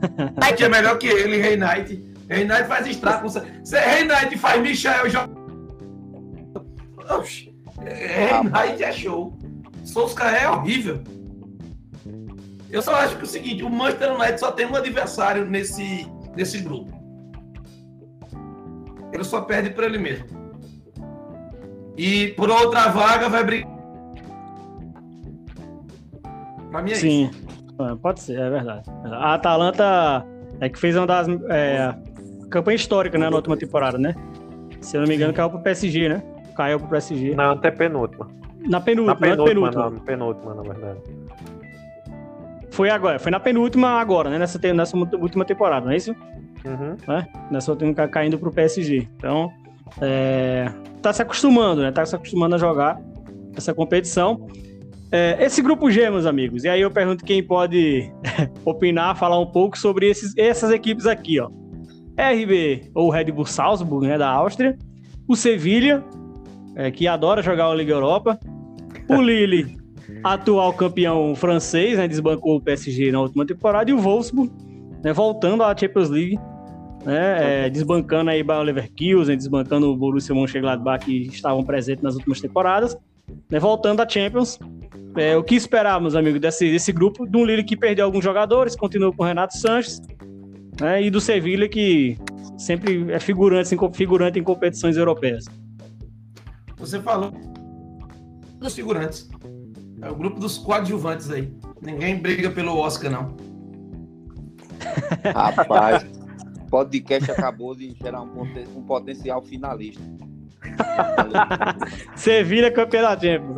Knight 0.40 0.64
é 0.64 0.68
melhor 0.68 0.98
que 0.98 1.06
ele, 1.06 1.40
Rei 1.40 1.56
Knight. 1.56 2.14
Rei 2.28 2.44
Knight 2.44 2.64
faz 2.64 2.86
estrago. 2.86 3.28
Se 3.28 3.78
Rei 3.78 4.04
Knight 4.04 4.36
faz 4.38 4.60
Michel 4.60 5.04
Oxi, 7.10 7.54
é, 7.84 8.30
aí 8.52 8.82
é 8.82 8.92
show. 8.92 9.36
Solskjaer 9.84 10.44
é 10.44 10.50
horrível. 10.50 11.02
Eu 12.74 12.82
só 12.82 12.92
acho 12.96 13.14
que 13.14 13.20
é 13.20 13.24
o 13.24 13.28
seguinte, 13.28 13.62
o 13.62 13.70
Manchester 13.70 14.12
United 14.12 14.40
só 14.40 14.50
tem 14.50 14.66
um 14.66 14.74
adversário 14.74 15.46
nesse, 15.46 16.10
nesse 16.34 16.58
grupo. 16.58 16.90
Ele 19.12 19.22
só 19.22 19.42
perde 19.42 19.70
para 19.70 19.86
ele 19.86 19.96
mesmo. 19.96 20.26
E 21.96 22.30
por 22.36 22.50
outra 22.50 22.88
vaga 22.88 23.28
vai 23.28 23.44
brigar. 23.44 23.70
Pra 26.72 26.82
mim 26.82 26.90
é 26.90 26.94
Sim, 26.96 27.30
isso. 27.30 27.44
É, 27.80 27.94
pode 27.94 28.20
ser, 28.20 28.40
é 28.40 28.50
verdade. 28.50 28.90
A 29.04 29.34
Atalanta 29.34 30.26
é 30.60 30.68
que 30.68 30.76
fez 30.76 30.96
uma 30.96 31.06
das 31.06 31.28
é, 31.48 31.94
campanha 32.50 32.74
histórica, 32.74 33.16
né, 33.16 33.30
na 33.30 33.36
última 33.36 33.56
temporada, 33.56 33.98
né? 33.98 34.16
Se 34.80 34.96
eu 34.96 35.00
não 35.00 35.06
me 35.06 35.14
engano, 35.14 35.32
caiu 35.32 35.48
pro 35.48 35.60
PSG, 35.60 36.08
né? 36.08 36.24
Caiu 36.56 36.80
pro 36.80 36.88
PSG. 36.88 37.36
Não, 37.36 37.52
até 37.52 37.70
penúltima. 37.70 38.26
Na 38.68 38.80
penúltima, 38.80 39.14
na 39.14 39.20
penúltima, 39.20 39.70
na 39.70 39.72
penúltima. 39.72 39.90
Não, 39.90 40.00
penúltima, 40.00 40.54
na 40.54 40.62
verdade. 40.62 41.00
Foi 42.74 42.90
agora, 42.90 43.20
foi 43.20 43.30
na 43.30 43.38
penúltima 43.38 44.00
agora, 44.00 44.28
né? 44.28 44.36
Nessa, 44.36 44.58
nessa 44.74 44.96
última 44.96 45.44
temporada, 45.44 45.86
não 45.86 45.92
é 45.92 45.96
isso? 45.96 46.10
Uhum. 46.64 47.14
É? 47.14 47.24
Nessa 47.48 47.70
última 47.70 47.94
caindo 48.08 48.36
pro 48.36 48.50
PSG. 48.50 49.08
Então, 49.16 49.48
é, 50.00 50.68
tá 51.00 51.12
se 51.12 51.22
acostumando, 51.22 51.82
né? 51.82 51.92
Tá 51.92 52.04
se 52.04 52.16
acostumando 52.16 52.56
a 52.56 52.58
jogar 52.58 53.00
essa 53.56 53.72
competição. 53.72 54.48
É, 55.12 55.36
esse 55.38 55.62
grupo 55.62 55.88
G, 55.88 56.10
meus 56.10 56.26
amigos, 56.26 56.64
e 56.64 56.68
aí 56.68 56.80
eu 56.80 56.90
pergunto 56.90 57.24
quem 57.24 57.40
pode 57.44 58.10
opinar, 58.66 59.16
falar 59.16 59.38
um 59.38 59.46
pouco 59.46 59.78
sobre 59.78 60.10
esses, 60.10 60.36
essas 60.36 60.72
equipes 60.72 61.06
aqui, 61.06 61.38
ó. 61.38 61.48
RB, 62.18 62.90
ou 62.92 63.08
Red 63.08 63.30
Bull 63.30 63.46
Salzburg, 63.46 64.04
né, 64.04 64.18
da 64.18 64.28
Áustria. 64.28 64.76
O 65.28 65.36
Sevilha, 65.36 66.02
é, 66.74 66.90
que 66.90 67.06
adora 67.06 67.40
jogar 67.40 67.68
a 67.68 67.74
Liga 67.74 67.92
Europa. 67.92 68.36
O 69.08 69.22
Lille, 69.22 69.76
atual 70.22 70.72
campeão 70.72 71.34
francês, 71.34 71.98
né, 71.98 72.08
desbancou 72.08 72.56
o 72.56 72.60
PSG 72.60 73.12
na 73.12 73.20
última 73.20 73.46
temporada. 73.46 73.90
E 73.90 73.94
o 73.94 73.98
Wolfsburg, 73.98 74.52
né, 75.02 75.12
voltando 75.12 75.62
à 75.62 75.76
Champions 75.76 76.10
League, 76.10 76.38
né, 77.04 77.66
é, 77.66 77.70
desbancando 77.70 78.30
aí 78.30 78.42
o 78.42 78.62
Leverkusen, 78.62 79.36
desbancando 79.36 79.90
o 79.90 79.96
Borussia 79.96 80.34
Mönchengladbach, 80.34 81.04
que 81.04 81.26
estavam 81.26 81.62
presentes 81.62 82.02
nas 82.02 82.14
últimas 82.14 82.40
temporadas. 82.40 82.96
Né, 83.50 83.58
voltando 83.58 84.00
à 84.00 84.08
Champions. 84.08 84.58
É, 85.16 85.36
o 85.36 85.42
que 85.42 85.54
esperávamos, 85.54 86.16
amigo, 86.16 86.38
desse, 86.38 86.70
desse 86.70 86.92
grupo? 86.92 87.24
Um 87.24 87.44
Lille 87.44 87.64
que 87.64 87.76
perdeu 87.76 88.04
alguns 88.04 88.24
jogadores, 88.24 88.74
continuou 88.74 89.12
com 89.12 89.22
o 89.22 89.26
Renato 89.26 89.56
Sanches, 89.56 90.02
né, 90.80 91.02
e 91.02 91.10
do 91.10 91.20
Sevilha, 91.20 91.68
que 91.68 92.18
sempre 92.58 93.12
é 93.12 93.20
figurante, 93.20 93.76
figurante 93.92 94.38
em 94.38 94.42
competições 94.42 94.96
europeias. 94.96 95.44
Você 96.76 97.00
falou 97.00 97.32
dos 98.58 98.74
figurantes. 98.74 99.28
É 100.04 100.10
o 100.10 100.14
grupo 100.14 100.38
dos 100.38 100.58
coadjuvantes 100.58 101.30
aí. 101.30 101.50
Ninguém 101.80 102.16
briga 102.18 102.50
pelo 102.50 102.76
Oscar, 102.76 103.10
não. 103.10 103.34
Rapaz, 105.34 106.04
o 106.60 106.70
podcast 106.70 107.30
acabou 107.30 107.74
de 107.74 107.94
gerar 107.94 108.20
um, 108.20 108.42
um 108.76 108.82
potencial 108.82 109.40
finalista. 109.40 110.02
Sevilha 112.16 112.70
campeão 112.70 113.10
Champions. 113.18 113.56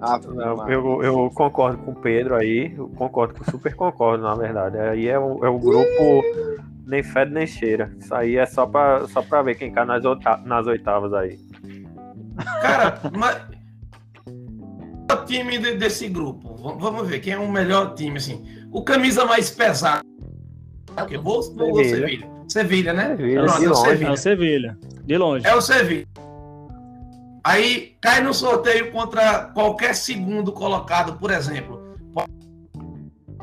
Ah, 0.00 0.20
não, 0.26 0.68
eu, 0.68 1.02
eu 1.02 1.30
concordo 1.34 1.78
com 1.78 1.92
o 1.92 1.94
Pedro 1.94 2.34
aí. 2.34 2.74
Eu 2.76 2.88
concordo, 2.88 3.34
super 3.50 3.74
concordo, 3.74 4.24
na 4.24 4.34
verdade. 4.34 4.78
Aí 4.78 5.08
é 5.08 5.18
o, 5.18 5.44
é 5.44 5.48
o 5.48 5.58
grupo 5.58 6.24
nem 6.86 7.02
fede 7.02 7.32
nem 7.32 7.46
cheira. 7.46 7.92
Isso 7.98 8.14
aí 8.14 8.36
é 8.36 8.46
só 8.46 8.66
pra, 8.66 9.06
só 9.08 9.22
pra 9.22 9.42
ver 9.42 9.56
quem 9.56 9.72
cai 9.72 9.84
nas, 9.84 10.02
nas 10.44 10.66
oitavas 10.66 11.12
aí. 11.12 11.38
Cara, 12.60 13.00
mas. 13.16 13.55
O 15.10 15.24
time 15.24 15.58
de, 15.58 15.74
desse 15.74 16.08
grupo. 16.08 16.56
Vamos 16.56 17.08
ver 17.08 17.20
quem 17.20 17.32
é 17.32 17.38
o 17.38 17.50
melhor 17.50 17.94
time, 17.94 18.18
assim. 18.18 18.44
O 18.72 18.82
camisa 18.82 19.24
mais 19.24 19.50
pesado. 19.50 20.04
É 20.96 21.02
o 21.02 21.06
quê? 21.06 21.18
Vou, 21.18 21.42
vou 21.54 21.84
Sevilha. 21.84 22.28
Sevilha, 22.48 22.92
né? 22.92 23.16
Sevilha, 23.16 23.42
Pronto, 23.44 23.60
de 23.60 23.66
longe. 23.66 24.04
É 24.04 24.10
o 24.10 24.16
Sevilha. 24.16 24.78
De 25.04 25.18
longe. 25.18 25.46
É 25.46 25.54
o 25.54 25.60
Sevilha. 25.60 26.06
Aí 27.44 27.96
cai 28.00 28.20
no 28.20 28.34
sorteio 28.34 28.90
contra 28.90 29.44
qualquer 29.54 29.94
segundo 29.94 30.50
colocado, 30.52 31.16
por 31.18 31.30
exemplo. 31.30 31.94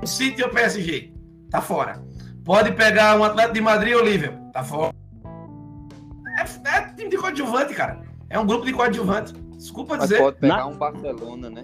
O 0.02 0.06
City 0.06 0.44
ou 0.44 0.50
PSG? 0.50 1.14
Tá 1.50 1.62
fora. 1.62 2.04
Pode 2.44 2.74
pegar 2.74 3.18
um 3.18 3.24
Atlético 3.24 3.54
de 3.54 3.62
Madrid 3.62 3.96
ou 3.96 4.04
Liverpool? 4.04 4.52
Tá 4.52 4.64
fora. 4.64 4.94
É, 6.38 6.78
é 6.78 6.82
time 6.94 7.10
de 7.10 7.18
coadjuvante, 7.18 7.74
cara. 7.74 8.02
É 8.30 8.38
um 8.38 8.46
grupo 8.46 8.66
de 8.66 8.74
coadjuvante. 8.74 9.34
Desculpa 9.64 9.96
Mas 9.96 10.10
dizer. 10.10 10.22
Pode 10.22 10.38
pegar 10.40 10.58
Na... 10.58 10.68
um 10.68 10.76
Barcelona, 10.76 11.50
né? 11.50 11.64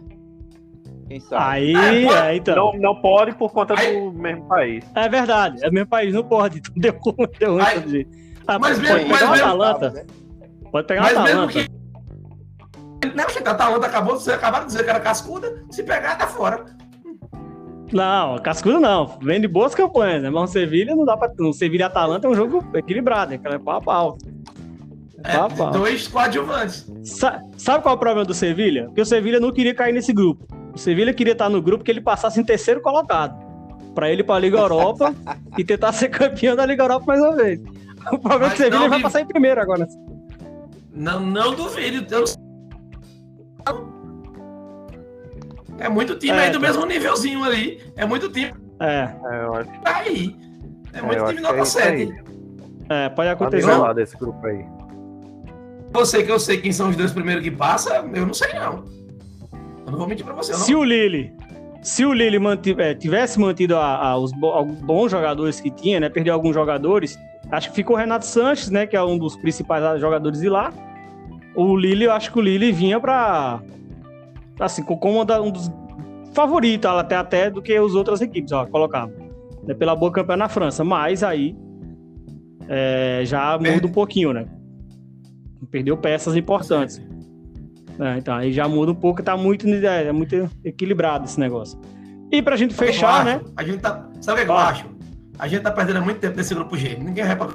Quem 1.10 1.20
sabe? 1.20 1.44
Aí, 1.44 1.76
é, 1.76 2.06
pode... 2.06 2.18
é, 2.18 2.36
então. 2.38 2.56
Não, 2.56 2.80
não 2.80 3.02
pode 3.02 3.36
por 3.36 3.52
conta 3.52 3.78
Aí... 3.78 4.00
do 4.00 4.14
mesmo 4.14 4.48
país. 4.48 4.86
É 4.96 5.10
verdade, 5.10 5.62
é 5.62 5.68
o 5.68 5.74
mesmo 5.74 5.90
país, 5.90 6.14
não 6.14 6.24
pode. 6.24 6.62
Deu, 6.78 6.96
deu 7.38 7.60
Aí... 7.60 8.08
Ah, 8.48 8.58
mas 8.58 8.80
mesmo, 8.80 8.96
pode 8.96 9.04
pegar 9.10 9.28
mas 9.28 9.42
o 9.42 9.44
Atalanta. 9.44 9.90
Né? 9.90 10.06
Pode 10.72 10.88
pegar 10.88 11.04
o 11.04 11.06
Atalanta. 11.08 11.54
Que... 11.54 11.70
Não, 13.16 13.24
a 13.24 13.52
Atalanta 13.52 13.88
acabou 13.88 14.18
de 14.18 14.32
acabar 14.32 14.60
de 14.62 14.66
dizer 14.68 14.84
que 14.86 14.90
era 14.90 15.00
cascuda. 15.02 15.66
Se 15.70 15.84
pegar, 15.84 16.18
tá 16.18 16.26
fora. 16.26 16.66
Não, 17.92 18.38
cascuda 18.38 18.80
não. 18.80 19.18
Vem 19.22 19.42
de 19.42 19.48
boas 19.48 19.76
campanhas, 19.76 20.24
né? 20.24 20.30
Mas 20.30 20.50
o 20.50 20.54
Sevilha 20.54 20.96
não 20.96 21.04
dá 21.04 21.18
pra. 21.18 21.30
O 21.42 21.52
Sevilha 21.52 21.84
e 21.84 21.86
Atalanta 21.86 22.28
é 22.28 22.30
um 22.30 22.36
jogo 22.36 22.64
equilibrado, 22.74 23.32
né? 23.32 23.40
É 23.44 23.58
pau 23.58 23.76
a 23.76 23.82
pau. 23.82 24.18
É, 25.24 25.56
pau. 25.56 25.72
Dois 25.72 26.08
coadjuvantes. 26.08 26.90
Sa 27.04 27.42
sabe 27.58 27.84
qual 27.84 27.94
é 27.94 27.98
o 27.98 28.00
problema 28.00 28.26
do 28.26 28.34
Sevilha? 28.34 28.86
Porque 28.86 29.02
o 29.02 29.06
Sevilha 29.06 29.40
não 29.40 29.52
queria 29.52 29.74
cair 29.74 29.94
nesse 29.94 30.14
grupo. 30.14 30.46
O 30.74 30.78
Sevilha 30.78 31.14
queria 31.14 31.34
estar 31.34 31.50
no 31.50 31.62
grupo 31.62 31.84
que 31.84 31.92
ele 31.92 32.02
passasse 32.02 32.40
em 32.40 32.44
terceiro 32.44 32.82
colocado. 32.82 33.38
Pra 33.94 34.10
ele 34.10 34.22
ir 34.22 34.26
pra 34.26 34.40
Liga 34.40 34.58
Europa 34.58 35.14
e 35.58 35.64
tentar 35.64 35.92
ser 35.92 36.10
campeão 36.10 36.56
da 36.56 36.66
Liga 36.66 36.84
Europa 36.84 37.06
mais 37.08 37.20
uma 37.20 37.36
vez. 37.36 37.60
O 38.12 38.18
problema 38.18 38.46
é 38.46 38.50
que 38.50 38.56
o 38.56 38.58
Sevilha 38.58 38.90
vai 38.90 39.02
passar 39.02 39.22
em 39.22 39.28
primeiro 39.28 39.60
agora. 39.62 39.88
Não, 40.94 41.20
não 41.20 41.54
duvido. 41.54 42.06
Eu 42.14 42.26
é 45.80 45.88
muito 45.88 46.16
time 46.16 46.38
é, 46.38 46.46
aí 46.46 46.50
do 46.52 46.60
tá. 46.60 46.68
mesmo 46.68 46.86
nívelzinho 46.86 47.44
ali. 47.44 47.82
É 47.96 48.06
muito 48.06 48.30
time. 48.30 48.54
É. 48.80 49.10
é 49.32 49.44
eu 49.46 49.54
acho. 49.56 49.82
Tá 49.82 49.98
aí. 49.98 50.36
É 50.94 51.02
muito 51.02 51.24
é, 51.24 51.28
time 51.28 51.42
nota 51.42 51.66
7. 51.66 52.24
É, 52.90 53.10
pode 53.10 53.30
acontecer. 53.30 53.72
lá 53.72 53.94
desse 53.94 54.18
grupo 54.18 54.46
aí. 54.46 54.66
Você 55.92 56.24
que 56.24 56.32
eu 56.32 56.40
sei 56.40 56.58
quem 56.58 56.72
são 56.72 56.90
os 56.90 56.96
dois 56.96 57.12
primeiros 57.12 57.44
que 57.44 57.52
passa, 57.52 58.06
eu 58.14 58.26
não 58.26 58.34
sei 58.34 58.54
não. 58.54 58.84
Eu 59.86 59.92
não 59.92 59.98
vou 59.98 60.08
mentir 60.08 60.26
pra 60.26 60.34
você, 60.34 60.52
não. 60.52 60.60
Se 60.60 60.76
o 60.76 60.84
Lille, 60.84 61.32
se 61.82 62.06
o 62.06 62.14
Lille 62.14 62.38
mantive, 62.38 62.96
tivesse 62.96 63.40
mantido 63.40 63.76
a, 63.76 63.96
a, 63.96 64.18
os 64.18 64.32
bons 64.32 65.10
jogadores 65.10 65.60
que 65.60 65.72
tinha, 65.72 66.00
né? 66.00 66.10
Perdeu 66.10 66.34
alguns 66.34 66.54
jogadores. 66.54 67.18
Acho 67.52 67.70
que 67.70 67.76
ficou 67.76 67.96
o 67.96 68.00
Renato 68.00 68.26
Sanches, 68.26 68.70
né? 68.70 68.86
Que 68.86 68.96
é 68.96 69.04
um 69.04 69.18
dos 69.18 69.36
principais 69.38 70.00
jogadores 70.00 70.40
de 70.40 70.50
lá. 70.50 70.72
O 71.56 71.76
Lille, 71.76 72.06
eu 72.06 72.12
acho 72.12 72.32
que 72.32 72.38
o 72.38 72.42
Lille 72.42 72.72
vinha 72.72 73.00
pra 73.00 73.60
assim, 74.60 74.84
como 74.84 75.22
um 75.22 75.52
dos 75.52 75.72
favoritos 76.34 76.90
até, 76.90 77.16
até 77.16 77.50
do 77.50 77.62
que 77.62 77.74
as 77.74 77.96
outras 77.96 78.22
equipes, 78.22 78.52
ó, 78.52 78.66
colocavam. 78.66 79.14
Né, 79.64 79.74
pela 79.74 79.96
boa 79.96 80.12
campanha 80.12 80.38
na 80.38 80.50
França, 80.50 80.84
mas 80.84 81.24
aí 81.24 81.56
é, 82.68 83.22
já 83.26 83.58
muda 83.58 83.88
um 83.88 83.92
pouquinho, 83.92 84.34
né? 84.34 84.46
Perdeu 85.72 85.98
peças 85.98 86.36
importantes. 86.36 87.02
É, 88.00 88.18
então, 88.18 88.36
aí 88.36 88.52
já 88.52 88.68
muda 88.68 88.92
um 88.92 88.96
pouco, 88.96 89.22
tá 89.22 89.36
muito, 89.36 89.68
é, 89.68 90.12
muito 90.12 90.50
equilibrado 90.64 91.26
esse 91.26 91.40
negócio. 91.40 91.80
E 92.32 92.42
pra 92.42 92.56
gente 92.56 92.74
fechar, 92.74 93.26
né? 93.26 93.42
A 93.58 93.64
gente 93.64 93.80
tá. 93.80 94.08
Sabe 94.22 94.42
o 94.42 94.46
que 94.46 94.52
eu 94.52 94.58
acho? 94.58 94.86
A 95.38 95.48
gente 95.48 95.64
tá 95.64 95.72
perdendo 95.72 96.02
muito 96.02 96.20
tempo 96.20 96.38
nesse 96.38 96.54
grupo 96.54 96.78
G. 96.78 96.98
Ninguém 96.98 97.26
pra. 97.36 97.48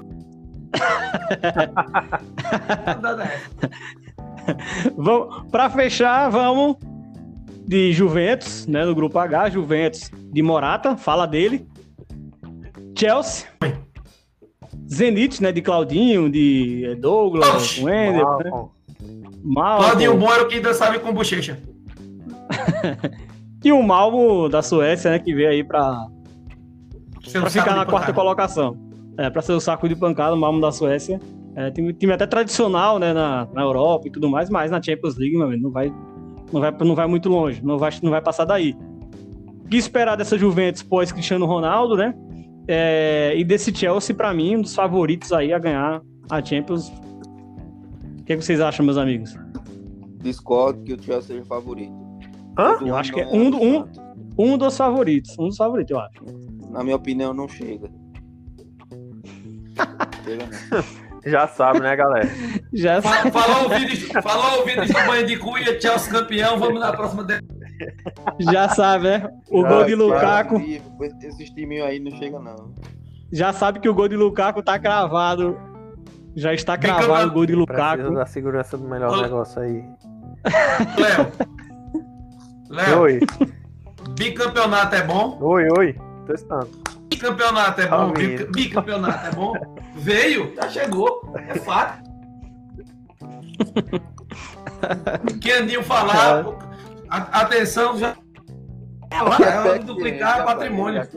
vamos, 4.96 5.50
pra 5.50 5.70
fechar, 5.70 6.28
vamos 6.28 6.76
de 7.66 7.92
Juventus, 7.92 8.66
né, 8.66 8.84
no 8.84 8.94
grupo 8.94 9.18
H, 9.18 9.50
Juventus 9.50 10.11
de 10.32 10.42
Morata, 10.42 10.96
fala 10.96 11.26
dele. 11.26 11.66
Chelsea. 12.96 13.46
Zenit, 14.89 15.43
né, 15.43 15.53
de 15.53 15.62
Claudinho, 15.62 16.30
de 16.30 16.97
Douglas, 17.01 17.78
Wender, 17.78 18.24
né? 18.24 18.51
Malmo. 19.43 19.85
Claudinho 19.85 20.16
bom 20.16 20.32
era 20.32 20.43
o 20.43 20.49
que 20.49 20.61
dançava 20.61 20.99
com 20.99 21.12
bochecha. 21.12 21.59
e 23.64 23.72
o 23.72 23.82
Malmo 23.82 24.49
da 24.49 24.62
Suécia, 24.62 25.11
né, 25.11 25.18
que 25.18 25.35
veio 25.35 25.51
aí 25.51 25.64
pra, 25.64 26.07
pra 27.32 27.51
ficar 27.51 27.76
na 27.76 27.85
quarta 27.85 28.12
colocação. 28.12 28.76
É, 29.16 29.30
pra 29.30 29.43
ser 29.43 29.53
o 29.53 29.61
saco 29.61 29.89
de 29.89 29.95
pancada, 29.95 30.35
o 30.35 30.39
Malmo 30.39 30.61
da 30.61 30.72
Suécia. 30.72 31.20
É, 31.57 31.70
time, 31.70 31.93
time 31.93 32.12
até 32.12 32.26
tradicional, 32.26 32.99
né, 32.99 33.12
na, 33.12 33.47
na 33.53 33.62
Europa 33.62 34.09
e 34.09 34.11
tudo 34.11 34.28
mais, 34.28 34.51
mas 34.51 34.70
na 34.70 34.82
Champions 34.82 35.16
League, 35.16 35.37
meu 35.37 35.47
amigo, 35.47 35.62
não 35.62 35.70
vai 35.70 35.93
não 36.53 36.61
vai, 36.61 36.70
não 36.70 36.95
vai 36.95 37.07
muito 37.07 37.28
longe, 37.28 37.61
não 37.64 37.78
vai, 37.78 37.91
não 38.03 38.11
vai 38.11 38.20
passar 38.20 38.45
daí. 38.45 38.76
O 39.64 39.68
que 39.68 39.76
esperar 39.76 40.16
dessa 40.16 40.39
Juventus 40.39 40.82
pós 40.82 41.11
Cristiano 41.11 41.47
Ronaldo, 41.47 41.97
né? 41.97 42.14
É, 42.66 43.34
e 43.36 43.44
desse 43.44 43.74
Chelsea, 43.74 44.14
para 44.14 44.32
mim, 44.32 44.56
um 44.56 44.62
dos 44.62 44.74
favoritos 44.74 45.32
aí 45.32 45.52
a 45.52 45.58
ganhar 45.58 46.00
a 46.30 46.44
Champions. 46.44 46.88
O 46.88 48.24
que, 48.24 48.32
é 48.32 48.36
que 48.36 48.42
vocês 48.44 48.60
acham, 48.60 48.84
meus 48.84 48.96
amigos? 48.98 49.34
discordo 50.22 50.82
que 50.84 50.94
o 50.94 51.02
Chelsea 51.02 51.34
seja 51.36 51.44
favorito. 51.44 51.92
Hã? 52.58 52.78
Eu 52.80 52.96
acho 52.96 53.12
que 53.12 53.20
é 53.20 53.26
um 53.26 53.52
é 53.52 53.56
um- 53.56 53.80
fato. 53.84 54.00
Um 54.38 54.56
dos 54.58 54.76
favoritos. 54.76 55.38
Um 55.38 55.48
dos 55.48 55.56
favoritos, 55.58 55.90
eu 55.90 56.00
acho. 56.00 56.24
Na 56.70 56.82
minha 56.82 56.96
opinião, 56.96 57.34
não 57.34 57.46
chega. 57.46 57.90
chega 60.24 60.44
não. 60.70 60.84
Já 61.30 61.46
sabe, 61.48 61.80
né, 61.80 61.96
galera? 61.96 62.28
Já 62.74 63.00
Fa- 63.00 63.30
Falou 63.30 63.64
o 63.66 63.68
vídeo, 63.78 64.22
falou 64.22 64.60
o 64.62 64.64
vídeo 64.66 64.84
de 64.84 64.92
banho 64.92 65.26
de 65.26 65.38
cuia, 65.38 65.80
Chelsea 65.80 66.12
campeão, 66.12 66.58
vamos 66.58 66.78
na 66.80 66.92
próxima. 66.92 67.26
Já 68.41 68.68
sabe, 68.68 69.05
né? 69.05 69.31
O 69.51 69.62
Já 69.62 69.68
gol 69.68 69.85
de. 69.85 69.95
Lukaku. 69.95 70.61
Esses 71.22 71.51
timinhos 71.51 71.87
aí 71.87 72.01
não 72.01 72.11
chegam, 72.18 72.43
não. 72.43 72.75
Já 73.33 73.53
sabe 73.53 73.81
que 73.81 73.89
o 73.89 73.95
gol 73.95 74.09
de 74.09 74.16
Lukaku 74.16 74.62
tá 74.62 74.79
cravado. 74.79 75.57
Já 76.37 76.53
está 76.53 76.77
cravado 76.77 77.29
o 77.29 77.33
gol 77.33 77.47
de 77.47 77.55
Precisa 77.55 77.95
Lukaku. 77.97 78.14
da 78.14 78.27
segurança 78.27 78.77
do 78.77 78.89
melhor 78.89 79.22
negócio 79.22 79.62
aí. 79.62 79.85
Léo. 80.99 81.33
Léo, 82.70 83.01
Oi, 83.03 83.20
bicampeonato 84.18 84.97
é 84.97 85.03
bom? 85.03 85.39
oi, 85.41 85.68
oi. 85.79 85.97
Testando. 86.27 86.68
Bicampeonato 87.09 87.81
é 87.81 87.87
bom? 87.87 88.12
Bic-. 88.12 88.51
Bicampeonato 88.53 89.27
é 89.27 89.31
bom? 89.31 89.53
Veio, 89.95 90.53
já 90.57 90.68
chegou, 90.68 91.33
é 91.49 91.55
fato. 91.55 92.03
Que 95.41 95.53
Andinho 95.53 95.83
falar, 95.83 96.45
a- 97.16 97.40
atenção, 97.42 97.96
já. 97.98 98.16
É 99.10 99.22
hora, 99.22 99.44
é 99.44 99.58
hora 99.60 99.78
de 99.78 99.84
duplicar 99.86 100.44
patrimônio. 100.44 101.00
É. 101.02 101.08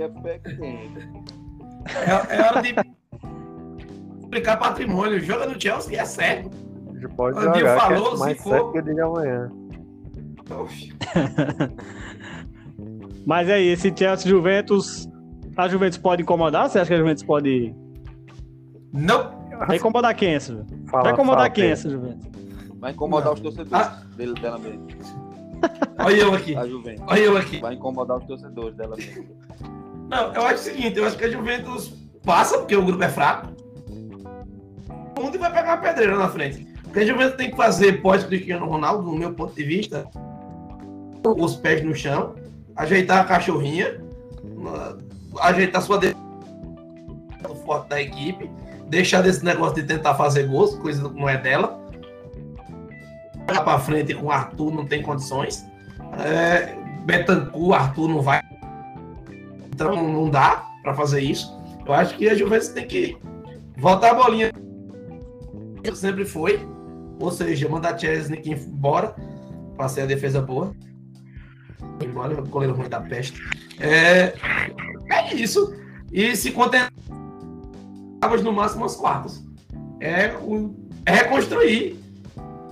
É, 1.90 2.36
é 2.38 2.42
hora 2.42 2.62
de 2.62 2.76
duplicar 4.22 4.60
patrimônio. 4.60 5.20
Joga 5.20 5.48
no 5.48 5.60
Chelsea, 5.60 6.00
é 6.00 6.06
certo. 6.06 6.52
Já 7.00 7.10
pode 7.10 7.40
jogar, 7.42 7.80
falou, 7.80 8.10
que 8.10 8.16
é 8.16 8.20
mais 8.20 8.38
zicou. 8.38 8.52
certo 8.54 8.72
que 8.72 8.80
o 8.80 8.82
dia 8.84 8.94
de 8.94 9.02
amanhã. 9.02 9.52
Mas 13.26 13.50
aí, 13.50 13.68
esse 13.68 13.94
Chelsea 13.96 14.30
Juventus. 14.30 15.08
A 15.56 15.68
Juventus 15.68 15.98
pode 15.98 16.22
incomodar? 16.22 16.70
Você 16.70 16.80
acha 16.80 16.88
que 16.88 16.94
a 16.94 16.98
Juventus 16.98 17.24
pode. 17.24 17.76
Não, 18.94 19.36
Vai 19.68 19.78
incomodar 19.78 20.14
quem 20.16 20.36
essa? 20.36 20.54
Vai 20.86 21.12
incomodar 21.12 21.38
fala, 21.46 21.50
quem 21.50 21.72
essa 21.72 21.90
Juventus? 21.90 22.28
Vai 22.80 22.92
incomodar 22.92 23.26
Não. 23.28 23.34
os 23.34 23.40
torcedores 23.40 23.88
Ah. 23.88 24.04
dele, 24.16 24.34
dela 24.40 24.60
mesmo. 24.60 24.86
olha 26.00 26.16
eu 26.16 26.34
aqui, 26.34 26.56
olha 26.56 27.20
eu 27.20 27.38
aqui. 27.38 27.60
Vai 27.60 27.76
incomodar 27.76 28.18
os 28.18 28.26
torcedores 28.26 28.76
dela 28.76 28.96
mesmo. 28.96 29.28
Não, 30.10 30.34
eu 30.34 30.46
acho 30.46 30.56
o 30.56 30.58
seguinte, 30.58 30.98
eu 30.98 31.06
acho 31.06 31.18
que 31.18 31.26
a 31.26 31.30
Juventus 31.30 31.94
passa, 32.24 32.58
porque 32.60 32.76
o 32.76 32.86
grupo 32.86 33.04
é 33.04 33.10
fraco. 33.10 33.48
O 35.18 35.22
mundo 35.22 35.40
vai 35.40 35.52
pegar 35.52 35.76
uma 35.76 35.78
pedreira 35.78 36.18
na 36.18 36.30
frente. 36.30 36.68
O 36.86 36.92
que 36.92 37.00
a 37.00 37.06
Juventus 37.06 37.36
tem 37.36 37.52
que 37.52 37.58
fazer 37.58 38.02
pós-Cristiano 38.02 38.66
Ronaldo, 38.66 39.04
no 39.04 39.18
meu 39.18 39.34
ponto 39.34 39.54
de 39.54 39.64
vista, 39.64 40.08
os 41.24 41.56
pés 41.56 41.84
no 41.84 41.94
chão, 41.94 42.36
ajeitar 42.76 43.20
a 43.20 43.24
cachorrinha, 43.26 44.00
ajeitar 45.40 45.82
sua 45.82 45.98
defesa 45.98 46.28
forte 47.66 47.90
da 47.90 48.02
equipe, 48.02 48.50
deixar 48.88 49.22
desse 49.22 49.44
negócio 49.44 49.76
de 49.76 49.84
tentar 49.84 50.16
fazer 50.16 50.48
gols, 50.48 50.76
coisa 50.76 51.10
que 51.10 51.20
não 51.20 51.28
é 51.28 51.38
dela. 51.38 51.78
Lá 53.50 53.62
pra 53.62 53.80
frente 53.80 54.14
com 54.14 54.28
o 54.28 54.32
Arthur 54.32 54.74
não 54.74 54.86
tem 54.86 55.02
condições. 55.02 55.66
É, 56.20 56.76
Betancourt, 57.06 57.80
Arthur 57.80 58.10
não 58.10 58.22
vai. 58.22 58.42
Então 59.70 59.96
não 59.96 60.30
dá 60.30 60.66
pra 60.84 60.94
fazer 60.94 61.22
isso. 61.22 61.58
Eu 61.86 61.94
acho 61.94 62.18
que 62.18 62.28
a 62.30 62.36
Juventus 62.36 62.70
tem 62.70 62.86
que 62.86 63.18
voltar 63.78 64.12
a 64.12 64.14
bolinha. 64.16 64.52
Sempre 65.94 66.26
foi. 66.26 66.60
Ou 67.20 67.32
seja, 67.32 67.70
mandar 67.70 67.98
Chesney 67.98 68.42
embora 68.46 69.16
pra 69.76 69.88
ser 69.88 70.02
a 70.02 70.06
defesa 70.06 70.42
boa. 70.42 70.76
Embora 72.04 72.40
o 72.40 72.46
goleiro 72.46 72.76
ruim 72.76 72.90
da 72.90 73.00
peste. 73.00 73.42
É, 73.80 74.34
é 75.10 75.34
isso. 75.34 75.74
E 76.12 76.36
se 76.36 76.52
contentar 76.52 76.92
no 78.44 78.52
máximo 78.52 78.86
as 78.86 78.96
quartas. 78.96 79.44
É, 80.00 80.34
é 81.06 81.12
reconstruir. 81.12 82.00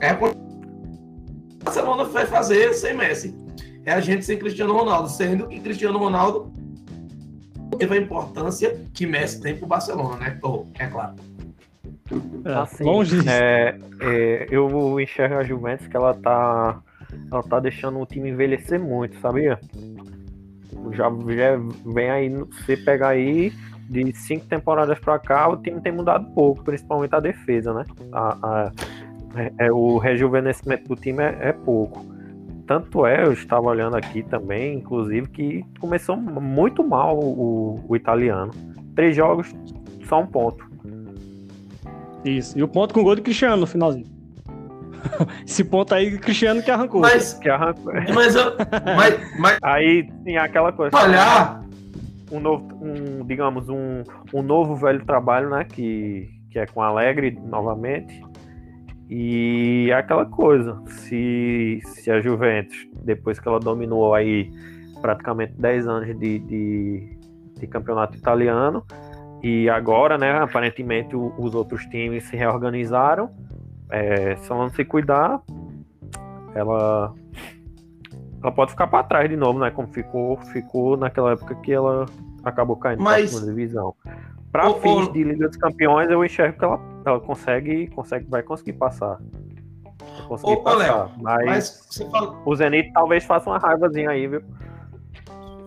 É 0.01 0.09
reconstruir. 0.09 0.35
O 1.76 1.78
Barcelona 1.78 2.05
vai 2.05 2.26
fazer 2.26 2.73
sem 2.73 2.95
Messi. 2.95 3.36
É 3.86 3.91
a 3.91 3.99
gente 3.99 4.23
sem 4.23 4.38
Cristiano 4.39 4.71
Ronaldo, 4.73 5.09
sendo 5.09 5.45
que 5.45 5.59
Cristiano 5.59 5.99
Ronaldo 5.99 6.49
teve 7.78 7.95
a 7.97 8.01
importância 8.01 8.80
que 8.93 9.05
Messi 9.05 9.41
tem 9.41 9.57
pro 9.57 9.67
Barcelona, 9.67 10.15
né? 10.15 10.39
Oh, 10.41 10.63
é 10.80 10.88
claro. 10.88 11.15
É, 12.45 12.53
Assim, 12.53 12.84
longe. 12.86 13.17
É, 13.28 13.78
é, 13.99 14.47
eu 14.49 14.97
enxergo 15.01 15.36
a 15.36 15.43
Juventus 15.43 15.86
que 15.88 15.97
ela 15.97 16.13
tá, 16.13 16.80
ela 17.30 17.43
tá 17.43 17.59
deixando 17.59 17.99
o 17.99 18.05
time 18.05 18.30
envelhecer 18.30 18.80
muito, 18.80 19.19
sabia? 19.19 19.59
Já, 20.91 21.09
já 21.36 21.59
vem 21.93 22.09
aí, 22.09 22.30
você 22.30 22.78
pegar 22.78 23.09
aí 23.09 23.51
de 23.89 24.13
cinco 24.13 24.45
temporadas 24.45 24.97
pra 24.99 25.19
cá, 25.19 25.49
o 25.49 25.57
time 25.57 25.82
tem 25.82 25.91
mudado 25.91 26.26
pouco, 26.34 26.63
principalmente 26.63 27.13
a 27.13 27.19
defesa, 27.19 27.73
né? 27.73 27.84
A, 28.13 28.38
a- 28.41 28.71
é, 29.36 29.52
é, 29.60 29.72
o 29.72 29.98
rejuvenescimento 29.98 30.88
do 30.88 30.96
time 30.96 31.24
é, 31.24 31.38
é 31.50 31.52
pouco. 31.54 32.06
Tanto 32.68 33.06
é, 33.06 33.24
eu 33.26 33.32
estava 33.34 33.68
olhando 33.68 33.96
aqui 33.96 34.24
também, 34.24 34.78
inclusive, 34.80 35.28
que 35.30 35.64
começou 35.80 36.18
muito 36.18 36.84
mal 36.84 37.20
o, 37.20 37.84
o 37.88 37.96
italiano. 37.96 38.52
Três 38.96 39.16
jogos, 39.16 39.54
só 40.08 40.22
um 40.22 40.26
ponto. 40.28 40.66
Isso. 42.24 42.58
E 42.58 42.64
o 42.64 42.68
ponto 42.68 42.94
com 42.94 43.02
o 43.02 43.04
gol 43.04 43.16
de 43.16 43.22
Cristiano 43.22 43.58
no 43.58 43.68
finalzinho. 43.68 44.08
Esse 45.46 45.64
ponto 45.64 45.94
aí, 45.94 46.18
Cristiano 46.18 46.64
que 46.64 46.72
arrancou. 46.72 47.02
Mas, 47.02 47.34
Que 47.36 47.50
arrancou. 47.50 47.94
mas, 48.14 48.36
eu- 48.36 48.54
mas, 48.96 49.40
mas 49.40 49.58
Aí 49.62 50.10
tinha 50.24 50.42
aquela 50.42 50.72
coisa. 50.72 50.98
olhar, 50.98 51.62
Um 52.32 52.40
novo, 52.40 52.66
um, 52.82 53.24
digamos, 53.26 53.70
um, 53.70 54.02
um 54.34 54.42
novo 54.42 54.76
velho 54.76 55.06
trabalho, 55.06 55.50
né? 55.52 55.64
Que, 55.66 56.28
que 56.50 56.58
é 56.58 56.66
com 56.66 56.82
Alegre 56.82 57.38
novamente. 57.46 58.20
E 59.10 59.88
é 59.91 59.93
aquela 59.93 60.26
coisa. 60.26 60.82
Se, 60.88 61.80
se 61.86 62.10
a 62.10 62.20
Juventus, 62.22 62.88
depois 63.03 63.39
que 63.39 63.47
ela 63.47 63.60
dominou 63.60 64.14
aí 64.14 64.51
praticamente 65.01 65.53
10 65.53 65.88
anos 65.88 66.20
de, 66.20 66.39
de, 66.39 67.18
de 67.60 67.68
campeonato 67.68 68.18
italiano, 68.18 68.84
e 69.43 69.70
agora, 69.70 70.18
né, 70.18 70.32
aparentemente 70.39 71.16
o- 71.16 71.32
os 71.38 71.53
outros 71.53 71.84
times 71.86 72.24
se 72.24 72.36
reorganizaram. 72.36 73.30
É, 73.91 74.36
se 74.38 74.51
ela 74.51 74.64
não 74.64 74.70
se 74.72 74.84
cuidar, 74.84 75.39
ela 76.56 77.14
ela 78.41 78.51
pode 78.51 78.72
ficar 78.72 78.88
para 78.88 79.03
trás 79.03 79.28
de 79.30 79.36
novo, 79.36 79.58
né? 79.60 79.72
Como 79.72 79.88
ficou, 79.88 80.38
ficou 80.38 80.95
naquela 80.97 81.32
época 81.32 81.56
que 81.56 81.72
ela 81.72 82.06
acabou 82.43 82.76
caindo 82.76 83.01
Mas- 83.01 83.22
para 83.32 83.39
segunda 83.39 83.51
divisão. 83.53 83.95
Para 84.56 84.74
fins 84.76 85.12
de 85.12 85.22
Liga 85.22 85.49
dos 85.49 85.58
Campeões, 85.58 86.10
eu 86.10 86.24
enxergo 86.24 86.58
que 86.58 86.64
ela, 86.64 86.80
ela 87.06 87.20
consegue, 87.20 87.88
consegue, 87.88 88.26
vai 88.30 88.41
conseguir 88.41 88.72
passar. 88.72 89.20
Vai 89.99 90.28
conseguir 90.30 90.53
ô, 90.53 90.64
passar. 90.64 90.78
Léo, 90.78 91.12
mas, 91.18 91.45
mas 91.45 91.88
você 91.89 92.10
fala. 92.10 92.41
o 92.45 92.56
Zenit 92.56 92.93
talvez 92.93 93.26
faça 93.26 93.49
uma 93.49 93.58
raivazinha 93.58 94.12
aí, 94.12 94.26
viu? 94.30 94.41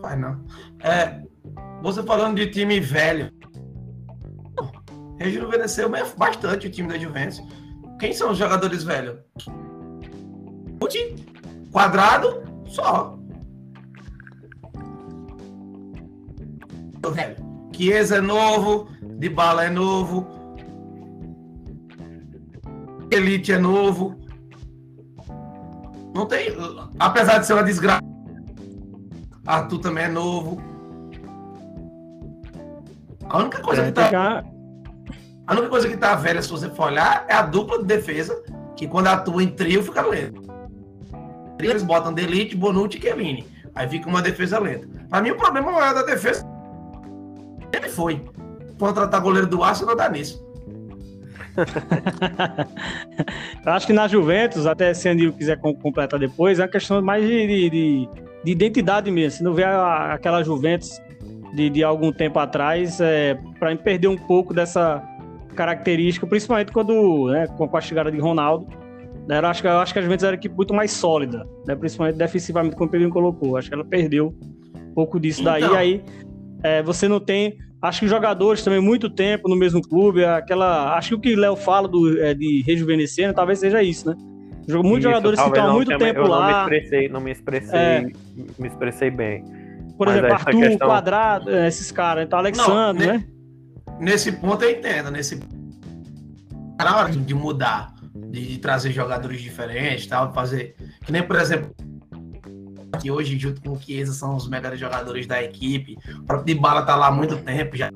Faz 0.01 0.19
não. 0.19 0.43
É, 0.81 1.21
você 1.83 2.03
falando 2.03 2.37
de 2.37 2.51
time 2.51 2.81
velho. 2.81 3.31
Rejuvenesceu 5.19 5.91
bastante 6.17 6.69
o 6.69 6.71
time 6.71 6.89
da 6.89 6.97
Juventus. 6.97 7.43
Quem 8.01 8.15
são 8.15 8.31
os 8.31 8.39
jogadores 8.39 8.85
velhos? 8.85 9.19
Quadrado, 11.71 12.43
só. 12.65 13.19
O 17.05 17.11
velho. 17.11 17.48
Chiesa 17.79 18.17
é 18.17 18.21
novo, 18.21 18.89
Dybala 19.01 19.67
é 19.67 19.71
novo, 19.71 20.27
Elite 23.09 23.53
é 23.53 23.59
novo. 23.59 24.19
Não 26.13 26.27
tem. 26.27 26.49
Apesar 26.99 27.39
de 27.39 27.47
ser 27.47 27.53
uma 27.53 27.63
desgraça. 27.63 28.03
Arthur 29.47 29.79
também 29.79 30.05
é 30.05 30.09
novo. 30.09 30.61
A 33.29 33.39
única 33.39 33.61
coisa 33.63 33.83
É, 33.83 33.85
que 33.87 33.93
tá, 33.93 34.45
a 35.47 35.53
única 35.53 35.69
coisa 35.69 35.89
que 35.89 35.97
tá 35.97 36.17
velha, 36.17 36.43
se 36.43 36.51
você 36.51 36.69
for 36.71 36.89
olhar, 36.89 37.27
é 37.29 37.35
a 37.35 37.43
dupla 37.43 37.79
de 37.79 37.85
defesa, 37.85 38.43
que 38.75 38.89
quando 38.89 39.07
atua 39.07 39.41
em 39.41 39.51
trio 39.51 39.85
fica 39.85 40.03
lento. 40.03 40.43
Eles 41.61 41.85
botam 41.85 42.13
Delite, 42.13 42.57
Bonucci 42.57 42.99
e 42.99 43.01
Chiellini. 43.01 43.47
Aí 43.73 43.89
fica 43.89 44.09
uma 44.09 44.21
defesa 44.21 44.59
lenta. 44.59 44.89
Pra 45.09 45.23
mim, 45.23 45.31
o 45.31 45.37
problema 45.37 45.71
maior 45.71 45.95
da 45.95 46.03
defesa 46.03 46.45
ele 47.79 47.89
foi. 47.89 48.21
Contratar 48.79 49.21
goleiro 49.21 49.47
do 49.47 49.63
Arsenal 49.63 49.97
dá 49.97 50.09
nisso. 50.09 50.47
Eu 53.67 53.73
acho 53.73 53.87
que 53.87 53.93
na 53.93 54.07
Juventus, 54.09 54.67
até 54.67 54.93
se 54.95 55.09
Andil 55.09 55.33
quiser 55.33 55.59
com- 55.59 55.75
completar 55.75 56.19
depois, 56.19 56.59
é 56.59 56.63
uma 56.63 56.69
questão 56.69 57.03
mais 57.03 57.25
de, 57.27 57.47
de, 57.47 57.71
de- 57.71 58.09
de 58.45 58.53
identidade 58.53 59.11
mesmo. 59.11 59.39
Se 59.39 59.43
não 59.43 59.53
vê 59.55 59.65
a- 59.65 60.13
aquela 60.15 60.43
Juventus 60.43 60.91
de, 61.55 61.69
de 61.71 61.83
algum 61.83 62.13
tempo 62.13 62.39
atrás, 62.39 63.01
é, 63.01 63.35
para 63.59 63.75
perder 63.77 64.09
um 64.09 64.17
pouco 64.17 64.55
dessa 64.55 65.03
característica, 65.57 66.27
principalmente 66.27 66.71
quando, 66.71 67.29
né, 67.33 67.47
com 67.49 67.69
a 67.77 67.81
chegada 67.81 68.13
de 68.13 68.19
Ronaldo, 68.19 68.67
Eu 69.29 69.47
acho, 69.47 69.61
que, 69.61 69.69
eu 69.69 69.79
acho 69.81 69.93
que 69.93 69.99
a 69.99 70.03
Juventus 70.03 70.25
era 70.25 70.37
a 70.37 70.39
equipe 70.39 70.55
muito 70.55 70.73
mais 70.73 70.91
sólida, 70.93 71.47
né? 71.67 71.75
principalmente 71.77 72.17
defensivamente, 72.17 72.75
como 72.77 72.89
o 72.89 72.91
Pedrinho 72.91 73.11
colocou. 73.13 73.59
Acho 73.59 73.69
que 73.69 73.75
ela 73.75 73.85
perdeu 73.85 74.35
um 74.75 74.95
pouco 74.95 75.21
disso 75.21 75.43
daí. 75.45 75.63
Então. 75.63 75.75
Aí 75.77 76.03
é, 76.63 76.83
você 76.83 77.07
não 77.09 77.21
tem. 77.21 77.59
Acho 77.81 78.01
que 78.01 78.05
os 78.07 78.11
jogadores 78.11 78.63
também 78.65 78.81
muito 78.81 79.09
tempo 79.09 79.49
no 79.49 79.55
mesmo 79.57 79.81
clube. 79.81 80.25
Aquela, 80.25 80.97
acho 80.97 81.11
que 81.11 81.15
o 81.15 81.21
que 81.21 81.35
o 81.35 81.39
Léo 81.39 81.55
fala 81.57 81.87
do, 81.87 82.21
é, 82.21 82.35
de 82.35 82.63
rejuvenescer, 82.67 83.29
né, 83.29 83.33
talvez 83.33 83.59
seja 83.61 83.83
isso, 83.83 84.09
né? 84.09 84.17
Muitos 84.69 84.91
Isso, 84.99 85.01
jogadores 85.03 85.37
talvez 85.39 85.55
ficam 85.57 85.67
não 85.69 85.75
muito 85.77 85.89
tenha- 85.89 85.99
tempo 85.99 86.21
eu 86.21 86.27
lá. 86.27 86.39
Não 86.41 86.69
me 86.71 86.77
expressei, 86.77 87.09
não 87.09 87.21
me 87.21 87.31
expressei, 87.33 87.79
É. 87.79 88.01
me 88.59 88.69
expressei 88.69 89.11
bem. 89.11 89.43
Por 89.97 90.07
Mas 90.09 90.17
exemplo, 90.17 90.35
Arthur, 90.35 90.61
questão- 90.61 90.89
Quadrado, 90.89 91.51
é, 91.51 91.69
esses 91.69 91.91
caras. 91.91 92.25
Então, 92.25 92.39
Alexandre, 92.39 93.07
Não, 93.07 93.15
né? 93.15 93.25
Nesse 93.99 94.31
ponto 94.33 94.63
eu 94.65 94.71
entendo. 94.71 95.11
Nesse... 95.11 95.41
Na 96.79 96.97
hora 96.99 97.11
de- 97.11 97.19
de 97.19 97.35
mudar, 97.35 97.95
de, 98.15 98.47
de 98.47 98.59
trazer 98.59 98.93
jogadores 98.93 99.41
diferentes, 99.41 100.07
tal, 100.07 100.33
fazer. 100.35 100.75
Que 101.05 101.11
nem, 101.11 101.23
por 101.23 101.37
exemplo, 101.37 101.75
que 102.99 103.11
hoje, 103.11 103.39
junto 103.39 103.61
com 103.61 103.71
o 103.71 103.81
Chiesa, 103.81 104.13
são 104.13 104.37
os 104.37 104.49
melhores 104.49 104.79
jogadores 104.79 105.27
da 105.27 105.43
equipe. 105.43 105.97
O 106.19 106.25
próprio 106.25 106.55
Dybala 106.55 106.83
tá 106.83 106.95
lá 106.97 107.09
há 107.09 107.11
muito 107.13 107.37
tempo 107.39 107.77
já. 107.77 107.91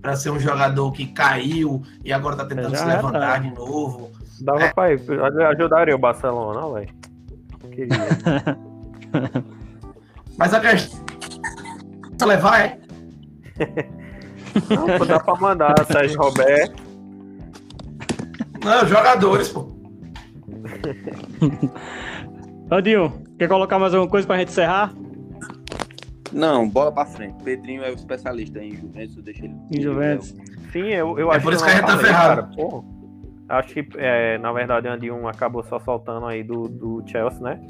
Para 0.00 0.16
ser 0.16 0.30
um 0.30 0.38
jogador 0.38 0.92
que 0.92 1.06
caiu 1.06 1.82
e 2.04 2.12
agora 2.12 2.36
tá 2.36 2.44
tentando 2.44 2.70
Já 2.70 2.76
se 2.76 2.84
era. 2.84 2.96
levantar 2.96 3.40
de 3.40 3.54
novo. 3.54 4.12
Dava 4.40 4.72
pra 4.74 4.92
ir, 4.92 5.00
ajudaria 5.52 5.94
o 5.94 5.98
Barcelona, 5.98 6.74
velho. 6.74 6.94
Queria. 7.72 7.96
Mas 10.38 10.54
a 10.54 10.60
questão. 10.60 11.04
Se 12.18 12.24
levar 12.24 12.60
é. 12.60 12.78
Não, 14.70 14.98
pô, 14.98 15.04
dá 15.04 15.20
pra 15.20 15.34
mandar 15.34 15.74
Sérgio 15.90 16.18
Roberto. 16.20 16.82
Não, 18.64 18.86
jogadores, 18.86 19.48
pô. 19.48 19.74
Andinho, 22.70 23.12
quer 23.38 23.48
colocar 23.48 23.78
mais 23.78 23.94
alguma 23.94 24.10
coisa 24.10 24.26
pra 24.26 24.38
gente 24.38 24.48
encerrar? 24.48 24.92
Não, 26.32 26.68
bola 26.68 26.90
pra 26.92 27.06
frente. 27.06 27.42
Pedrinho 27.42 27.82
é 27.84 27.90
o 27.90 27.94
especialista 27.94 28.62
em 28.62 28.74
Juventus, 28.74 29.16
deixa 29.22 29.44
ele. 29.44 29.54
Em 29.72 29.80
Juventus. 29.80 30.34
Sim, 30.72 30.82
eu, 30.88 31.18
eu 31.18 31.32
É 31.32 31.36
acho 31.36 31.44
por 31.44 31.52
isso 31.52 31.64
que 31.64 31.70
a 31.70 31.74
não 31.74 31.80
gente 31.80 31.90
tá 31.90 31.98
ferrado. 31.98 32.84
Acho 33.48 33.74
que, 33.74 33.88
é, 33.96 34.38
na 34.38 34.52
verdade, 34.52 34.88
o 34.88 34.92
Andinho 34.92 35.28
acabou 35.28 35.62
só 35.62 35.78
soltando 35.78 36.26
aí 36.26 36.42
do, 36.42 36.62
do 36.68 37.02
Chelsea, 37.06 37.40
né? 37.40 37.60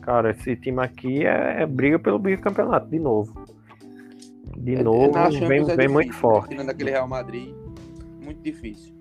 Cara, 0.00 0.30
esse 0.30 0.54
time 0.56 0.80
aqui 0.80 1.26
é, 1.26 1.62
é 1.62 1.66
briga 1.66 1.98
pelo 1.98 2.18
bicampeonato, 2.20 2.86
de 2.88 3.00
novo. 3.00 3.44
De 4.56 4.80
novo, 4.82 5.12
vem, 5.12 5.22
é 5.24 5.28
vem 5.48 5.64
difícil, 5.64 5.90
muito 5.92 6.12
né? 6.12 6.18
forte. 6.18 6.50
Tirando 6.50 6.70
aquele 6.70 6.90
Real 6.90 7.08
Madrid, 7.08 7.52
muito 8.22 8.40
difícil. 8.42 8.94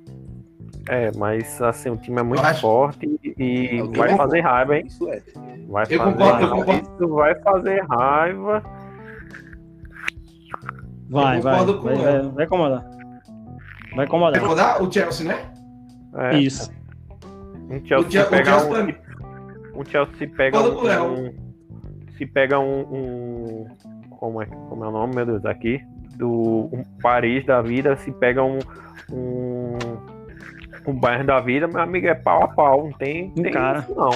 É, 0.89 1.11
mas 1.15 1.61
assim, 1.61 1.89
o 1.89 1.97
time 1.97 2.19
é 2.19 2.23
muito 2.23 2.41
acho- 2.43 2.61
forte 2.61 3.05
e, 3.23 3.33
e 3.37 3.77
Eu 3.77 3.91
vai 3.91 4.17
fazer 4.17 4.41
raiva, 4.41 4.77
hein? 4.77 4.85
Isso 4.87 5.07
é. 5.09 5.21
Vai 5.73 5.83
Eu 5.89 5.97
fazer 5.99 6.11
concordo, 6.11 6.23
eu 6.23 6.29
raiva. 6.49 6.55
concordo. 6.55 6.81
Isso 6.93 7.07
vai 7.15 7.35
fazer 7.41 7.85
raiva. 7.89 8.63
Vai, 11.09 11.41
vai. 11.41 11.53
concordo 11.59 11.77
com 11.79 11.83
Vai, 11.85 11.93
o 11.95 11.97
vai, 12.01 12.13
Léo. 12.13 12.31
vai 12.31 12.45
incomodar. 12.45 12.85
Vai 13.95 14.05
incomodar. 14.05 14.41
Vou 14.41 14.55
dar 14.55 14.81
o 14.83 14.91
Chelsea, 14.91 15.27
né? 15.27 15.51
É, 16.15 16.37
Isso. 16.37 16.71
Um 17.69 17.77
O 17.77 17.87
Chelsea, 17.87 18.11
Chelsea- 18.11 18.23
o 18.25 18.29
pega 18.29 18.59
Chelsea 18.59 18.97
um, 19.75 19.79
um 19.81 19.85
Chelsea 19.85 20.15
se 20.17 20.27
pega 20.27 20.59
um, 20.59 21.25
um- 21.27 21.33
se 22.17 22.25
pega 22.27 22.59
um, 22.59 22.81
um- 22.81 23.67
como 24.11 24.41
é 24.41 24.45
como 24.45 24.85
é 24.85 24.87
o 24.87 24.91
nome 24.91 25.15
meu 25.15 25.25
Deus 25.25 25.45
aqui 25.45 25.81
do 26.15 26.69
um 26.71 26.83
Paris 27.01 27.43
da 27.47 27.61
vida 27.61 27.95
se 27.97 28.11
pega 28.11 28.43
um 28.43 28.59
um, 29.11 29.77
um 30.87 30.93
Bayern 30.99 31.25
da 31.25 31.39
vida 31.39 31.67
meu 31.67 31.81
amigo 31.81 32.05
é 32.07 32.13
pau 32.13 32.43
a 32.43 32.47
pau 32.49 32.83
não 32.83 32.91
tem, 32.91 33.31
tem 33.31 33.47
Encara. 33.47 33.79
isso 33.79 33.95
não 33.95 34.11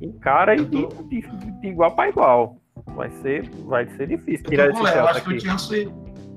encara 0.00 0.54
e 0.54 0.58
Eu 0.58 0.64
de, 0.66 0.82
tô- 0.86 1.02
de- 1.04 1.60
de 1.60 1.66
igual 1.68 1.94
para 1.94 2.08
igual 2.10 2.56
vai 2.94 3.10
ser 3.22 3.48
vai 3.66 3.86
ser 3.96 4.08
difícil 4.08 4.44
Eu 4.46 4.50
tirar 4.50 4.64
tô 4.72 4.74
esse 4.74 4.82
Léo. 4.82 4.96
Eu 4.98 5.08
acho 5.08 5.24
que 5.24 5.34
o 5.34 5.40
Chelsea. 5.40 5.88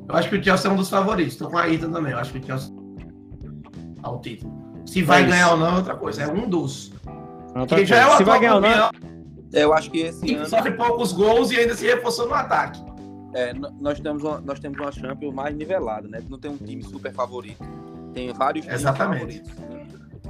Eu 0.07 0.15
acho 0.15 0.29
que 0.29 0.35
o 0.37 0.43
Chelsea 0.43 0.69
é 0.69 0.73
um 0.73 0.77
dos 0.77 0.89
favoritos. 0.89 1.35
Tô 1.35 1.49
com 1.49 1.57
a 1.57 1.67
Ita 1.67 1.87
também. 1.89 2.11
Eu 2.13 2.19
acho 2.19 2.31
que 2.33 2.39
o 2.39 2.43
Chelsea. 2.45 2.73
Ao 4.01 4.19
título. 4.19 4.51
Se 4.85 5.03
vai 5.03 5.21
isso. 5.21 5.29
ganhar 5.31 5.51
ou 5.51 5.57
não 5.57 5.67
é 5.67 5.75
outra 5.75 5.95
coisa. 5.95 6.23
É 6.23 6.27
um 6.27 6.49
dos. 6.49 6.91
Que 7.67 7.85
já 7.85 7.97
é 7.97 8.01
coisa. 8.03 8.15
o 8.15 8.17
Se 8.17 8.23
vai 8.23 8.39
ganhar 8.39 8.55
ou 8.55 8.61
não, 8.61 8.69
campeão, 8.69 9.09
Eu 9.53 9.73
acho 9.73 9.91
que 9.91 9.99
esse 9.99 10.33
ano 10.35 10.45
sofre 10.47 10.71
poucos 10.71 11.11
gols 11.11 11.51
e 11.51 11.57
ainda 11.57 11.75
se 11.75 11.85
reforçou 11.85 12.27
no 12.27 12.33
ataque. 12.33 12.81
é, 13.33 13.53
nós, 13.53 13.99
temos 13.99 14.23
uma, 14.23 14.39
nós 14.41 14.59
temos 14.59 14.79
uma 14.79 14.91
Champions 14.91 15.33
mais 15.33 15.55
nivelada, 15.55 16.07
né? 16.07 16.19
Não 16.29 16.39
tem 16.39 16.49
um 16.49 16.57
time 16.57 16.81
super 16.83 17.11
favorito. 17.13 17.63
Tem 18.13 18.31
vários 18.33 18.65
times 18.65 18.79
Exatamente. 18.81 19.19
favoritos. 19.19 19.51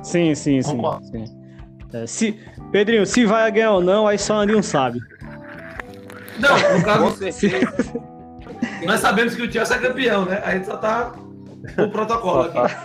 Sim, 0.03 0.35
sim, 0.35 0.61
sim. 0.61 0.81
Sim. 1.11 1.38
É, 1.93 2.05
se, 2.05 2.39
Pedrinho, 2.71 3.05
se 3.05 3.25
vai 3.25 3.51
ganhar 3.51 3.71
ou 3.71 3.81
não, 3.81 4.07
aí 4.07 4.17
só 4.17 4.35
Andinho 4.35 4.61
sabe. 4.61 4.99
Não, 6.39 6.77
no 6.77 6.83
caso, 6.85 7.17
nós 8.85 8.99
sabemos 8.99 9.35
que 9.35 9.41
o 9.41 9.51
Chelsea 9.51 9.75
é 9.75 9.79
campeão, 9.79 10.25
né? 10.25 10.41
A 10.45 10.51
gente 10.51 10.67
só 10.67 10.77
tá 10.77 11.11
no 11.77 11.89
protocolo 11.89 12.43
aqui. 12.43 12.75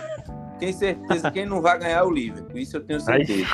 Tem 0.59 0.73
certeza 0.73 1.29
quem 1.31 1.45
não 1.45 1.61
vai 1.61 1.77
ganhar 1.77 1.99
é 1.99 2.03
o 2.03 2.09
Liverpool. 2.09 2.57
Isso 2.57 2.77
eu 2.77 2.81
tenho 2.83 2.99
Aí- 3.07 3.25
certeza. 3.25 3.47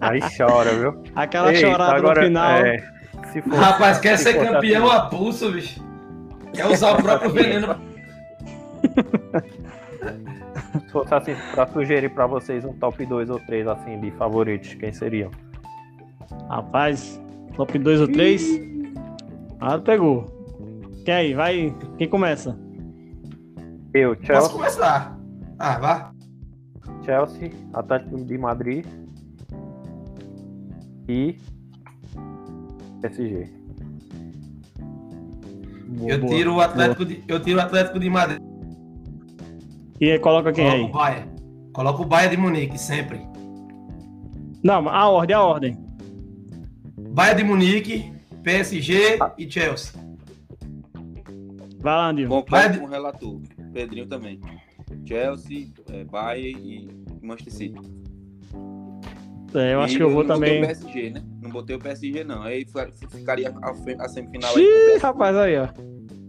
aí 0.00 0.20
chora 0.36 0.70
viu 0.74 1.02
Aquela 1.16 1.52
Eita, 1.52 1.66
chorada 1.68 1.96
agora, 1.96 2.20
no 2.20 2.26
final. 2.28 2.50
é, 2.52 2.78
se 3.32 3.42
for 3.42 3.54
Rapaz, 3.54 3.98
quer 3.98 4.16
se 4.18 4.24
ser 4.24 4.34
for 4.34 4.46
campeão 4.52 4.86
assim, 4.90 4.96
a 4.96 5.00
pulso, 5.06 5.50
bicho. 5.52 5.80
Quer 6.52 6.66
usar 6.66 6.92
o 6.92 7.02
próprio 7.02 7.30
veneno. 7.32 7.76
Se 10.72 10.92
fosse 10.92 11.14
assim, 11.14 11.34
pra 11.52 11.66
sugerir 11.66 12.10
pra 12.10 12.26
vocês 12.26 12.64
um 12.64 12.72
top 12.74 13.04
2 13.04 13.30
ou 13.30 13.40
3 13.40 13.66
assim, 13.66 14.00
de 14.00 14.10
favoritos, 14.12 14.74
quem 14.74 14.92
seriam? 14.92 15.30
Rapaz, 16.48 17.20
top 17.56 17.78
2 17.78 18.00
ou 18.02 18.08
3. 18.08 18.42
Ah, 19.60 19.78
pegou. 19.78 20.26
Quem 21.04 21.14
aí? 21.14 21.34
Vai. 21.34 21.74
Quem 21.96 22.08
começa? 22.08 22.58
Eu, 23.94 24.14
Posso 24.14 24.26
Chelsea, 24.26 24.50
começar. 24.50 25.18
Ah, 25.58 25.78
vá. 25.78 26.12
Chelsea, 27.04 27.50
Atlético 27.72 28.24
de 28.24 28.36
Madrid 28.36 28.84
e 31.08 31.38
PSG. 33.00 33.50
Boa, 35.88 36.10
Eu 36.10 36.26
tiro 36.26 36.54
o 36.54 36.60
Atlético 36.60 37.04
de, 37.06 37.24
eu 37.26 37.40
tiro 37.40 37.58
o 37.58 37.62
Atlético 37.62 37.98
de 37.98 38.10
Madrid. 38.10 38.47
E 40.00 40.10
aí, 40.12 40.18
coloca 40.18 40.52
quem 40.52 40.64
Coloco 40.64 40.84
aí? 40.84 40.90
o 40.90 40.92
Bayern. 40.92 41.30
Coloco 41.72 42.02
o 42.02 42.06
Bayern 42.06 42.36
de 42.36 42.42
Munique, 42.42 42.78
sempre. 42.78 43.20
Não, 44.62 44.88
a 44.88 45.08
ordem, 45.08 45.36
a 45.36 45.42
ordem. 45.42 45.76
Bayern 47.10 47.42
de 47.42 47.48
Munique, 47.48 48.12
PSG 48.42 49.18
e 49.38 49.50
Chelsea. 49.50 49.92
Vai 51.80 51.94
lá, 51.94 52.08
Andinho. 52.10 52.28
Concordo 52.28 52.68
Vai- 52.68 52.78
com 52.78 52.84
o 52.84 52.88
relator. 52.88 53.40
Pedrinho 53.72 54.06
também. 54.06 54.40
Chelsea, 55.06 55.68
é, 55.92 56.04
Bayern 56.04 56.60
e 56.60 57.26
Manchester 57.26 57.52
City. 57.52 57.80
É, 59.54 59.74
eu 59.74 59.80
acho 59.80 59.94
E 59.94 59.96
que 59.96 60.02
eu 60.02 60.10
vou 60.10 60.22
não 60.24 60.34
também. 60.34 60.60
botei 60.60 60.74
o 60.74 60.76
PSG, 60.78 61.10
né? 61.10 61.22
Não 61.42 61.50
botei 61.50 61.76
o 61.76 61.78
PSG, 61.78 62.24
não. 62.24 62.42
Aí 62.42 62.64
fica- 62.66 62.90
ficaria 63.10 63.54
a, 63.62 63.70
a 64.04 64.08
semifinal 64.08 64.50
aí 64.56 64.64
com 64.64 64.92
o 64.92 64.96
Ih, 64.96 64.98
rapaz, 64.98 65.36
aí, 65.36 65.56
ó. 65.58 65.68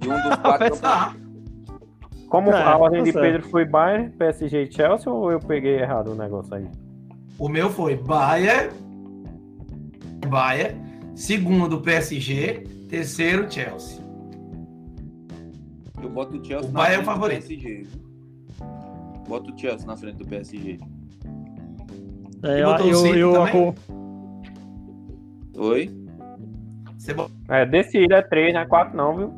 E 0.04 0.08
um 0.08 0.30
dos 0.30 0.36
quatro 0.42 0.80
Ah, 0.84 1.14
Como 2.30 2.52
É, 2.52 2.62
a 2.62 2.78
ordem 2.78 3.00
tá 3.00 3.06
de. 3.06 3.14
Pedro 3.14 3.50
foi 3.50 3.66
Bayern, 3.66 4.12
PSG 4.12 4.64
e 4.64 4.72
Chelsea 4.72 5.12
ou 5.12 5.32
eu 5.32 5.40
peguei 5.40 5.80
errado 5.80 6.12
o 6.12 6.16
negócio 6.16 6.54
aí? 6.54 6.68
o 7.40 7.48
meu 7.48 7.70
foi 7.70 7.96
Bayern, 7.96 8.70
Bayern, 10.28 10.78
segundo 11.16 11.80
PSG, 11.82 12.64
terceiro 12.90 13.50
Chelsea. 13.50 14.04
Eu 16.02 16.10
boto 16.10 16.38
o 16.38 16.46
Chelsea 16.46 16.70
O 16.70 16.74
na 16.74 16.80
Bayern 16.80 16.96
é 16.96 17.02
o 17.02 17.04
frente 17.04 17.06
do 17.06 17.22
favorito. 17.22 17.48
PSG. 17.48 17.88
Boto 19.28 19.54
o 19.54 19.58
Chelsea 19.58 19.88
na 19.88 19.98
frente 19.98 20.16
do 20.18 20.26
PSG. 20.26 20.80
É, 22.44 22.62
eu, 22.62 22.70
eu, 22.70 23.16
eu, 23.16 23.34
também? 23.34 23.76
Oi? 25.58 25.92
Você 26.98 27.14
bota 27.14 27.32
É, 27.50 27.66
decida 27.66 28.18
é 28.18 28.22
3, 28.22 28.54
não 28.54 28.62
é 28.62 28.66
4 28.66 28.96
não, 28.96 29.18
viu? 29.18 29.34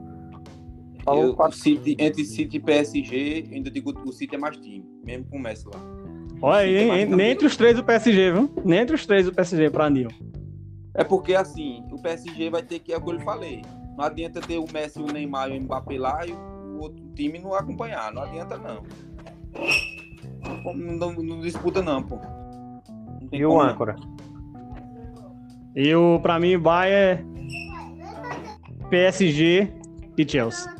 Falou 1.03 1.23
Eu, 1.23 1.29
o 1.31 1.35
quatro. 1.35 1.57
City, 1.57 1.95
entre 1.99 2.23
City 2.25 2.57
e 2.57 2.59
PSG, 2.59 3.45
ainda 3.51 3.71
digo 3.71 3.93
que 3.93 4.07
o 4.07 4.11
City 4.11 4.35
é 4.35 4.37
mais 4.37 4.57
time. 4.57 4.85
Mesmo 5.03 5.25
com 5.29 5.37
o 5.37 5.41
Messi 5.41 5.65
lá. 5.67 5.79
Olha 6.41 6.57
aí, 6.57 6.75
é 7.01 7.05
nem 7.05 7.31
entre 7.31 7.45
os 7.45 7.55
três 7.57 7.75
do 7.75 7.83
PSG, 7.83 8.31
viu? 8.31 8.51
Nem 8.65 8.79
entre 8.79 8.95
os 8.95 9.05
três 9.05 9.25
do 9.25 9.33
PSG 9.33 9.69
pra 9.69 9.85
Andinho. 9.87 10.09
É 10.95 11.03
porque 11.03 11.35
assim, 11.35 11.83
o 11.91 12.01
PSG 12.01 12.49
vai 12.49 12.61
ter 12.63 12.79
que, 12.79 12.91
é 12.93 12.97
o 12.97 13.01
que 13.01 13.09
eu 13.09 13.13
lhe 13.13 13.23
falei. 13.23 13.61
Não 13.97 14.05
adianta 14.05 14.41
ter 14.41 14.57
o 14.57 14.65
Messi, 14.73 14.99
o 14.99 15.05
Neymar 15.05 15.49
e 15.51 15.57
o 15.57 15.61
Mbappé 15.61 15.97
lá 15.99 16.25
e 16.25 16.31
o 16.31 16.79
outro 16.79 17.03
time 17.15 17.37
não 17.39 17.53
acompanhar. 17.53 18.11
Não 18.13 18.23
adianta 18.23 18.57
não. 18.57 18.83
Não, 20.63 20.73
não- 21.13 21.23
não 21.23 21.39
disputa 21.41 21.81
não, 21.81 22.01
pô. 22.01 22.17
Não 23.21 23.27
tem 23.29 23.39
E 23.39 23.45
o 23.45 23.59
âncora? 23.61 23.95
Eu, 25.75 26.19
pra 26.21 26.39
mim, 26.39 26.57
Bayern, 26.57 27.23
PSG 28.89 29.71
e 30.17 30.29
Chelsea. 30.29 30.71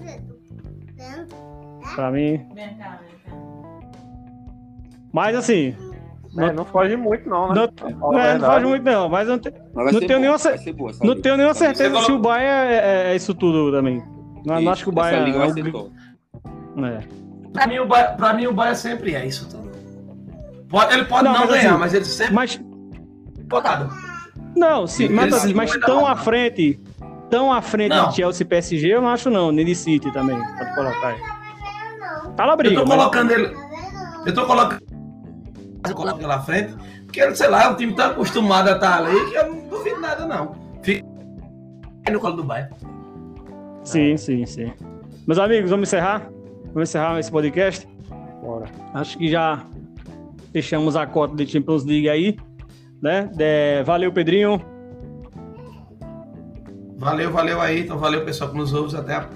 Pra 1.96 2.12
mim. 2.12 2.46
Mas 5.12 5.36
assim, 5.36 5.76
Não, 6.34 6.46
é, 6.46 6.54
não 6.54 6.64
foge 6.64 6.96
muito, 6.96 7.28
não, 7.28 7.50
né? 7.50 7.68
Não, 8.00 8.18
é, 8.18 8.38
não 8.38 8.50
foge 8.50 8.66
muito, 8.66 8.84
não, 8.84 9.10
mas 9.10 9.28
não, 9.28 9.38
tem, 9.38 9.54
mas 9.74 9.94
não 9.94 10.00
tenho 10.00 10.20
nenhuma, 10.20 10.38
boa, 10.78 10.92
não 11.04 11.22
tenho 11.22 11.36
nenhuma 11.36 11.54
certeza 11.54 12.02
se 12.02 12.12
o 12.12 12.20
Bahia 12.20 12.48
é, 12.48 12.74
é, 12.74 13.12
é, 13.12 13.16
isso 13.16 13.34
tudo 13.34 13.72
também. 13.72 14.02
Não, 14.46 14.56
isso, 14.56 14.64
não 14.64 14.72
acho 14.72 14.84
que 14.84 14.90
o 14.90 14.94
Bahia 14.94 15.18
é. 15.18 15.22
é. 16.88 17.00
Pra, 17.52 17.68
mim, 17.68 17.80
o 17.80 17.86
Bahia, 17.86 18.08
pra 18.16 18.34
mim, 18.34 18.48
o 18.48 18.54
Bahia 18.54 18.76
sempre 18.76 19.14
é 19.14 19.26
isso 19.26 19.50
tudo. 19.50 19.70
Pode, 20.70 20.94
ele 20.94 21.04
pode 21.04 21.26
não, 21.26 21.34
não 21.34 21.48
ganhar, 21.48 21.72
assim, 21.72 21.80
mas 21.80 21.94
ele 21.94 22.06
sempre. 22.06 22.34
Mas... 22.34 22.62
Botado. 23.44 23.90
Não, 24.56 24.88
sim, 24.88 25.10
mas, 25.10 25.34
assim, 25.34 25.54
mas 25.54 25.72
tão 25.80 26.08
à 26.08 26.16
frente. 26.16 26.80
Tão 27.32 27.52
à 27.52 27.62
frente 27.62 27.90
não. 27.90 28.10
de 28.10 28.18
Chelsea 28.18 28.44
e 28.44 28.48
PSG, 28.48 28.88
eu 28.94 29.02
não 29.02 29.08
acho, 29.08 29.30
não. 29.30 29.52
Nem 29.52 29.66
de 29.66 29.74
City 29.74 30.12
também. 30.12 30.38
Pode 30.38 30.76
colocar 30.76 31.08
aí. 31.08 31.22
Tá 32.36 32.46
na 32.46 32.56
briga. 32.58 32.76
Eu 32.76 32.84
tô 32.84 32.92
colocando 32.92 33.32
mas... 33.32 33.40
ele. 33.40 33.56
Eu 34.26 34.34
tô 34.34 34.46
colocando. 34.46 34.82
Eu 35.88 35.96
coloco 35.96 36.22
ele 36.22 36.32
à 36.32 36.40
frente. 36.42 36.76
Porque, 37.06 37.36
sei 37.36 37.48
lá, 37.48 37.72
o 37.72 37.76
time 37.76 37.94
tá 37.94 38.08
acostumado 38.08 38.68
a 38.68 38.74
estar 38.74 38.98
ali 38.98 39.30
que 39.30 39.36
eu 39.36 39.54
não 39.54 39.68
duvido 39.68 40.00
nada, 40.00 40.26
não. 40.26 40.54
Fica 40.84 41.06
no 42.12 42.20
colo 42.20 42.36
do 42.36 42.44
bairro. 42.44 42.70
Sim, 43.84 44.16
sim, 44.18 44.46
sim. 44.46 44.72
Meus 45.26 45.40
amigos, 45.40 45.70
vamos 45.72 45.88
encerrar? 45.88 46.30
Vamos 46.74 46.90
encerrar 46.90 47.20
esse 47.20 47.32
podcast? 47.32 47.88
Bora. 48.42 48.66
Acho 48.94 49.18
que 49.18 49.30
já 49.30 49.66
fechamos 50.52 50.96
a 50.96 51.06
cota 51.06 51.36
de 51.36 51.48
Champions 51.48 51.86
League 51.86 52.10
aí. 52.10 52.38
Né? 53.02 53.30
É, 53.40 53.84
valeu, 53.84 54.12
Pedrinho. 54.12 54.62
Valeu, 57.02 57.32
valeu 57.32 57.60
aí. 57.60 57.80
Então, 57.80 57.98
valeu, 57.98 58.24
pessoal 58.24 58.52
que 58.52 58.58
nos 58.58 58.72
ouve. 58.76 58.96
Até 58.96 59.16
a, 59.16 59.28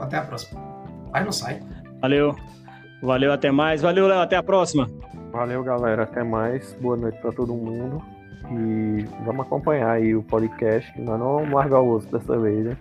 até 0.00 0.16
a 0.16 0.22
próxima. 0.22 0.58
Vai, 1.12 1.22
não 1.22 1.30
sai. 1.30 1.60
Valeu. 2.00 2.34
Valeu, 3.02 3.30
até 3.30 3.50
mais. 3.50 3.82
Valeu, 3.82 4.06
Léo. 4.06 4.20
Até 4.20 4.34
a 4.34 4.42
próxima. 4.42 4.90
Valeu, 5.30 5.62
galera. 5.62 6.04
Até 6.04 6.24
mais. 6.24 6.72
Boa 6.80 6.96
noite 6.96 7.18
para 7.20 7.30
todo 7.30 7.52
mundo. 7.52 8.02
E 8.50 9.04
vamos 9.22 9.44
acompanhar 9.44 9.90
aí 9.90 10.16
o 10.16 10.22
podcast. 10.22 10.90
Nós 10.98 11.20
não 11.20 11.34
vamos 11.34 11.52
largar 11.52 11.80
o 11.80 11.90
osso 11.90 12.10
dessa 12.10 12.38
vez, 12.38 12.64
né? 12.64 12.76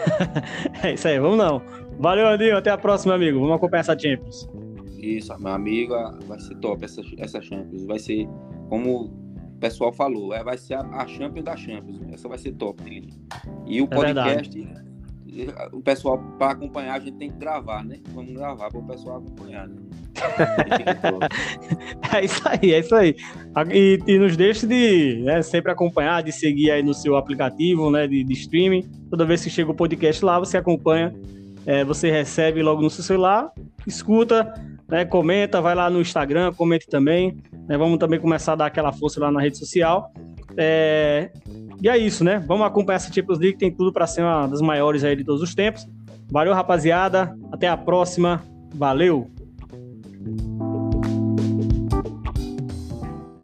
é 0.82 0.94
isso 0.94 1.06
aí, 1.06 1.18
vamos 1.18 1.36
não. 1.36 1.60
Valeu, 1.98 2.28
Andinho. 2.28 2.56
Até 2.56 2.70
a 2.70 2.78
próxima, 2.78 3.14
amigo. 3.14 3.40
Vamos 3.40 3.56
acompanhar 3.56 3.80
essa 3.80 3.98
Champions. 3.98 4.48
Isso, 4.98 5.38
meu 5.38 5.52
amigo, 5.52 5.94
vai 6.26 6.40
ser 6.40 6.54
top 6.56 6.82
essa, 6.82 7.02
essa 7.18 7.42
Champions. 7.42 7.84
Vai 7.84 7.98
ser, 7.98 8.26
como 8.70 9.12
pessoal 9.60 9.92
falou, 9.92 10.34
é, 10.34 10.42
vai 10.42 10.58
ser 10.58 10.74
a, 10.74 10.80
a 10.80 11.06
Champions 11.06 11.44
da 11.44 11.56
Champions. 11.56 12.00
Essa 12.12 12.28
vai 12.28 12.38
ser 12.38 12.52
top. 12.52 12.82
E 13.66 13.80
o 13.80 13.84
é 13.84 13.88
podcast, 13.88 14.58
verdade 14.58 14.90
o 15.72 15.80
pessoal, 15.80 16.18
para 16.38 16.52
acompanhar, 16.52 16.94
a 16.94 16.98
gente 16.98 17.16
tem 17.16 17.30
que 17.30 17.38
gravar, 17.38 17.84
né? 17.84 17.98
Vamos 18.12 18.32
gravar 18.32 18.68
para 18.68 18.78
o 18.78 18.86
pessoal 18.86 19.18
acompanhar, 19.18 19.68
né? 19.68 19.76
é 22.12 22.24
isso 22.24 22.42
aí, 22.46 22.72
é 22.72 22.80
isso 22.80 22.94
aí. 22.94 23.16
E, 23.72 23.98
e 24.06 24.18
nos 24.18 24.36
deixe 24.36 24.66
de 24.66 25.22
né, 25.24 25.40
sempre 25.42 25.70
acompanhar, 25.70 26.22
de 26.22 26.32
seguir 26.32 26.70
aí 26.70 26.82
no 26.82 26.92
seu 26.92 27.16
aplicativo 27.16 27.90
né, 27.90 28.06
de, 28.06 28.24
de 28.24 28.32
streaming. 28.32 28.82
Toda 29.08 29.24
vez 29.24 29.42
que 29.42 29.50
chega 29.50 29.70
o 29.70 29.74
podcast 29.74 30.24
lá, 30.24 30.38
você 30.38 30.56
acompanha, 30.56 31.14
é, 31.64 31.84
você 31.84 32.10
recebe 32.10 32.62
logo 32.62 32.82
no 32.82 32.90
seu 32.90 33.04
celular, 33.04 33.50
escuta, 33.86 34.52
né, 34.90 35.04
comenta, 35.04 35.60
vai 35.60 35.74
lá 35.74 35.88
no 35.88 36.00
Instagram, 36.00 36.52
comente 36.52 36.86
também. 36.86 37.36
Né, 37.68 37.78
vamos 37.78 37.98
também 37.98 38.18
começar 38.18 38.52
a 38.52 38.56
dar 38.56 38.66
aquela 38.66 38.92
força 38.92 39.20
lá 39.20 39.30
na 39.30 39.40
rede 39.40 39.58
social. 39.58 40.12
É, 40.56 41.30
e 41.80 41.88
é 41.88 41.96
isso, 41.96 42.24
né? 42.24 42.42
Vamos 42.46 42.66
acompanhar 42.66 42.96
essa 42.96 43.12
Champions 43.12 43.38
League, 43.38 43.56
tem 43.56 43.70
tudo 43.70 43.92
para 43.92 44.06
ser 44.06 44.22
uma 44.22 44.46
das 44.46 44.60
maiores 44.60 45.04
aí 45.04 45.16
de 45.16 45.24
todos 45.24 45.40
os 45.42 45.54
tempos. 45.54 45.86
Valeu, 46.30 46.52
rapaziada. 46.52 47.34
Até 47.52 47.68
a 47.68 47.76
próxima. 47.76 48.42
Valeu! 48.74 49.30